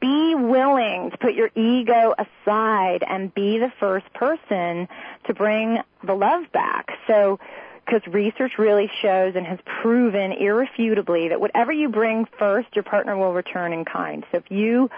be 0.00 0.34
willing 0.36 1.10
to 1.10 1.18
put 1.18 1.34
your 1.34 1.50
ego 1.56 2.14
aside 2.16 3.02
and 3.06 3.34
be 3.34 3.58
the 3.58 3.72
first 3.80 4.12
person 4.14 4.88
to 5.26 5.34
bring 5.34 5.78
the 6.04 6.14
love 6.14 6.50
back. 6.52 6.90
So, 7.08 7.40
because 7.88 8.06
research 8.12 8.52
really 8.58 8.90
shows 9.00 9.34
and 9.34 9.46
has 9.46 9.58
proven 9.80 10.32
irrefutably 10.32 11.28
that 11.28 11.40
whatever 11.40 11.72
you 11.72 11.88
bring 11.88 12.26
first, 12.38 12.68
your 12.74 12.82
partner 12.82 13.16
will 13.16 13.32
return 13.32 13.72
in 13.72 13.84
kind. 13.84 14.24
So 14.30 14.38
if 14.38 14.50
you 14.50 14.90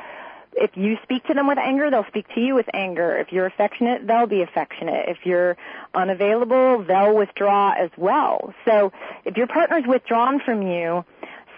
if 0.55 0.77
you 0.77 0.97
speak 1.05 1.25
to 1.27 1.35
them 1.35 1.47
with 1.47 1.59
anger, 1.59 1.91
they'll 1.91 2.07
speak 2.09 2.27
to 2.35 2.41
you 2.41 2.57
with 2.57 2.67
anger. 2.75 3.17
If 3.17 3.33
you're 3.33 3.47
affectionate, 3.47 4.05
they'll 4.05 4.27
be 4.27 4.43
affectionate. 4.43 5.09
If 5.09 5.19
you're 5.25 5.57
unavailable, 5.95 6.83
they'll 6.83 7.17
withdraw 7.17 7.73
as 7.79 7.91
well. 7.97 8.53
So 8.65 8.93
if 9.25 9.37
your 9.37 9.47
partner's 9.47 9.85
withdrawn 9.87 10.41
from 10.41 10.63
you, 10.63 11.05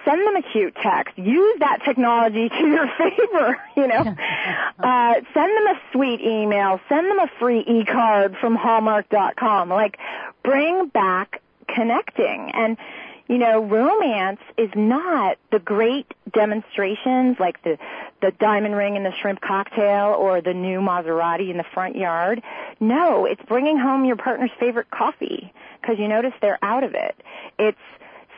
send 0.05 0.27
them 0.27 0.37
a 0.37 0.43
cute 0.43 0.75
text. 0.83 1.17
Use 1.19 1.59
that 1.61 1.83
technology 1.85 2.49
to 2.49 2.67
your 2.67 2.89
favor, 2.99 3.61
you 3.77 3.87
know. 3.87 3.99
uh, 4.79 5.15
send 5.35 5.57
them 5.57 5.67
a 5.67 5.81
sweet 5.93 6.21
email. 6.21 6.81
Send 6.89 7.11
them 7.11 7.19
a 7.19 7.31
free 7.39 7.61
e-card 7.61 8.37
from 8.41 8.57
Hallmark.com. 8.57 9.69
Like, 9.69 9.99
bring 10.43 10.89
back 10.89 11.43
connecting. 11.69 12.51
And, 12.55 12.77
you 13.29 13.39
know, 13.39 13.63
romance 13.63 14.41
is 14.59 14.71
not 14.75 15.39
the 15.51 15.59
great 15.59 16.13
demonstrations 16.33 17.39
like 17.39 17.63
the 17.63 17.79
the 18.21 18.31
diamond 18.31 18.77
ring 18.77 18.95
in 18.95 19.03
the 19.03 19.13
shrimp 19.21 19.41
cocktail 19.41 20.15
or 20.17 20.41
the 20.41 20.55
new 20.55 20.79
Maserati 20.81 21.51
in 21.51 21.57
the 21.57 21.65
front 21.75 21.97
yard. 21.97 22.41
No, 22.79 23.27
it's 23.27 23.43
bringing 23.49 23.77
home 23.77 24.05
your 24.05 24.17
partner's 24.17 24.53
favorite 24.61 24.91
coffee 24.91 25.53
because 25.81 25.99
you 25.99 26.07
notice 26.07 26.33
they're 26.41 26.59
out 26.63 26.85
of 26.85 26.95
it. 26.95 27.17
It's 27.59 27.79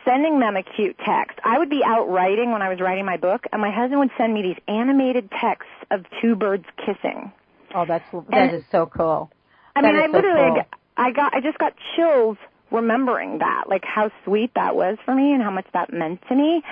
sending 0.05 0.39
them 0.39 0.55
a 0.55 0.63
cute 0.63 0.97
text. 1.03 1.39
I 1.43 1.57
would 1.57 1.69
be 1.69 1.83
out 1.83 2.09
writing 2.09 2.51
when 2.51 2.61
I 2.61 2.69
was 2.69 2.79
writing 2.79 3.05
my 3.05 3.17
book, 3.17 3.45
and 3.51 3.61
my 3.61 3.71
husband 3.71 3.99
would 3.99 4.11
send 4.17 4.33
me 4.33 4.41
these 4.41 4.57
animated 4.67 5.29
texts 5.31 5.71
of 5.91 6.05
two 6.21 6.35
birds 6.35 6.65
kissing. 6.77 7.31
Oh, 7.73 7.85
that's 7.85 8.09
that 8.11 8.25
and, 8.31 8.55
is 8.55 8.63
so 8.71 8.85
cool. 8.85 9.31
I 9.75 9.81
that 9.81 9.93
mean, 9.93 10.01
I 10.01 10.05
so 10.05 10.11
literally, 10.13 10.51
cool. 10.51 10.79
I 10.95 11.11
got, 11.11 11.33
I 11.33 11.41
just 11.41 11.57
got 11.57 11.73
chills 11.95 12.37
remembering 12.71 13.39
that, 13.39 13.65
like 13.67 13.83
how 13.83 14.11
sweet 14.23 14.53
that 14.55 14.75
was 14.75 14.97
for 15.03 15.13
me 15.13 15.33
and 15.33 15.43
how 15.43 15.51
much 15.51 15.65
that 15.73 15.91
meant 15.91 16.21
to 16.29 16.35
me. 16.35 16.63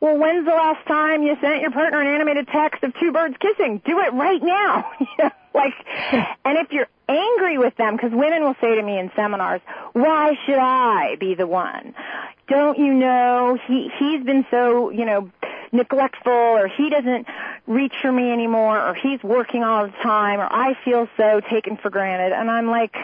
Well, 0.00 0.16
when's 0.16 0.44
the 0.44 0.52
last 0.52 0.86
time 0.86 1.22
you 1.24 1.36
sent 1.40 1.60
your 1.60 1.72
partner 1.72 2.00
an 2.00 2.06
animated 2.06 2.46
text 2.48 2.84
of 2.84 2.94
two 3.00 3.10
birds 3.10 3.36
kissing? 3.40 3.82
Do 3.84 3.98
it 4.00 4.12
right 4.12 4.42
now. 4.42 4.90
like, 5.54 5.74
and 6.44 6.58
if 6.58 6.70
you're 6.70 6.86
angry 7.08 7.58
with 7.58 7.76
them, 7.76 7.96
because 7.96 8.12
women 8.12 8.44
will 8.44 8.54
say 8.60 8.76
to 8.76 8.82
me 8.82 8.98
in 8.98 9.10
seminars, 9.16 9.60
why 9.94 10.36
should 10.46 10.58
I 10.58 11.16
be 11.16 11.34
the 11.34 11.48
one? 11.48 11.94
Don't 12.48 12.78
you 12.78 12.94
know 12.94 13.58
he, 13.66 13.90
he's 13.98 14.24
been 14.24 14.46
so, 14.50 14.90
you 14.90 15.04
know, 15.04 15.30
neglectful 15.72 16.32
or 16.32 16.68
he 16.68 16.88
doesn't 16.88 17.26
reach 17.66 17.92
for 18.00 18.10
me 18.10 18.30
anymore 18.32 18.80
or 18.80 18.94
he's 18.94 19.22
working 19.22 19.62
all 19.62 19.86
the 19.86 19.92
time 20.02 20.40
or 20.40 20.50
I 20.50 20.74
feel 20.84 21.08
so 21.16 21.40
taken 21.50 21.76
for 21.76 21.90
granted. 21.90 22.32
And 22.32 22.50
I'm 22.50 22.68
like, 22.68 22.94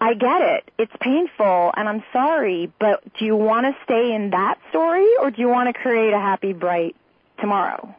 I 0.00 0.14
get 0.14 0.40
it. 0.40 0.70
It's 0.78 0.92
painful 1.00 1.72
and 1.76 1.88
I'm 1.88 2.02
sorry, 2.12 2.72
but 2.78 3.02
do 3.18 3.24
you 3.24 3.36
want 3.36 3.66
to 3.66 3.76
stay 3.84 4.14
in 4.14 4.30
that 4.30 4.58
story 4.70 5.06
or 5.20 5.30
do 5.30 5.40
you 5.40 5.48
want 5.48 5.74
to 5.74 5.78
create 5.78 6.12
a 6.12 6.18
happy, 6.18 6.52
bright 6.52 6.96
tomorrow? 7.38 7.94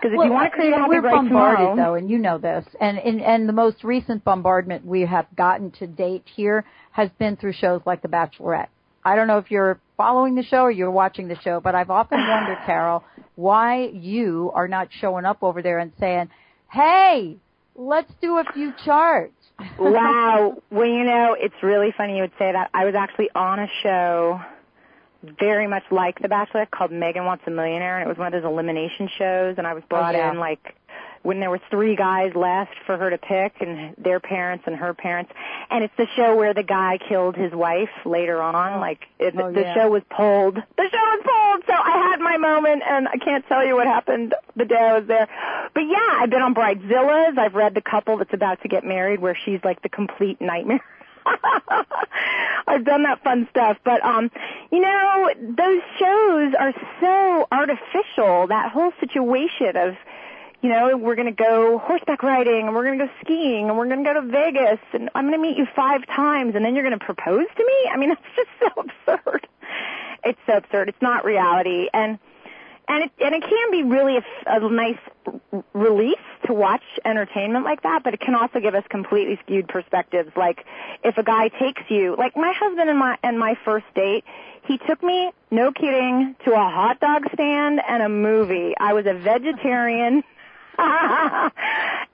Because 0.00 0.12
if 0.12 0.18
well, 0.18 0.26
you 0.26 0.32
want 0.32 0.50
to 0.52 0.56
create 0.56 0.72
a 0.72 0.76
happy, 0.76 0.90
we're 0.90 1.00
bright 1.02 1.14
bombarded 1.14 1.58
tomorrow, 1.58 1.76
though, 1.76 1.94
and 1.94 2.08
you 2.08 2.18
know 2.18 2.38
this. 2.38 2.64
And, 2.80 2.98
and 2.98 3.20
and 3.20 3.46
the 3.46 3.52
most 3.52 3.84
recent 3.84 4.24
bombardment 4.24 4.86
we 4.86 5.02
have 5.02 5.26
gotten 5.36 5.72
to 5.72 5.86
date 5.86 6.24
here 6.24 6.64
has 6.92 7.10
been 7.18 7.36
through 7.36 7.52
shows 7.52 7.82
like 7.84 8.00
The 8.00 8.08
Bachelorette. 8.08 8.68
I 9.04 9.16
don't 9.16 9.26
know 9.26 9.38
if 9.38 9.50
you're 9.50 9.80
following 9.96 10.34
the 10.34 10.42
show 10.42 10.62
or 10.62 10.70
you're 10.70 10.90
watching 10.90 11.28
the 11.28 11.38
show, 11.42 11.60
but 11.60 11.74
I've 11.74 11.90
often 11.90 12.18
wondered, 12.18 12.58
Carol, 12.66 13.04
why 13.34 13.86
you 13.86 14.50
are 14.54 14.68
not 14.68 14.88
showing 15.00 15.24
up 15.24 15.42
over 15.42 15.62
there 15.62 15.78
and 15.78 15.92
saying, 15.98 16.28
"Hey, 16.70 17.36
let's 17.74 18.12
do 18.20 18.38
a 18.38 18.44
few 18.52 18.72
charts." 18.84 19.32
wow. 19.78 20.56
Well, 20.70 20.86
you 20.86 21.04
know, 21.04 21.36
it's 21.38 21.54
really 21.62 21.92
funny 21.96 22.16
you 22.16 22.22
would 22.22 22.38
say 22.38 22.52
that. 22.52 22.70
I 22.72 22.84
was 22.84 22.94
actually 22.94 23.28
on 23.34 23.58
a 23.58 23.66
show 23.82 24.40
very 25.38 25.66
much 25.66 25.82
like 25.90 26.18
The 26.20 26.28
Bachelor 26.28 26.66
called 26.66 26.92
Megan 26.92 27.24
Wants 27.24 27.44
a 27.46 27.50
Millionaire, 27.50 27.98
and 27.98 28.06
it 28.06 28.08
was 28.08 28.16
one 28.16 28.32
of 28.32 28.42
those 28.42 28.50
elimination 28.50 29.08
shows, 29.18 29.56
and 29.58 29.66
I 29.66 29.74
was 29.74 29.82
oh, 29.86 29.90
brought 29.90 30.14
oh, 30.14 30.18
yeah. 30.18 30.32
in 30.32 30.38
like 30.38 30.76
when 31.22 31.38
there 31.40 31.50
were 31.50 31.60
three 31.70 31.96
guys 31.96 32.34
left 32.34 32.74
for 32.86 32.96
her 32.96 33.10
to 33.10 33.18
pick 33.18 33.52
and 33.60 33.94
their 33.98 34.20
parents 34.20 34.64
and 34.66 34.76
her 34.76 34.94
parents. 34.94 35.30
And 35.70 35.84
it's 35.84 35.92
the 35.98 36.06
show 36.16 36.34
where 36.36 36.54
the 36.54 36.62
guy 36.62 36.98
killed 37.08 37.36
his 37.36 37.52
wife 37.52 37.90
later 38.06 38.40
on. 38.40 38.80
Like 38.80 39.00
it, 39.18 39.34
Oh, 39.36 39.52
the 39.52 39.60
yeah. 39.60 39.74
show 39.74 39.90
was 39.90 40.02
pulled. 40.08 40.54
The 40.54 40.88
show 40.90 40.98
was 40.98 41.20
pulled! 41.22 41.64
So 41.66 41.74
i 41.74 42.08
had 42.10 42.20
my 42.20 42.36
moment 42.38 42.82
and 42.88 43.06
i 43.08 43.16
can't 43.18 43.46
tell 43.46 43.64
you 43.66 43.74
what 43.74 43.86
happened 43.86 44.34
the 44.56 44.64
day 44.64 44.76
i 44.76 44.98
was 44.98 45.06
there. 45.06 45.28
But 45.74 45.82
yeah 45.82 46.18
i've 46.20 46.30
been 46.30 46.42
on 46.42 46.54
bridezillas. 46.54 47.36
I've 47.38 47.54
read 47.54 47.74
the 47.74 47.82
couple 47.82 48.16
that's 48.16 48.32
about 48.32 48.62
to 48.62 48.68
get 48.68 48.84
married 48.84 49.20
where 49.20 49.36
she's 49.44 49.60
like 49.62 49.82
the 49.82 49.88
complete 49.90 50.40
nightmare. 50.40 50.82
I've 52.66 52.84
done 52.84 53.02
that 53.02 53.22
fun 53.22 53.46
stuff, 53.50 53.76
but 53.84 54.02
um, 54.04 54.30
you 54.72 54.80
know, 54.80 55.30
those 55.38 55.82
shows 55.98 56.54
are 56.58 56.72
so 57.00 57.46
artificial. 57.52 58.46
That 58.48 58.70
whole 58.72 58.92
situation 59.00 59.76
of, 59.76 59.96
you 60.62 60.68
know, 60.68 60.96
we're 60.96 61.14
going 61.14 61.34
to 61.34 61.42
go 61.42 61.78
horseback 61.78 62.22
riding 62.22 62.66
and 62.66 62.74
we're 62.74 62.84
going 62.84 62.98
to 62.98 63.06
go 63.06 63.12
skiing 63.22 63.68
and 63.68 63.78
we're 63.78 63.86
going 63.86 64.04
to 64.04 64.12
go 64.12 64.20
to 64.20 64.26
Vegas 64.26 64.80
and 64.92 65.08
I'm 65.14 65.28
going 65.28 65.40
to 65.40 65.42
meet 65.42 65.56
you 65.56 65.66
five 65.74 66.06
times 66.06 66.54
and 66.54 66.64
then 66.64 66.74
you're 66.74 66.84
going 66.84 66.98
to 66.98 67.04
propose 67.04 67.46
to 67.56 67.64
me. 67.64 67.90
I 67.90 67.96
mean, 67.96 68.08
that's 68.16 68.22
just 68.36 68.50
so 68.60 68.84
absurd. 69.08 69.46
It's 70.24 70.40
so 70.46 70.56
absurd. 70.58 70.90
It's 70.90 71.00
not 71.00 71.24
reality, 71.24 71.88
and 71.94 72.18
and 72.88 73.04
it 73.04 73.10
and 73.20 73.34
it 73.34 73.42
can 73.42 73.70
be 73.70 73.82
really 73.84 74.18
a, 74.18 74.22
a 74.46 74.70
nice 74.70 74.98
release 75.72 76.18
to 76.46 76.52
watch 76.52 76.82
entertainment 77.04 77.64
like 77.64 77.82
that, 77.84 78.02
but 78.02 78.12
it 78.12 78.20
can 78.20 78.34
also 78.34 78.60
give 78.60 78.74
us 78.74 78.84
completely 78.90 79.38
skewed 79.44 79.68
perspectives. 79.68 80.30
Like 80.36 80.66
if 81.02 81.16
a 81.16 81.22
guy 81.22 81.48
takes 81.48 81.82
you, 81.88 82.16
like 82.16 82.36
my 82.36 82.52
husband 82.54 82.90
and 82.90 82.98
my 82.98 83.16
and 83.22 83.38
my 83.38 83.56
first 83.64 83.86
date, 83.94 84.24
he 84.66 84.76
took 84.76 85.02
me, 85.02 85.32
no 85.50 85.72
kidding, 85.72 86.36
to 86.44 86.52
a 86.52 86.68
hot 86.68 87.00
dog 87.00 87.24
stand 87.32 87.80
and 87.86 88.02
a 88.02 88.08
movie. 88.08 88.74
I 88.78 88.92
was 88.92 89.06
a 89.06 89.14
vegetarian. 89.14 90.22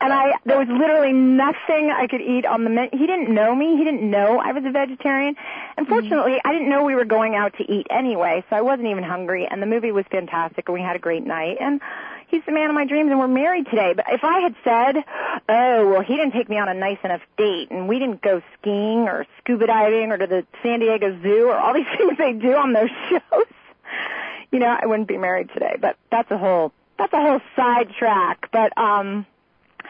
and 0.01 0.13
I 0.13 0.33
there 0.45 0.59
was 0.59 0.69
literally 0.69 1.13
nothing 1.13 1.91
I 1.91 2.09
could 2.09 2.21
eat 2.21 2.45
on 2.45 2.65
the 2.65 2.71
menu. 2.71 2.91
He 2.99 3.07
didn't 3.07 3.33
know 3.33 3.55
me. 3.55 3.77
He 3.77 3.85
didn't 3.85 4.09
know 4.11 4.39
I 4.39 4.53
was 4.53 4.65
a 4.65 4.71
vegetarian. 4.71 5.37
Unfortunately, 5.77 6.33
mm-hmm. 6.33 6.49
I 6.49 6.53
didn't 6.53 6.69
know 6.69 6.85
we 6.85 6.97
were 6.97 7.05
going 7.05 7.37
out 7.37 7.57
to 7.59 7.65
eat 7.65 7.87
anyway, 7.91 8.45
so 8.51 8.57
I 8.57 8.63
wasn't 8.63 8.89
even 8.89 9.05
hungry. 9.05 9.47
And 9.49 9.63
the 9.63 9.67
movie 9.67 9.93
was 9.93 10.05
fantastic, 10.11 10.69
and 10.69 10.75
we 10.75 10.81
had 10.81 10.97
a 10.97 10.99
great 10.99 11.25
night. 11.25 11.59
And 11.61 11.81
he's 12.27 12.43
the 12.45 12.53
man 12.53 12.71
of 12.71 12.75
my 12.75 12.87
dreams, 12.87 13.11
and 13.11 13.21
we're 13.21 13.29
married 13.29 13.67
today. 13.67 13.93
But 13.95 14.07
if 14.09 14.25
I 14.25 14.41
had 14.41 14.55
said, 14.65 15.05
"Oh, 15.49 15.91
well, 15.91 16.01
he 16.01 16.17
didn't 16.17 16.33
take 16.33 16.49
me 16.49 16.59
on 16.59 16.69
a 16.69 16.75
nice 16.75 16.99
enough 17.05 17.23
date, 17.37 17.71
and 17.71 17.89
we 17.89 18.01
didn't 18.01 18.21
go 18.21 18.43
skiing 18.59 19.07
or 19.07 19.27
scuba 19.39 19.69
diving 19.69 20.11
or 20.11 20.19
to 20.19 20.27
the 20.27 20.45
San 20.63 20.81
Diego 20.81 21.17
Zoo 21.23 21.49
or 21.49 21.57
all 21.57 21.73
these 21.73 21.87
things 21.97 22.19
they 22.19 22.33
do 22.33 22.57
on 22.57 22.73
those 22.73 22.91
shows," 23.09 23.47
you 24.51 24.59
know, 24.59 24.77
I 24.81 24.87
wouldn't 24.87 25.09
be 25.09 25.19
married 25.19 25.51
today. 25.55 25.77
But 25.81 25.97
that's 26.11 26.31
a 26.33 26.39
whole 26.39 26.73
that's 26.99 27.13
a 27.13 27.21
whole 27.21 27.41
sidetrack. 27.55 28.51
But 28.53 28.77
um. 28.79 29.27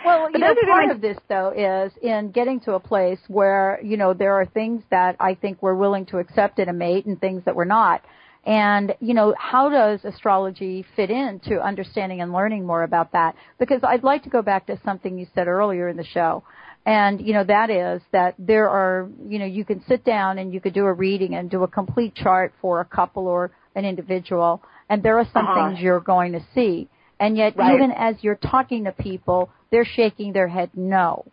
Well, 0.04 0.30
you 0.30 0.38
know, 0.38 0.54
part 0.66 0.90
of 0.90 1.00
this 1.00 1.16
though 1.28 1.50
is 1.56 1.90
in 2.02 2.30
getting 2.30 2.60
to 2.60 2.74
a 2.74 2.80
place 2.80 3.18
where 3.28 3.80
you 3.82 3.96
know 3.96 4.12
there 4.12 4.34
are 4.34 4.44
things 4.44 4.82
that 4.90 5.16
I 5.18 5.34
think 5.34 5.62
we're 5.62 5.74
willing 5.74 6.04
to 6.06 6.18
accept 6.18 6.58
in 6.58 6.68
a 6.68 6.72
mate 6.72 7.06
and 7.06 7.18
things 7.20 7.42
that 7.46 7.56
we're 7.56 7.64
not. 7.64 8.02
And 8.44 8.94
you 9.00 9.14
know, 9.14 9.34
how 9.38 9.68
does 9.70 10.04
astrology 10.04 10.84
fit 10.94 11.10
into 11.10 11.60
understanding 11.60 12.20
and 12.20 12.32
learning 12.32 12.64
more 12.66 12.82
about 12.82 13.12
that? 13.12 13.34
Because 13.58 13.80
I'd 13.82 14.04
like 14.04 14.22
to 14.24 14.30
go 14.30 14.42
back 14.42 14.66
to 14.66 14.78
something 14.84 15.18
you 15.18 15.26
said 15.34 15.48
earlier 15.48 15.88
in 15.88 15.96
the 15.96 16.04
show. 16.04 16.44
And 16.84 17.20
you 17.26 17.32
know 17.32 17.42
that 17.44 17.70
is 17.70 18.02
that 18.12 18.34
there 18.38 18.68
are 18.68 19.08
you 19.26 19.38
know 19.40 19.46
you 19.46 19.64
can 19.64 19.82
sit 19.88 20.04
down 20.04 20.38
and 20.38 20.52
you 20.52 20.60
could 20.60 20.74
do 20.74 20.84
a 20.84 20.92
reading 20.92 21.34
and 21.34 21.50
do 21.50 21.62
a 21.64 21.68
complete 21.68 22.14
chart 22.14 22.52
for 22.60 22.80
a 22.80 22.84
couple 22.84 23.26
or 23.26 23.50
an 23.74 23.84
individual 23.84 24.62
and 24.88 25.02
there 25.02 25.18
are 25.18 25.26
some 25.32 25.46
Uh-huh. 25.46 25.68
things 25.70 25.80
you're 25.80 26.00
going 26.00 26.32
to 26.32 26.40
see 26.54 26.88
and 27.18 27.36
yet 27.36 27.56
Right. 27.56 27.74
even 27.74 27.92
as 27.92 28.16
you're 28.22 28.36
talking 28.36 28.84
to 28.84 28.92
people 28.92 29.50
they're 29.70 29.84
shaking 29.84 30.32
their 30.32 30.48
head 30.48 30.70
no. 30.74 31.24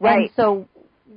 Right. 0.00 0.22
And 0.22 0.30
so 0.34 0.68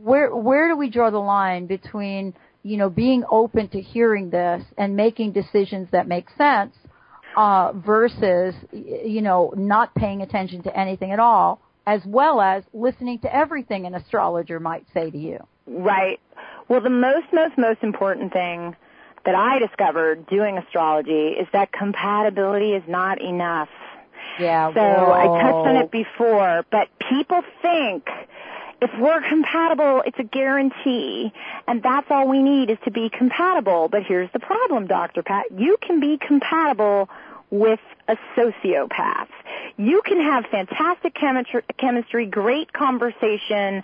where 0.01 0.35
where 0.35 0.67
do 0.69 0.77
we 0.77 0.89
draw 0.89 1.09
the 1.09 1.19
line 1.19 1.65
between, 1.65 2.33
you 2.63 2.77
know, 2.77 2.89
being 2.89 3.23
open 3.29 3.67
to 3.69 3.81
hearing 3.81 4.29
this 4.29 4.63
and 4.77 4.95
making 4.95 5.31
decisions 5.31 5.89
that 5.91 6.07
make 6.07 6.27
sense 6.37 6.75
uh 7.35 7.73
versus 7.73 8.53
you 8.71 9.21
know, 9.21 9.53
not 9.55 9.93
paying 9.95 10.21
attention 10.21 10.63
to 10.63 10.77
anything 10.77 11.11
at 11.11 11.19
all 11.19 11.59
as 11.85 12.01
well 12.05 12.39
as 12.41 12.63
listening 12.73 13.19
to 13.19 13.35
everything 13.35 13.85
an 13.85 13.93
astrologer 13.93 14.59
might 14.59 14.85
say 14.93 15.09
to 15.09 15.17
you. 15.17 15.37
Right. 15.67 16.19
Well, 16.69 16.81
the 16.81 16.89
most, 16.89 17.27
most, 17.33 17.57
most 17.57 17.79
important 17.83 18.31
thing 18.31 18.75
that 19.25 19.35
I 19.35 19.59
discovered 19.59 20.27
doing 20.27 20.57
astrology 20.57 21.35
is 21.39 21.47
that 21.53 21.71
compatibility 21.71 22.71
is 22.71 22.83
not 22.87 23.21
enough. 23.21 23.69
Yeah. 24.39 24.73
So 24.73 24.81
I 24.81 25.25
touched 25.41 25.67
on 25.67 25.75
it 25.77 25.91
before, 25.91 26.65
but 26.71 26.87
people 27.09 27.43
think 27.61 28.07
if 28.81 28.91
we're 28.99 29.21
compatible, 29.21 30.03
it's 30.05 30.19
a 30.19 30.23
guarantee, 30.23 31.31
and 31.67 31.81
that's 31.81 32.07
all 32.09 32.27
we 32.27 32.43
need 32.43 32.69
is 32.69 32.77
to 32.83 32.91
be 32.91 33.09
compatible. 33.09 33.87
But 33.87 34.03
here's 34.03 34.29
the 34.33 34.39
problem, 34.39 34.87
Dr. 34.87 35.23
Pat. 35.23 35.45
You 35.51 35.77
can 35.81 35.99
be 36.01 36.17
compatible 36.17 37.09
with 37.49 37.79
a 38.07 38.17
sociopath. 38.35 39.29
You 39.77 40.01
can 40.03 40.19
have 40.19 40.45
fantastic 40.47 41.15
chemistry 41.15 42.25
great 42.25 42.73
conversation, 42.73 43.83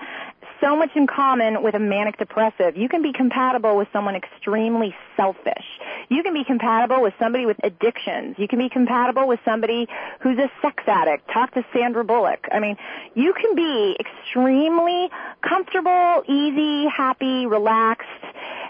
so 0.61 0.75
much 0.75 0.91
in 0.95 1.07
common 1.07 1.61
with 1.63 1.75
a 1.75 1.79
manic 1.79 2.17
depressive. 2.17 2.77
You 2.77 2.89
can 2.89 3.01
be 3.01 3.13
compatible 3.13 3.77
with 3.77 3.87
someone 3.91 4.15
extremely 4.15 4.95
selfish. 5.15 5.65
You 6.09 6.23
can 6.23 6.33
be 6.33 6.43
compatible 6.43 7.01
with 7.01 7.13
somebody 7.19 7.45
with 7.45 7.57
addictions. 7.63 8.35
You 8.37 8.47
can 8.47 8.59
be 8.59 8.69
compatible 8.69 9.27
with 9.27 9.39
somebody 9.45 9.87
who's 10.21 10.37
a 10.37 10.49
sex 10.61 10.83
addict. 10.87 11.29
Talk 11.31 11.53
to 11.53 11.65
Sandra 11.73 12.03
Bullock. 12.03 12.47
I 12.51 12.59
mean, 12.59 12.77
you 13.13 13.33
can 13.33 13.55
be 13.55 13.97
extremely 13.99 15.09
comfortable, 15.41 16.23
easy, 16.27 16.87
happy, 16.87 17.45
relaxed, 17.45 18.07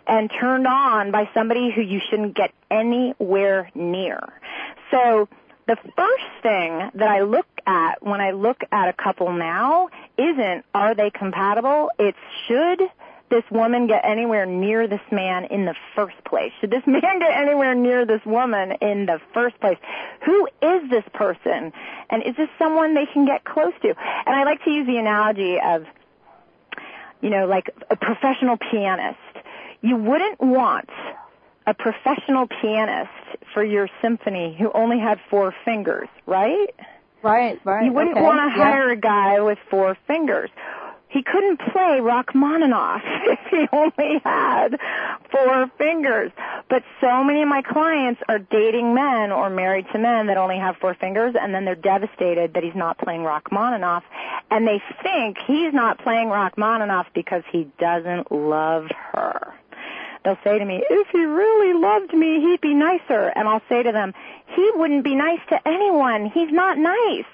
and 0.07 0.29
turned 0.39 0.67
on 0.67 1.11
by 1.11 1.29
somebody 1.33 1.71
who 1.71 1.81
you 1.81 2.01
shouldn't 2.09 2.35
get 2.35 2.51
anywhere 2.69 3.69
near. 3.75 4.19
So, 4.91 5.29
the 5.67 5.77
first 5.95 6.25
thing 6.41 6.89
that 6.95 7.07
I 7.07 7.21
look 7.21 7.45
at 7.65 8.01
when 8.01 8.21
I 8.21 8.31
look 8.31 8.61
at 8.71 8.89
a 8.89 8.93
couple 8.93 9.31
now 9.31 9.89
isn't 10.17 10.65
are 10.73 10.95
they 10.95 11.09
compatible? 11.09 11.91
It's 11.97 12.17
should 12.47 12.81
this 13.29 13.43
woman 13.51 13.87
get 13.87 14.03
anywhere 14.03 14.45
near 14.45 14.87
this 14.87 15.01
man 15.11 15.45
in 15.45 15.65
the 15.65 15.75
first 15.95 16.15
place? 16.25 16.51
Should 16.59 16.71
this 16.71 16.83
man 16.87 17.19
get 17.19 17.31
anywhere 17.31 17.75
near 17.75 18.05
this 18.05 18.21
woman 18.25 18.73
in 18.81 19.05
the 19.05 19.19
first 19.33 19.59
place? 19.59 19.77
Who 20.25 20.47
is 20.61 20.89
this 20.89 21.03
person? 21.13 21.71
And 22.09 22.23
is 22.23 22.35
this 22.35 22.49
someone 22.57 22.95
they 22.95 23.05
can 23.05 23.25
get 23.25 23.43
close 23.43 23.73
to? 23.81 23.89
And 23.89 24.35
I 24.35 24.43
like 24.43 24.63
to 24.65 24.71
use 24.71 24.87
the 24.87 24.97
analogy 24.97 25.59
of, 25.59 25.85
you 27.21 27.29
know, 27.29 27.45
like 27.45 27.69
a 27.89 27.95
professional 27.95 28.57
pianist. 28.57 29.17
You 29.81 29.95
wouldn't 29.95 30.41
want 30.41 30.89
a 31.65 31.73
professional 31.73 32.47
pianist 32.47 33.11
for 33.53 33.63
your 33.63 33.87
symphony 34.01 34.55
who 34.57 34.71
only 34.73 34.99
had 34.99 35.19
four 35.29 35.53
fingers, 35.63 36.09
right? 36.25 36.73
Right, 37.21 37.59
right. 37.65 37.85
You 37.85 37.93
wouldn't 37.93 38.17
okay, 38.17 38.25
want 38.25 38.53
to 38.53 38.57
yeah. 38.57 38.63
hire 38.63 38.89
a 38.89 38.95
guy 38.95 39.41
with 39.41 39.57
four 39.69 39.97
fingers. 40.07 40.49
He 41.09 41.23
couldn't 41.23 41.57
play 41.57 41.99
Rachmaninoff 42.01 43.01
if 43.05 43.39
he 43.49 43.67
only 43.73 44.21
had 44.23 44.79
four 45.31 45.71
fingers. 45.77 46.31
But 46.69 46.83
so 47.01 47.23
many 47.23 47.41
of 47.41 47.47
my 47.47 47.63
clients 47.63 48.21
are 48.29 48.37
dating 48.37 48.93
men 48.93 49.31
or 49.31 49.49
married 49.49 49.87
to 49.91 49.97
men 49.97 50.27
that 50.27 50.37
only 50.37 50.57
have 50.59 50.77
four 50.77 50.93
fingers 50.93 51.35
and 51.39 51.53
then 51.53 51.65
they're 51.65 51.75
devastated 51.75 52.53
that 52.53 52.63
he's 52.63 52.75
not 52.75 52.99
playing 52.99 53.23
Rachmaninoff 53.23 54.03
and 54.51 54.67
they 54.67 54.81
think 55.01 55.37
he's 55.47 55.73
not 55.73 55.97
playing 55.97 56.29
Rachmaninoff 56.29 57.07
because 57.15 57.43
he 57.51 57.67
doesn't 57.79 58.31
love 58.31 58.85
her. 59.11 59.58
They'll 60.29 60.37
say 60.43 60.59
to 60.59 60.65
me, 60.65 60.83
if 60.87 61.07
he 61.11 61.25
really 61.25 61.73
loved 61.73 62.13
me, 62.13 62.39
he'd 62.39 62.61
be 62.61 62.75
nicer. 62.75 63.31
And 63.35 63.47
I'll 63.47 63.63
say 63.67 63.81
to 63.81 63.91
them, 63.91 64.13
he 64.55 64.69
wouldn't 64.75 65.03
be 65.03 65.15
nice 65.15 65.39
to 65.49 65.57
anyone. 65.67 66.29
He's 66.31 66.51
not 66.51 66.77
nice. 66.77 67.25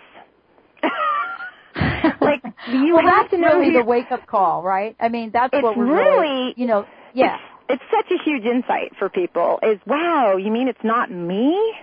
like 2.22 2.42
you 2.70 2.96
well, 2.96 3.06
have 3.06 3.30
to 3.32 3.38
know 3.38 3.60
really 3.60 3.74
who- 3.74 3.80
the 3.80 3.84
wake 3.84 4.14
up 4.14 4.26
call, 4.28 4.64
right? 4.64 4.96
I 4.98 5.10
mean, 5.10 5.32
that's 5.32 5.52
what 5.52 5.76
we're 5.76 5.86
really- 5.86 6.54
you 6.56 6.68
know, 6.68 6.86
yeah. 7.14 7.38
It's, 7.68 7.82
it's 7.82 7.92
such 7.92 8.18
a 8.18 8.24
huge 8.24 8.46
insight 8.46 8.94
for 8.98 9.10
people 9.10 9.60
is, 9.62 9.78
wow, 9.86 10.38
you 10.38 10.52
mean 10.52 10.70
it's 10.70 10.84
not 10.84 11.12
me? 11.12 11.74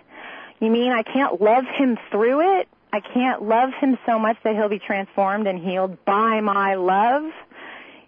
You 0.61 0.71
mean 0.71 0.93
I 0.93 1.03
can't 1.03 1.43
love 1.43 1.65
him 1.77 1.99
through 2.11 2.61
it? 2.61 2.69
I 2.91 3.01
can't 3.01 3.43
love 3.43 3.71
him 3.79 3.99
so 4.07 4.19
much 4.19 4.39
that 4.45 4.55
he'll 4.55 4.71
be 4.71 4.79
transformed 4.79 5.47
and 5.47 5.59
healed 5.59 6.03
by 6.07 6.41
my 6.41 6.77
love? 6.77 7.25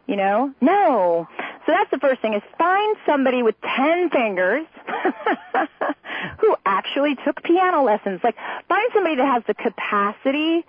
You 0.06 0.16
know? 0.16 0.52
No. 0.60 1.28
So 1.66 1.72
that's 1.72 1.90
the 1.90 1.98
first 1.98 2.20
thing 2.20 2.34
is 2.34 2.42
find 2.58 2.96
somebody 3.06 3.42
with 3.42 3.54
10 3.62 4.10
fingers 4.10 4.66
who 6.38 6.56
actually 6.66 7.16
took 7.24 7.42
piano 7.42 7.82
lessons. 7.82 8.20
Like 8.22 8.36
find 8.68 8.90
somebody 8.92 9.16
that 9.16 9.26
has 9.26 9.42
the 9.46 9.54
capacity 9.54 10.64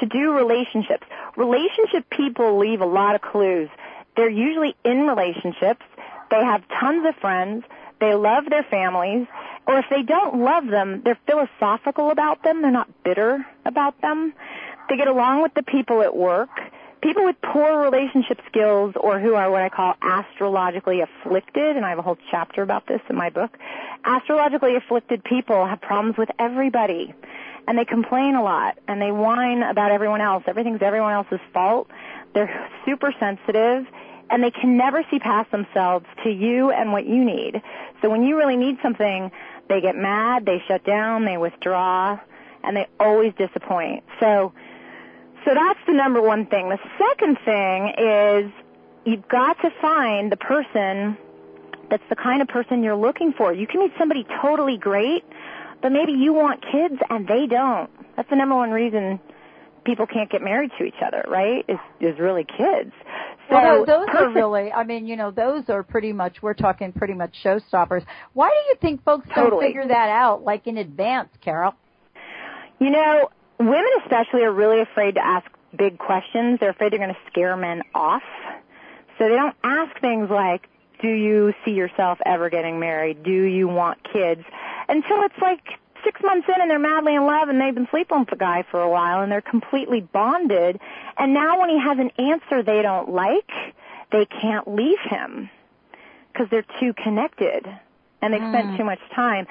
to 0.00 0.06
do 0.06 0.32
relationships. 0.32 1.06
Relationship 1.36 2.10
people 2.10 2.58
leave 2.58 2.80
a 2.80 2.86
lot 2.86 3.14
of 3.14 3.20
clues. 3.20 3.68
They're 4.16 4.30
usually 4.30 4.74
in 4.84 5.06
relationships. 5.06 5.84
They 6.30 6.42
have 6.42 6.62
tons 6.80 7.06
of 7.06 7.14
friends. 7.16 7.64
They 8.00 8.14
love 8.14 8.44
their 8.48 8.64
families. 8.64 9.26
Or 9.66 9.78
if 9.78 9.84
they 9.90 10.02
don't 10.02 10.40
love 10.40 10.66
them, 10.66 11.02
they're 11.04 11.18
philosophical 11.26 12.10
about 12.10 12.42
them. 12.42 12.62
They're 12.62 12.70
not 12.70 12.88
bitter 13.04 13.46
about 13.64 14.00
them. 14.00 14.34
they 14.88 14.96
get 14.96 15.06
along 15.08 15.42
with 15.42 15.54
the 15.54 15.62
people 15.62 16.02
at 16.02 16.16
work. 16.16 16.50
People 17.02 17.24
with 17.24 17.36
poor 17.42 17.82
relationship 17.82 18.40
skills 18.46 18.94
or 18.98 19.18
who 19.18 19.34
are 19.34 19.50
what 19.50 19.62
I 19.62 19.68
call 19.68 19.94
astrologically 20.00 21.00
afflicted, 21.00 21.76
and 21.76 21.84
I 21.84 21.90
have 21.90 21.98
a 21.98 22.02
whole 22.02 22.18
chapter 22.30 22.62
about 22.62 22.86
this 22.86 23.00
in 23.10 23.16
my 23.16 23.28
book. 23.28 23.58
Astrologically 24.04 24.76
afflicted 24.76 25.24
people 25.24 25.66
have 25.66 25.80
problems 25.80 26.16
with 26.16 26.30
everybody 26.38 27.14
and 27.66 27.78
they 27.78 27.84
complain 27.84 28.34
a 28.34 28.42
lot 28.42 28.78
and 28.88 29.00
they 29.00 29.12
whine 29.12 29.62
about 29.62 29.90
everyone 29.90 30.20
else. 30.20 30.44
Everything's 30.46 30.82
everyone 30.82 31.12
else's 31.12 31.40
fault. 31.52 31.90
They're 32.34 32.70
super 32.84 33.12
sensitive 33.18 33.86
and 34.30 34.42
they 34.42 34.50
can 34.50 34.76
never 34.76 35.04
see 35.10 35.18
past 35.18 35.50
themselves 35.50 36.06
to 36.24 36.30
you 36.30 36.70
and 36.70 36.92
what 36.92 37.06
you 37.06 37.24
need. 37.24 37.62
So 38.00 38.10
when 38.10 38.22
you 38.22 38.36
really 38.36 38.56
need 38.56 38.78
something, 38.82 39.30
they 39.68 39.80
get 39.80 39.96
mad, 39.96 40.46
they 40.46 40.62
shut 40.66 40.84
down, 40.84 41.24
they 41.24 41.36
withdraw, 41.36 42.18
and 42.64 42.76
they 42.76 42.86
always 42.98 43.32
disappoint. 43.34 44.04
So, 44.20 44.52
so 45.44 45.54
that's 45.54 45.80
the 45.86 45.92
number 45.92 46.20
one 46.20 46.46
thing. 46.46 46.68
The 46.68 46.78
second 46.98 47.38
thing 47.44 47.94
is 47.98 48.52
you've 49.04 49.28
got 49.28 49.60
to 49.62 49.70
find 49.80 50.30
the 50.30 50.36
person 50.36 51.16
that's 51.90 52.02
the 52.08 52.16
kind 52.16 52.40
of 52.40 52.48
person 52.48 52.82
you're 52.82 52.96
looking 52.96 53.34
for. 53.36 53.52
You 53.52 53.66
can 53.66 53.80
meet 53.80 53.92
somebody 53.98 54.26
totally 54.40 54.78
great, 54.78 55.24
but 55.82 55.92
maybe 55.92 56.12
you 56.12 56.32
want 56.32 56.62
kids 56.62 57.00
and 57.10 57.26
they 57.26 57.46
don't. 57.46 57.90
That's 58.16 58.30
the 58.30 58.36
number 58.36 58.54
one 58.54 58.70
reason 58.70 59.20
people 59.84 60.06
can't 60.06 60.30
get 60.30 60.42
married 60.42 60.70
to 60.78 60.84
each 60.84 61.02
other, 61.04 61.24
right? 61.28 61.64
Is 61.68 61.78
is 62.00 62.18
really 62.18 62.44
kids. 62.44 62.92
So 63.48 63.56
well, 63.56 63.84
those 63.84 64.06
perfect. 64.06 64.16
are 64.16 64.30
really, 64.30 64.72
I 64.72 64.84
mean, 64.84 65.06
you 65.06 65.16
know, 65.16 65.30
those 65.30 65.64
are 65.68 65.82
pretty 65.82 66.12
much, 66.12 66.40
we're 66.40 66.54
talking 66.54 66.92
pretty 66.92 67.12
much 67.12 67.34
showstoppers. 67.44 68.04
Why 68.32 68.48
do 68.48 68.68
you 68.68 68.76
think 68.80 69.04
folks 69.04 69.28
totally. 69.34 69.50
don't 69.50 69.60
figure 69.60 69.88
that 69.88 70.08
out, 70.08 70.42
like 70.42 70.66
in 70.66 70.78
advance, 70.78 71.28
Carol? 71.42 71.74
You 72.78 72.90
know, 72.90 73.30
women 73.68 73.90
especially 74.02 74.42
are 74.42 74.52
really 74.52 74.80
afraid 74.80 75.14
to 75.16 75.24
ask 75.24 75.46
big 75.76 75.98
questions. 75.98 76.60
They're 76.60 76.70
afraid 76.70 76.92
they're 76.92 76.98
going 76.98 77.14
to 77.14 77.30
scare 77.30 77.56
men 77.56 77.82
off. 77.94 78.22
So 79.18 79.28
they 79.28 79.34
don't 79.34 79.56
ask 79.62 79.98
things 80.00 80.30
like, 80.30 80.68
do 81.00 81.08
you 81.08 81.52
see 81.64 81.72
yourself 81.72 82.18
ever 82.24 82.48
getting 82.48 82.78
married? 82.78 83.22
Do 83.22 83.30
you 83.30 83.68
want 83.68 84.02
kids? 84.04 84.44
Until 84.88 85.22
it's 85.22 85.38
like 85.40 85.60
six 86.04 86.20
months 86.22 86.48
in 86.48 86.60
and 86.60 86.70
they're 86.70 86.78
madly 86.78 87.14
in 87.14 87.24
love 87.26 87.48
and 87.48 87.60
they've 87.60 87.74
been 87.74 87.88
sleeping 87.90 88.20
with 88.20 88.30
the 88.30 88.36
guy 88.36 88.64
for 88.70 88.80
a 88.80 88.88
while 88.88 89.22
and 89.22 89.30
they're 89.30 89.40
completely 89.40 90.00
bonded. 90.00 90.80
And 91.16 91.34
now 91.34 91.60
when 91.60 91.70
he 91.70 91.78
has 91.78 91.98
an 91.98 92.10
answer 92.18 92.62
they 92.62 92.82
don't 92.82 93.10
like, 93.10 93.50
they 94.10 94.26
can't 94.26 94.68
leave 94.68 94.98
him 95.00 95.50
because 96.32 96.48
they're 96.50 96.66
too 96.80 96.92
connected 96.92 97.66
and 98.20 98.32
they've 98.32 98.40
mm. 98.40 98.52
spent 98.52 98.76
too 98.76 98.84
much 98.84 99.00
time. 99.14 99.46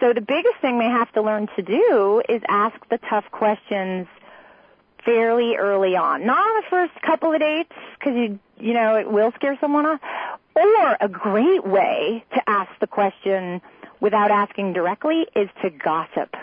So 0.00 0.14
the 0.14 0.22
biggest 0.22 0.56
thing 0.62 0.78
they 0.78 0.86
have 0.86 1.12
to 1.12 1.22
learn 1.22 1.48
to 1.56 1.62
do 1.62 2.22
is 2.28 2.42
ask 2.48 2.76
the 2.88 2.98
tough 3.08 3.24
questions 3.30 4.06
fairly 5.04 5.56
early 5.56 5.94
on. 5.94 6.26
Not 6.26 6.38
on 6.38 6.62
the 6.62 6.68
first 6.70 6.92
couple 7.02 7.32
of 7.32 7.40
dates 7.40 7.72
because 7.98 8.14
you 8.14 8.38
you 8.58 8.74
know 8.74 8.96
it 8.96 9.10
will 9.10 9.32
scare 9.32 9.58
someone 9.60 9.86
off. 9.86 10.00
Or 10.56 10.96
a 11.00 11.08
great 11.08 11.66
way 11.66 12.24
to 12.34 12.50
ask 12.50 12.70
the 12.80 12.86
question 12.86 13.62
without 14.00 14.30
asking 14.30 14.72
directly 14.72 15.26
is 15.36 15.48
to 15.62 15.70
gossip. 15.70 16.34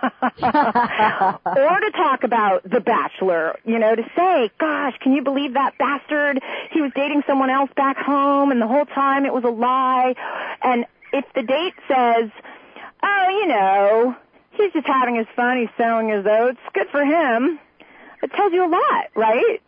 or 0.02 0.10
to 0.42 1.90
talk 1.92 2.24
about 2.24 2.62
the 2.62 2.80
bachelor, 2.80 3.58
you 3.64 3.78
know, 3.78 3.94
to 3.94 4.02
say, 4.16 4.50
gosh, 4.58 4.94
can 5.00 5.12
you 5.12 5.22
believe 5.22 5.54
that 5.54 5.76
bastard? 5.78 6.40
He 6.70 6.80
was 6.80 6.92
dating 6.94 7.22
someone 7.26 7.50
else 7.50 7.70
back 7.76 7.96
home 7.96 8.50
and 8.50 8.60
the 8.60 8.66
whole 8.66 8.86
time 8.86 9.24
it 9.24 9.32
was 9.32 9.44
a 9.44 9.50
lie. 9.50 10.14
And 10.62 10.86
if 11.12 11.24
the 11.34 11.42
date 11.42 11.74
says, 11.88 12.30
oh, 13.02 13.28
you 13.28 13.46
know, 13.46 14.16
he's 14.52 14.72
just 14.72 14.86
having 14.86 15.16
his 15.16 15.26
fun, 15.34 15.58
he's 15.58 15.68
sowing 15.76 16.08
his 16.08 16.26
oats, 16.26 16.58
good 16.74 16.86
for 16.90 17.04
him, 17.04 17.58
it 18.22 18.32
tells 18.32 18.52
you 18.52 18.64
a 18.64 18.70
lot, 18.70 19.06
right? 19.14 19.60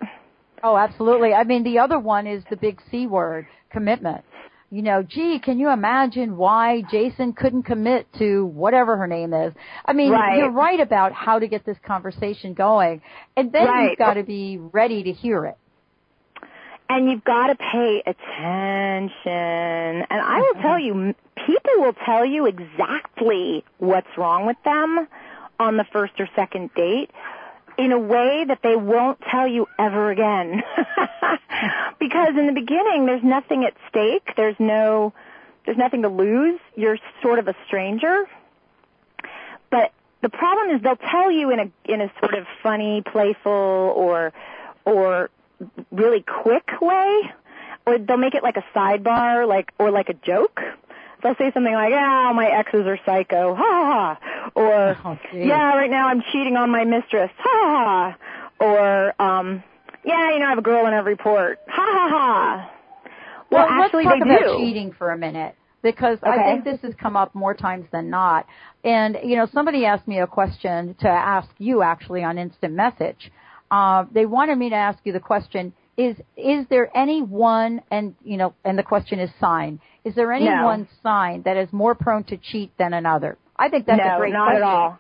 Oh, 0.63 0.77
absolutely. 0.77 1.33
I 1.33 1.45
mean, 1.45 1.65
the 1.65 1.79
other 1.79 1.99
one 1.99 2.27
is 2.27 2.43
the 2.51 2.57
big 2.57 2.81
C 2.91 3.07
word, 3.07 3.47
commitment 3.71 4.25
you 4.71 4.83
know, 4.83 5.03
gee, 5.03 5.41
can 5.41 5.59
you 5.59 5.69
imagine 5.69 6.37
why 6.37 6.83
Jason 6.91 7.33
couldn't 7.33 7.65
commit 7.65 8.07
to 8.19 8.47
whatever 8.47 8.97
her 8.97 9.09
name 9.09 9.35
is? 9.35 9.53
I 9.85 9.93
mean, 9.93 10.13
right. 10.13 10.39
you're 10.39 10.51
right 10.51 10.79
about 10.79 11.13
how 11.13 11.41
to 11.41 11.49
get 11.49 11.67
this 11.67 11.77
conversation 11.85 12.55
going. 12.55 13.03
And 13.37 13.51
then 13.51 13.67
right. 13.67 13.91
you've 13.91 13.99
got 13.99 14.15
to 14.15 14.23
be 14.23 14.59
ready 14.59 15.03
to 15.03 15.13
hear 15.13 15.45
it. 15.47 15.59
And 16.89 17.11
you've 17.11 17.25
got 17.25 17.49
to 17.49 17.57
pay 17.57 18.03
attention. 18.07 19.17
And 20.09 20.21
I 20.21 20.41
will 20.41 20.63
tell 20.63 20.79
you, 20.79 21.15
people 21.47 21.73
will 21.79 21.93
tell 21.93 22.25
you 22.25 22.47
exactly 22.47 23.65
what's 23.79 24.17
wrong 24.17 24.47
with 24.47 24.57
them 24.65 25.07
on 25.59 25.77
the 25.77 25.85
first 25.85 26.19
or 26.19 26.29
second 26.35 26.71
date 26.75 27.11
in 27.79 27.93
a 27.93 27.99
way 27.99 28.45
that 28.47 28.61
they 28.63 28.77
won't 28.77 29.21
tell 29.31 29.47
you 29.47 29.67
ever 29.79 30.11
again. 30.11 30.63
because 31.99 32.37
in 32.37 32.47
the 32.47 32.53
beginning, 32.53 33.07
there's 33.07 33.23
nothing 33.23 33.65
at 33.65 33.75
stake. 33.89 34.35
There's 34.37 34.57
no, 34.59 35.13
there's 35.65 35.79
nothing 35.79 36.03
to 36.03 36.09
lose. 36.09 36.61
You're 36.77 36.99
sort 37.23 37.39
of 37.39 37.49
a 37.49 37.55
stranger. 37.67 38.25
But 39.71 39.93
the 40.21 40.29
problem 40.29 40.77
is 40.77 40.83
they'll 40.83 40.97
tell 40.97 41.31
you 41.31 41.51
in 41.51 41.61
a, 41.61 41.71
in 41.85 42.01
a 42.01 42.13
sort 42.21 42.35
of 42.35 42.47
funny, 42.63 43.03
playful, 43.03 43.53
or, 43.53 44.33
or 44.85 45.31
really 45.91 46.23
quick 46.23 46.69
way, 46.81 47.33
or 47.87 47.99
they'll 47.99 48.17
make 48.17 48.35
it 48.35 48.43
like 48.43 48.57
a 48.57 48.65
sidebar, 48.75 49.47
like, 49.47 49.73
or 49.79 49.91
like 49.91 50.09
a 50.09 50.15
joke 50.15 50.61
they'll 51.23 51.35
say 51.37 51.51
something 51.53 51.73
like, 51.73 51.93
"Oh, 51.93 52.33
my 52.35 52.47
exes 52.47 52.87
are 52.87 52.99
psycho," 53.05 53.55
ha 53.55 54.17
ha, 54.19 54.51
or 54.55 54.97
oh, 55.05 55.19
"Yeah, 55.33 55.75
right 55.77 55.91
now 55.91 56.09
I'm 56.09 56.23
cheating 56.33 56.57
on 56.57 56.71
my 56.71 56.85
mistress," 56.85 57.31
ha 57.39 57.59
ha, 57.63 58.17
ha. 58.59 58.65
or 58.65 59.23
um, 59.23 59.63
"Yeah, 60.05 60.33
you 60.33 60.39
know, 60.39 60.47
I 60.47 60.49
have 60.51 60.59
a 60.59 60.63
girl 60.63 60.87
in 60.87 60.95
every 60.95 61.17
port," 61.17 61.59
ha 61.69 61.83
ha 61.83 62.09
ha. 62.09 62.71
Well, 63.51 63.67
well 63.67 63.83
actually, 63.83 64.05
let's 64.05 64.19
talk 64.21 64.29
they 64.29 64.35
about 64.35 64.59
do. 64.59 64.65
cheating 64.65 64.93
for 64.93 65.11
a 65.11 65.19
minute 65.19 65.57
because 65.83 66.19
okay. 66.19 66.31
I 66.31 66.45
think 66.45 66.65
this 66.65 66.81
has 66.83 66.95
come 67.01 67.17
up 67.17 67.35
more 67.35 67.55
times 67.55 67.87
than 67.93 68.11
not. 68.11 68.47
And 68.85 69.19
you 69.25 69.37
know, 69.37 69.47
somebody 69.53 69.85
asked 69.85 70.07
me 70.07 70.21
a 70.21 70.27
question 70.27 70.95
to 71.01 71.09
ask 71.09 71.49
you 71.59 71.83
actually 71.83 72.23
on 72.23 72.39
instant 72.39 72.75
message. 72.75 73.31
Uh, 73.71 74.05
they 74.13 74.27
wanted 74.27 74.59
me 74.59 74.71
to 74.71 74.77
ask 74.77 74.99
you 75.05 75.13
the 75.13 75.21
question: 75.21 75.73
Is 75.97 76.17
is 76.37 76.67
there 76.69 76.91
any 76.97 77.23
one 77.23 77.83
and 77.91 78.15
you 78.25 78.37
know, 78.37 78.55
and 78.65 78.79
the 78.79 78.83
question 78.83 79.19
is 79.19 79.31
sign 79.41 79.81
is 80.05 80.15
there 80.15 80.33
any 80.33 80.47
no. 80.47 80.65
one 80.65 80.89
sign 81.03 81.43
that 81.43 81.57
is 81.57 81.73
more 81.73 81.95
prone 81.95 82.25
to 82.25 82.37
cheat 82.37 82.77
than 82.79 82.93
another? 82.95 83.37
I 83.57 83.69
think 83.69 83.87
that's 83.87 83.99
no, 83.99 84.17
a 84.17 84.19
great 84.19 84.33
not 84.33 84.47
question. 84.47 84.63
at 84.63 84.69
all. 84.69 84.99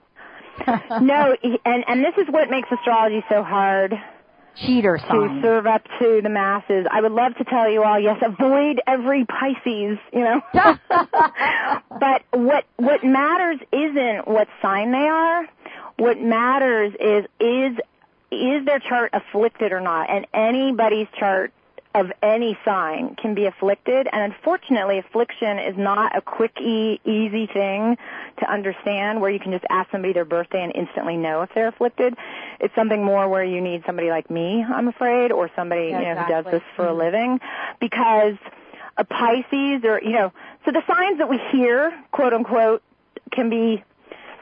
no, 1.00 1.36
and 1.64 1.84
and 1.88 2.04
this 2.04 2.14
is 2.18 2.26
what 2.30 2.50
makes 2.50 2.68
astrology 2.70 3.24
so 3.28 3.42
hard. 3.42 3.94
Cheater 4.56 4.98
sign. 4.98 5.36
To 5.36 5.42
serve 5.42 5.66
up 5.66 5.82
to 6.00 6.20
the 6.22 6.28
masses. 6.28 6.86
I 6.90 7.00
would 7.00 7.12
love 7.12 7.34
to 7.36 7.44
tell 7.44 7.70
you 7.70 7.82
all, 7.82 7.98
yes, 7.98 8.18
avoid 8.20 8.80
every 8.86 9.24
Pisces, 9.24 9.98
you 10.12 10.20
know. 10.20 10.42
but 11.88 12.22
what 12.32 12.64
what 12.76 13.04
matters 13.04 13.58
isn't 13.72 14.28
what 14.28 14.48
sign 14.60 14.92
they 14.92 14.98
are. 14.98 15.46
What 15.96 16.20
matters 16.20 16.92
is 17.00 17.24
is 17.40 17.78
is 18.30 18.64
their 18.66 18.80
chart 18.80 19.12
afflicted 19.12 19.72
or 19.72 19.80
not? 19.80 20.10
And 20.10 20.26
anybody's 20.34 21.08
chart 21.18 21.52
of 21.94 22.12
any 22.22 22.56
sign 22.64 23.16
can 23.16 23.34
be 23.34 23.46
afflicted 23.46 24.08
and 24.12 24.32
unfortunately 24.32 24.98
affliction 24.98 25.58
is 25.58 25.76
not 25.76 26.16
a 26.16 26.20
quick 26.20 26.52
e- 26.60 27.00
easy 27.04 27.46
thing 27.46 27.96
to 28.38 28.50
understand 28.50 29.20
where 29.20 29.30
you 29.30 29.40
can 29.40 29.50
just 29.50 29.64
ask 29.70 29.90
somebody 29.90 30.12
their 30.12 30.24
birthday 30.24 30.62
and 30.62 30.72
instantly 30.74 31.16
know 31.16 31.42
if 31.42 31.50
they're 31.54 31.68
afflicted 31.68 32.14
it's 32.60 32.74
something 32.76 33.04
more 33.04 33.28
where 33.28 33.44
you 33.44 33.60
need 33.60 33.82
somebody 33.86 34.08
like 34.08 34.30
me 34.30 34.64
i'm 34.64 34.86
afraid 34.86 35.32
or 35.32 35.50
somebody 35.56 35.88
yeah, 35.88 35.98
you 35.98 36.04
know 36.04 36.12
exactly. 36.12 36.34
who 36.36 36.42
does 36.42 36.52
this 36.52 36.62
for 36.76 36.84
mm-hmm. 36.84 36.94
a 36.94 37.04
living 37.04 37.40
because 37.80 38.36
a 38.96 39.04
pisces 39.04 39.84
or 39.84 40.00
you 40.02 40.12
know 40.12 40.32
so 40.64 40.70
the 40.70 40.82
signs 40.86 41.18
that 41.18 41.28
we 41.28 41.38
hear 41.50 41.92
quote 42.12 42.32
unquote 42.32 42.82
can 43.32 43.50
be 43.50 43.82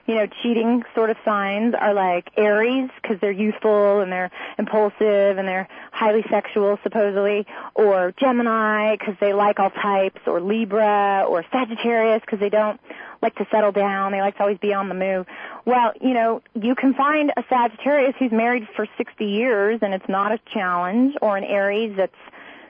you 0.09 0.15
know, 0.15 0.27
cheating 0.43 0.83
sort 0.95 1.11
of 1.11 1.19
signs 1.23 1.75
are 1.79 1.93
like 1.93 2.31
Aries 2.39 2.89
because 3.01 3.21
they're 3.21 3.31
youthful 3.31 4.01
and 4.01 4.11
they're 4.11 4.31
impulsive 4.59 5.37
and 5.37 5.47
they're 5.47 5.69
highly 5.93 6.25
sexual 6.31 6.79
supposedly, 6.83 7.47
or 7.75 8.15
Gemini 8.19 8.97
because 8.97 9.17
they 9.21 9.35
like 9.35 9.61
all 9.61 9.69
types, 9.69 10.23
or 10.27 10.41
Libra, 10.41 11.27
or 11.29 11.45
Sagittarius 11.53 12.23
because 12.23 12.41
they 12.41 12.49
don't 12.49 12.81
like 13.21 13.35
to 13.35 13.47
settle 13.51 13.71
down. 13.71 14.13
They 14.13 14.23
like 14.23 14.37
to 14.39 14.43
always 14.43 14.57
be 14.57 14.73
on 14.73 14.89
the 14.89 14.95
move. 14.95 15.27
Well, 15.67 15.93
you 16.01 16.15
know, 16.15 16.41
you 16.55 16.75
can 16.75 16.95
find 16.95 17.31
a 17.37 17.45
Sagittarius 17.47 18.15
who's 18.19 18.33
married 18.33 18.67
for 18.75 18.87
60 18.97 19.27
years 19.27 19.81
and 19.83 19.93
it's 19.93 20.09
not 20.09 20.33
a 20.33 20.39
challenge, 20.55 21.17
or 21.21 21.37
an 21.37 21.45
Aries 21.45 21.95
that's 21.99 22.17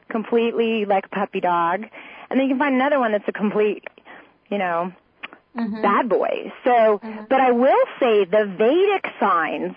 completely 0.08 0.86
like 0.86 1.06
a 1.06 1.10
puppy 1.10 1.40
dog. 1.40 1.84
And 2.30 2.40
then 2.40 2.48
you 2.48 2.54
can 2.54 2.58
find 2.58 2.74
another 2.74 2.98
one 2.98 3.12
that's 3.12 3.28
a 3.28 3.32
complete, 3.32 3.84
you 4.50 4.58
know, 4.58 4.92
mm-hmm. 5.58 5.82
bad 5.82 6.08
boy. 6.08 6.52
So, 6.64 7.00
mm-hmm. 7.02 7.24
but 7.28 7.40
I 7.40 7.50
will 7.50 7.84
say 8.00 8.24
the 8.24 8.46
Vedic 8.56 9.06
signs 9.20 9.76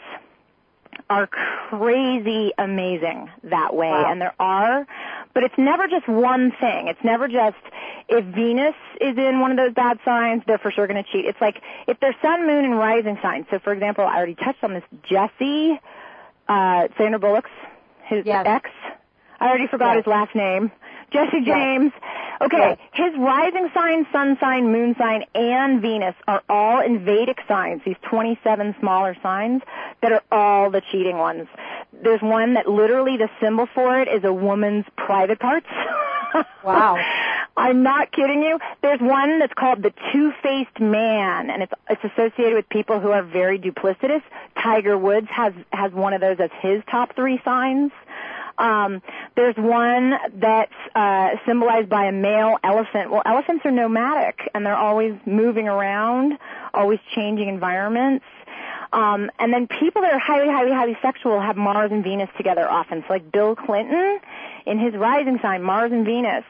are 1.09 1.27
crazy 1.27 2.51
amazing 2.57 3.29
that 3.43 3.75
way 3.75 3.89
wow. 3.89 4.11
and 4.11 4.21
there 4.21 4.33
are 4.39 4.87
but 5.33 5.43
it's 5.43 5.57
never 5.57 5.87
just 5.87 6.07
one 6.07 6.51
thing 6.59 6.87
it's 6.87 7.03
never 7.03 7.27
just 7.27 7.57
if 8.07 8.23
venus 8.33 8.75
is 8.99 9.17
in 9.17 9.39
one 9.39 9.51
of 9.51 9.57
those 9.57 9.73
bad 9.73 9.99
signs 10.05 10.41
they're 10.47 10.57
for 10.57 10.71
sure 10.71 10.87
going 10.87 11.01
to 11.01 11.09
cheat 11.11 11.25
it's 11.25 11.39
like 11.41 11.61
if 11.87 11.99
their 11.99 12.15
sun 12.21 12.45
moon 12.45 12.63
and 12.65 12.77
rising 12.77 13.17
signs 13.21 13.45
so 13.49 13.59
for 13.59 13.73
example 13.73 14.05
i 14.05 14.15
already 14.15 14.35
touched 14.35 14.63
on 14.63 14.73
this 14.73 14.83
jesse 15.03 15.79
uh, 16.51 16.87
Sandra 16.97 17.19
Bullock's, 17.19 17.51
his 18.03 18.25
Yes. 18.25 18.45
ex. 18.45 18.69
I 19.39 19.47
already 19.47 19.67
forgot 19.67 19.95
Yes. 19.95 20.05
his 20.05 20.07
last 20.07 20.35
name. 20.35 20.71
Jesse 21.11 21.41
James. 21.41 21.91
Okay, 22.41 22.57
Yes. 22.57 22.77
his 22.93 23.13
rising 23.19 23.69
sign, 23.73 24.07
sun 24.11 24.37
sign, 24.39 24.71
moon 24.71 24.95
sign, 24.97 25.25
and 25.35 25.79
Venus 25.81 26.15
are 26.27 26.41
all 26.49 26.79
in 26.79 27.05
Vedic 27.05 27.39
signs, 27.47 27.81
these 27.85 27.97
27 28.09 28.75
smaller 28.79 29.15
signs 29.21 29.61
that 30.01 30.11
are 30.11 30.23
all 30.31 30.71
the 30.71 30.81
cheating 30.91 31.17
ones. 31.17 31.47
There's 32.01 32.21
one 32.21 32.55
that 32.55 32.67
literally 32.67 33.17
the 33.17 33.29
symbol 33.39 33.67
for 33.75 33.99
it 34.01 34.07
is 34.07 34.23
a 34.23 34.33
woman's 34.33 34.85
private 34.97 35.39
parts. 35.39 35.67
Wow. 36.63 36.97
I'm 37.57 37.83
not 37.83 38.13
kidding 38.13 38.41
you. 38.41 38.57
There's 38.81 39.01
one 39.01 39.39
that's 39.39 39.53
called 39.53 39.83
the 39.83 39.91
two-faced 40.13 40.79
man, 40.79 41.49
and 41.49 41.61
it's 41.63 41.73
it's 41.89 42.01
associated 42.05 42.53
with 42.55 42.69
people 42.69 43.01
who 43.01 43.09
are 43.11 43.21
very 43.21 43.59
duplicitous. 43.59 44.21
Tiger 44.57 44.97
Woods 44.97 45.27
has 45.29 45.51
has 45.73 45.91
one 45.91 46.13
of 46.13 46.21
those 46.21 46.39
as 46.39 46.49
his 46.61 46.83
top 46.89 47.15
three 47.17 47.41
signs. 47.43 47.91
Um, 48.61 49.01
there's 49.35 49.55
one 49.57 50.13
that's 50.35 50.71
uh, 50.93 51.31
symbolized 51.47 51.89
by 51.89 52.05
a 52.05 52.11
male 52.11 52.57
elephant. 52.63 53.09
Well, 53.09 53.23
elephants 53.25 53.65
are 53.65 53.71
nomadic, 53.71 54.39
and 54.53 54.63
they're 54.63 54.77
always 54.77 55.15
moving 55.25 55.67
around, 55.67 56.37
always 56.71 56.99
changing 57.15 57.47
environments. 57.47 58.23
Um, 58.93 59.31
and 59.39 59.51
then 59.51 59.67
people 59.67 60.03
that 60.03 60.13
are 60.13 60.19
highly, 60.19 60.47
highly, 60.47 60.71
highly 60.71 60.97
sexual 61.01 61.39
have 61.41 61.57
Mars 61.57 61.91
and 61.91 62.03
Venus 62.03 62.29
together 62.37 62.69
often. 62.69 63.01
So 63.07 63.13
like 63.13 63.31
Bill 63.31 63.55
Clinton, 63.55 64.19
in 64.67 64.77
his 64.77 64.93
rising 64.93 65.39
sign, 65.41 65.63
Mars 65.63 65.91
and 65.91 66.05
Venus. 66.05 66.45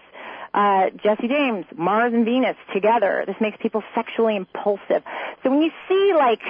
Uh, 0.53 0.89
Jesse 1.01 1.30
James, 1.30 1.66
Mars 1.78 2.14
and 2.14 2.26
Venus 2.26 2.57
together. 2.74 3.24
This 3.26 3.38
makes 3.39 3.57
people 3.62 3.84
sexually 3.95 4.36
impulsive. 4.36 5.01
So 5.43 5.49
when 5.49 5.62
you 5.62 5.72
see 5.88 6.14
like 6.14 6.41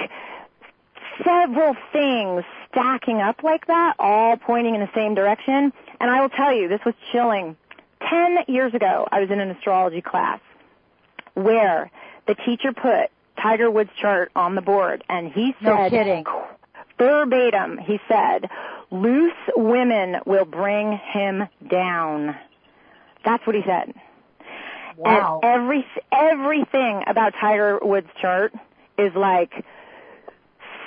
several 1.24 1.76
things 1.92 2.44
stacking 2.70 3.20
up 3.20 3.42
like 3.42 3.66
that, 3.66 3.96
all 3.98 4.36
pointing 4.36 4.74
in 4.74 4.80
the 4.80 4.90
same 4.94 5.14
direction, 5.14 5.72
and 6.00 6.10
I 6.10 6.20
will 6.20 6.30
tell 6.30 6.52
you, 6.52 6.68
this 6.68 6.84
was 6.84 6.94
chilling. 7.12 7.56
Ten 8.08 8.38
years 8.48 8.74
ago, 8.74 9.06
I 9.10 9.20
was 9.20 9.30
in 9.30 9.40
an 9.40 9.50
astrology 9.50 10.00
class 10.00 10.40
where 11.34 11.90
the 12.26 12.34
teacher 12.34 12.72
put 12.72 13.10
Tiger 13.40 13.70
Woods' 13.70 13.90
chart 14.00 14.30
on 14.36 14.54
the 14.54 14.60
board, 14.62 15.04
and 15.08 15.32
he 15.32 15.54
No 15.60 15.76
said, 15.76 15.90
kidding. 15.90 16.24
verbatim, 16.98 17.78
he 17.78 18.00
said, 18.08 18.48
loose 18.90 19.32
women 19.56 20.16
will 20.26 20.44
bring 20.44 20.92
him 20.92 21.48
down. 21.68 22.36
That's 23.24 23.46
what 23.46 23.56
he 23.56 23.62
said. 23.64 23.94
Wow. 24.96 25.40
And 25.42 25.52
every 25.62 25.86
everything 26.12 27.02
about 27.06 27.34
Tiger 27.40 27.78
Woods' 27.80 28.08
chart 28.20 28.52
is 28.98 29.14
like 29.14 29.64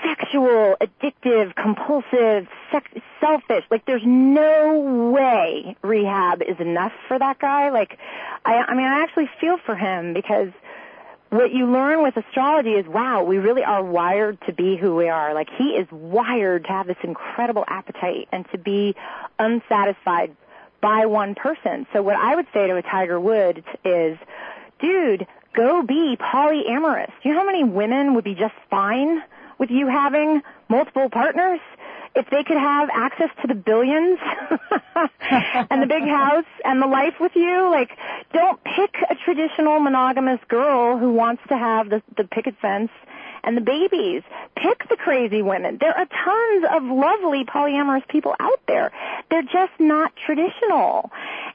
sexual, 0.06 0.76
addictive, 0.80 1.56
compulsive, 1.56 2.48
sex, 2.72 2.90
selfish. 3.20 3.64
Like 3.72 3.86
there's 3.86 4.06
no 4.06 5.12
way 5.12 5.76
rehab 5.82 6.42
is 6.42 6.60
enough 6.60 6.94
for 7.08 7.18
that 7.18 7.40
guy. 7.40 7.70
Like 7.70 7.98
I 8.44 8.56
I 8.56 8.76
mean 8.76 8.86
I 8.86 9.02
actually 9.02 9.30
feel 9.40 9.58
for 9.66 9.76
him 9.76 10.14
because 10.14 10.50
what 11.30 11.52
you 11.52 11.66
learn 11.66 12.04
with 12.04 12.16
astrology 12.18 12.72
is 12.72 12.86
wow, 12.86 13.24
we 13.24 13.38
really 13.38 13.64
are 13.64 13.84
wired 13.84 14.40
to 14.46 14.54
be 14.54 14.78
who 14.78 14.96
we 14.96 15.10
are. 15.10 15.34
Like 15.34 15.50
he 15.58 15.70
is 15.70 15.88
wired 15.92 16.66
to 16.66 16.70
have 16.70 16.88
this 16.88 16.98
incredible 17.04 17.66
appetite 17.68 18.28
and 18.32 18.46
to 18.52 18.58
be 18.58 18.96
unsatisfied 19.40 20.36
by 20.82 21.08
one 21.08 21.36
person. 21.36 21.88
So 21.94 22.04
what 22.04 22.16
I 22.16 22.36
would 22.36 22.48
say 22.54 22.68
to 22.68 22.76
a 22.76 22.82
Tiger 22.82 23.20
Woods 23.20 23.66
is, 23.84 24.18
dude, 24.80 25.26
go 25.54 25.82
be 25.82 26.16
polyamorous. 26.20 27.12
Do 27.24 27.30
you 27.30 27.34
know 27.34 27.40
how 27.40 27.46
many 27.46 27.64
women 27.64 28.14
would 28.14 28.24
be 28.24 28.36
just 28.36 28.54
fine 28.70 29.24
with 29.58 29.70
you 29.70 29.88
having 29.88 30.42
multiple 30.70 31.10
partners? 31.10 31.60
If 32.16 32.30
they 32.30 32.44
could 32.44 32.58
have 32.58 32.90
access 32.94 33.30
to 33.42 33.48
the 33.48 33.56
billions 33.56 34.20
and 35.70 35.82
the 35.82 35.88
big 35.88 36.04
house 36.04 36.46
and 36.64 36.82
the 36.82 36.88
life 36.88 37.16
with 37.20 37.34
you, 37.36 37.70
like, 37.70 37.90
don't 38.32 38.64
pick 38.64 38.96
a 39.10 39.16
traditional 39.16 39.82
monogamous 39.82 40.40
girl 40.48 40.98
who 40.98 41.12
wants 41.12 41.44
to 41.50 41.58
have 41.58 41.90
the, 41.90 42.02
the 42.16 42.24
picket 42.24 42.56
fence 42.62 42.90
and 43.46 43.56
the 43.56 43.62
babies. 43.62 44.24
Pick 44.56 44.90
the 44.90 44.98
crazy 44.98 45.42
women. 45.42 45.78
There 45.80 45.96
are 45.96 46.06
tons 46.06 46.66
of 46.74 46.84
lovely 46.84 47.46
polyamorous 47.46 48.08
people 48.08 48.34
out 48.40 48.60
there. 48.68 48.92
They're 49.30 49.44
just 49.44 49.74
not 49.80 50.14
traditional. 50.26 51.12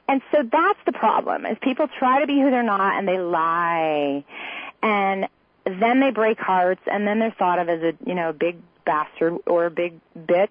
And 0.07 0.21
so 0.31 0.43
that's 0.43 0.79
the 0.85 0.93
problem 0.93 1.45
is 1.45 1.57
people 1.61 1.87
try 1.99 2.21
to 2.21 2.27
be 2.27 2.39
who 2.39 2.49
they're 2.49 2.63
not 2.63 2.97
and 2.97 3.07
they 3.07 3.19
lie. 3.19 4.23
And 4.81 5.27
then 5.65 5.99
they 5.99 6.11
break 6.11 6.39
hearts 6.39 6.81
and 6.91 7.07
then 7.07 7.19
they're 7.19 7.35
thought 7.37 7.59
of 7.59 7.69
as 7.69 7.81
a, 7.81 7.93
you 8.05 8.15
know, 8.15 8.29
a 8.29 8.33
big 8.33 8.57
bastard 8.85 9.37
or 9.45 9.65
a 9.65 9.71
big 9.71 9.99
bitch. 10.17 10.49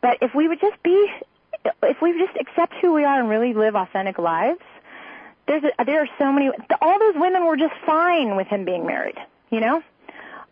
But 0.00 0.18
if 0.20 0.34
we 0.34 0.48
would 0.48 0.60
just 0.60 0.82
be, 0.82 1.08
if 1.82 1.96
we 2.00 2.12
would 2.12 2.26
just 2.26 2.38
accept 2.40 2.74
who 2.80 2.92
we 2.94 3.04
are 3.04 3.20
and 3.20 3.28
really 3.28 3.54
live 3.54 3.74
authentic 3.74 4.18
lives, 4.18 4.60
there's 5.46 5.62
a, 5.64 5.84
there 5.84 6.02
are 6.02 6.08
so 6.18 6.30
many, 6.30 6.50
all 6.80 6.98
those 6.98 7.14
women 7.16 7.46
were 7.46 7.56
just 7.56 7.74
fine 7.86 8.36
with 8.36 8.46
him 8.46 8.64
being 8.64 8.86
married, 8.86 9.16
you 9.50 9.60
know? 9.60 9.82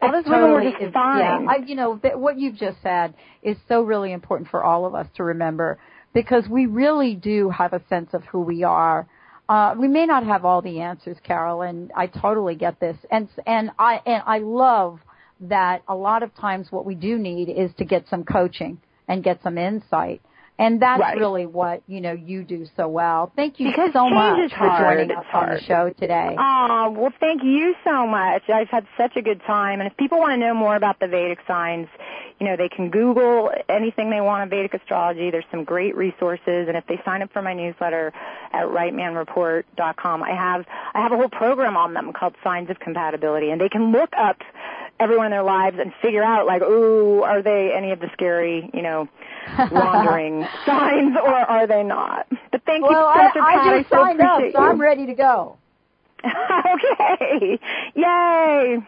All 0.02 0.12
those 0.12 0.26
It 0.26 0.30
women 0.30 0.50
were 0.50 0.62
just 0.62 0.92
fine. 0.92 1.44
Yeah, 1.44 1.46
I, 1.48 1.56
you 1.64 1.74
know, 1.74 1.94
what 1.96 2.38
you've 2.38 2.56
just 2.56 2.82
said 2.82 3.14
is 3.42 3.56
so 3.68 3.82
really 3.82 4.12
important 4.12 4.50
for 4.50 4.62
all 4.64 4.84
of 4.84 4.94
us 4.94 5.06
to 5.16 5.24
remember 5.24 5.78
because 6.12 6.48
we 6.48 6.66
really 6.66 7.14
do 7.14 7.50
have 7.50 7.72
a 7.72 7.82
sense 7.88 8.10
of 8.14 8.24
who 8.24 8.40
we 8.40 8.62
are. 8.62 9.06
Uh, 9.48 9.74
we 9.78 9.86
may 9.86 10.06
not 10.06 10.24
have 10.24 10.44
all 10.44 10.60
the 10.60 10.80
answers, 10.80 11.16
Carol, 11.22 11.62
and 11.62 11.92
I 11.96 12.08
totally 12.08 12.56
get 12.56 12.80
this. 12.80 12.96
And 13.10 13.28
and 13.46 13.70
I 13.78 14.00
and 14.04 14.22
I 14.26 14.38
love 14.38 14.98
that 15.40 15.82
a 15.86 15.94
lot 15.94 16.22
of 16.22 16.34
times 16.34 16.68
what 16.70 16.84
we 16.84 16.94
do 16.94 17.18
need 17.18 17.48
is 17.48 17.70
to 17.78 17.84
get 17.84 18.08
some 18.08 18.24
coaching 18.24 18.80
and 19.06 19.22
get 19.22 19.40
some 19.42 19.56
insight. 19.58 20.20
And 20.58 20.80
that's 20.80 21.00
Right. 21.00 21.18
really 21.18 21.44
what, 21.44 21.82
you 21.86 22.00
know, 22.00 22.12
you 22.12 22.42
do 22.42 22.66
so 22.76 22.88
well. 22.88 23.30
Thank 23.36 23.60
you 23.60 23.68
Because 23.68 23.92
so 23.92 24.08
much 24.08 24.50
for 24.52 24.56
hard. 24.56 24.98
joining 24.98 25.16
us 25.16 25.26
on 25.32 25.50
the 25.50 25.60
show 25.60 25.90
today. 25.90 26.34
Oh, 26.38 26.90
well, 26.96 27.12
thank 27.20 27.42
you 27.44 27.74
so 27.84 28.06
much. 28.06 28.42
I've 28.48 28.68
had 28.70 28.86
such 28.96 29.16
a 29.16 29.22
good 29.22 29.42
time. 29.46 29.80
And 29.80 29.86
if 29.90 29.96
people 29.98 30.18
want 30.18 30.32
to 30.32 30.38
know 30.38 30.54
more 30.54 30.74
about 30.74 30.98
the 30.98 31.08
Vedic 31.08 31.40
signs, 31.46 31.88
you 32.40 32.46
know, 32.46 32.56
they 32.56 32.70
can 32.70 32.88
Google 32.90 33.50
anything 33.68 34.08
they 34.10 34.20
want 34.22 34.42
on 34.42 34.48
Vedic 34.48 34.72
astrology. 34.72 35.30
There's 35.30 35.44
some 35.50 35.64
great 35.64 35.94
resources. 35.94 36.68
And 36.68 36.76
if 36.76 36.86
they 36.86 37.00
sign 37.04 37.20
up 37.22 37.32
for 37.32 37.42
my 37.42 37.52
newsletter 37.52 38.14
at 38.52 38.66
rightmanreport.com, 38.66 40.22
I 40.22 40.30
have, 40.30 40.64
I 40.94 41.02
have 41.02 41.12
a 41.12 41.16
whole 41.16 41.28
program 41.28 41.76
on 41.76 41.92
them 41.94 42.12
called 42.14 42.34
Signs 42.42 42.70
of 42.70 42.78
Compatibility. 42.78 43.50
And 43.50 43.60
they 43.60 43.68
can 43.68 43.92
look 43.92 44.10
up 44.16 44.38
everyone 44.98 45.26
in 45.26 45.30
their 45.32 45.42
lives 45.42 45.76
and 45.80 45.92
figure 46.02 46.22
out 46.22 46.46
like, 46.46 46.62
ooh, 46.62 47.22
are 47.22 47.42
they 47.42 47.72
any 47.76 47.92
of 47.92 48.00
the 48.00 48.08
scary, 48.12 48.70
you 48.72 48.82
know, 48.82 49.08
wandering 49.70 50.46
signs 50.66 51.16
or 51.16 51.34
are 51.34 51.66
they 51.66 51.82
not? 51.82 52.26
But 52.50 52.62
thank 52.64 52.82
you, 52.82 52.88
well, 52.88 53.06
I, 53.06 53.28
Dr. 53.34 53.42
I 53.42 53.54
Pat. 53.58 53.78
just 53.80 53.90
so 53.90 53.96
signed 53.96 54.20
up, 54.20 54.42
so. 54.52 54.58
I'm 54.58 54.80
ready 54.80 55.06
to 55.06 55.14
go. 55.14 55.58
okay. 56.24 57.58
Yay. 57.94 58.78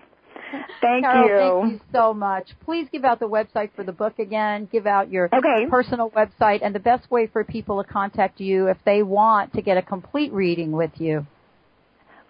Thank 0.80 1.04
Carol, 1.04 1.28
you. 1.28 1.60
thank 1.60 1.72
you 1.74 1.80
so 1.92 2.14
much. 2.14 2.48
Please 2.64 2.88
give 2.90 3.04
out 3.04 3.20
the 3.20 3.28
website 3.28 3.70
for 3.76 3.84
the 3.84 3.92
book 3.92 4.18
again. 4.18 4.66
Give 4.72 4.86
out 4.86 5.10
your 5.10 5.28
Okay. 5.32 5.66
personal 5.70 6.10
website 6.10 6.60
and 6.62 6.74
the 6.74 6.80
best 6.80 7.10
way 7.10 7.26
for 7.26 7.44
people 7.44 7.82
to 7.82 7.88
contact 7.88 8.40
you 8.40 8.68
if 8.68 8.78
they 8.86 9.02
want 9.02 9.52
to 9.54 9.62
get 9.62 9.76
a 9.76 9.82
complete 9.82 10.32
reading 10.32 10.72
with 10.72 10.92
you. 10.98 11.26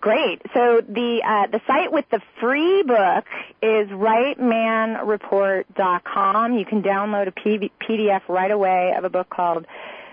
Great. 0.00 0.40
So 0.54 0.80
the 0.80 1.22
uh, 1.24 1.48
the 1.48 1.60
site 1.66 1.90
with 1.90 2.08
the 2.10 2.20
free 2.40 2.84
book 2.84 3.24
is 3.60 3.88
rightmanreport.com. 3.88 6.56
You 6.56 6.64
can 6.64 6.84
download 6.84 7.26
a 7.26 7.32
PDF 7.32 8.22
right 8.28 8.50
away 8.50 8.94
of 8.96 9.02
a 9.02 9.10
book 9.10 9.28
called 9.28 9.66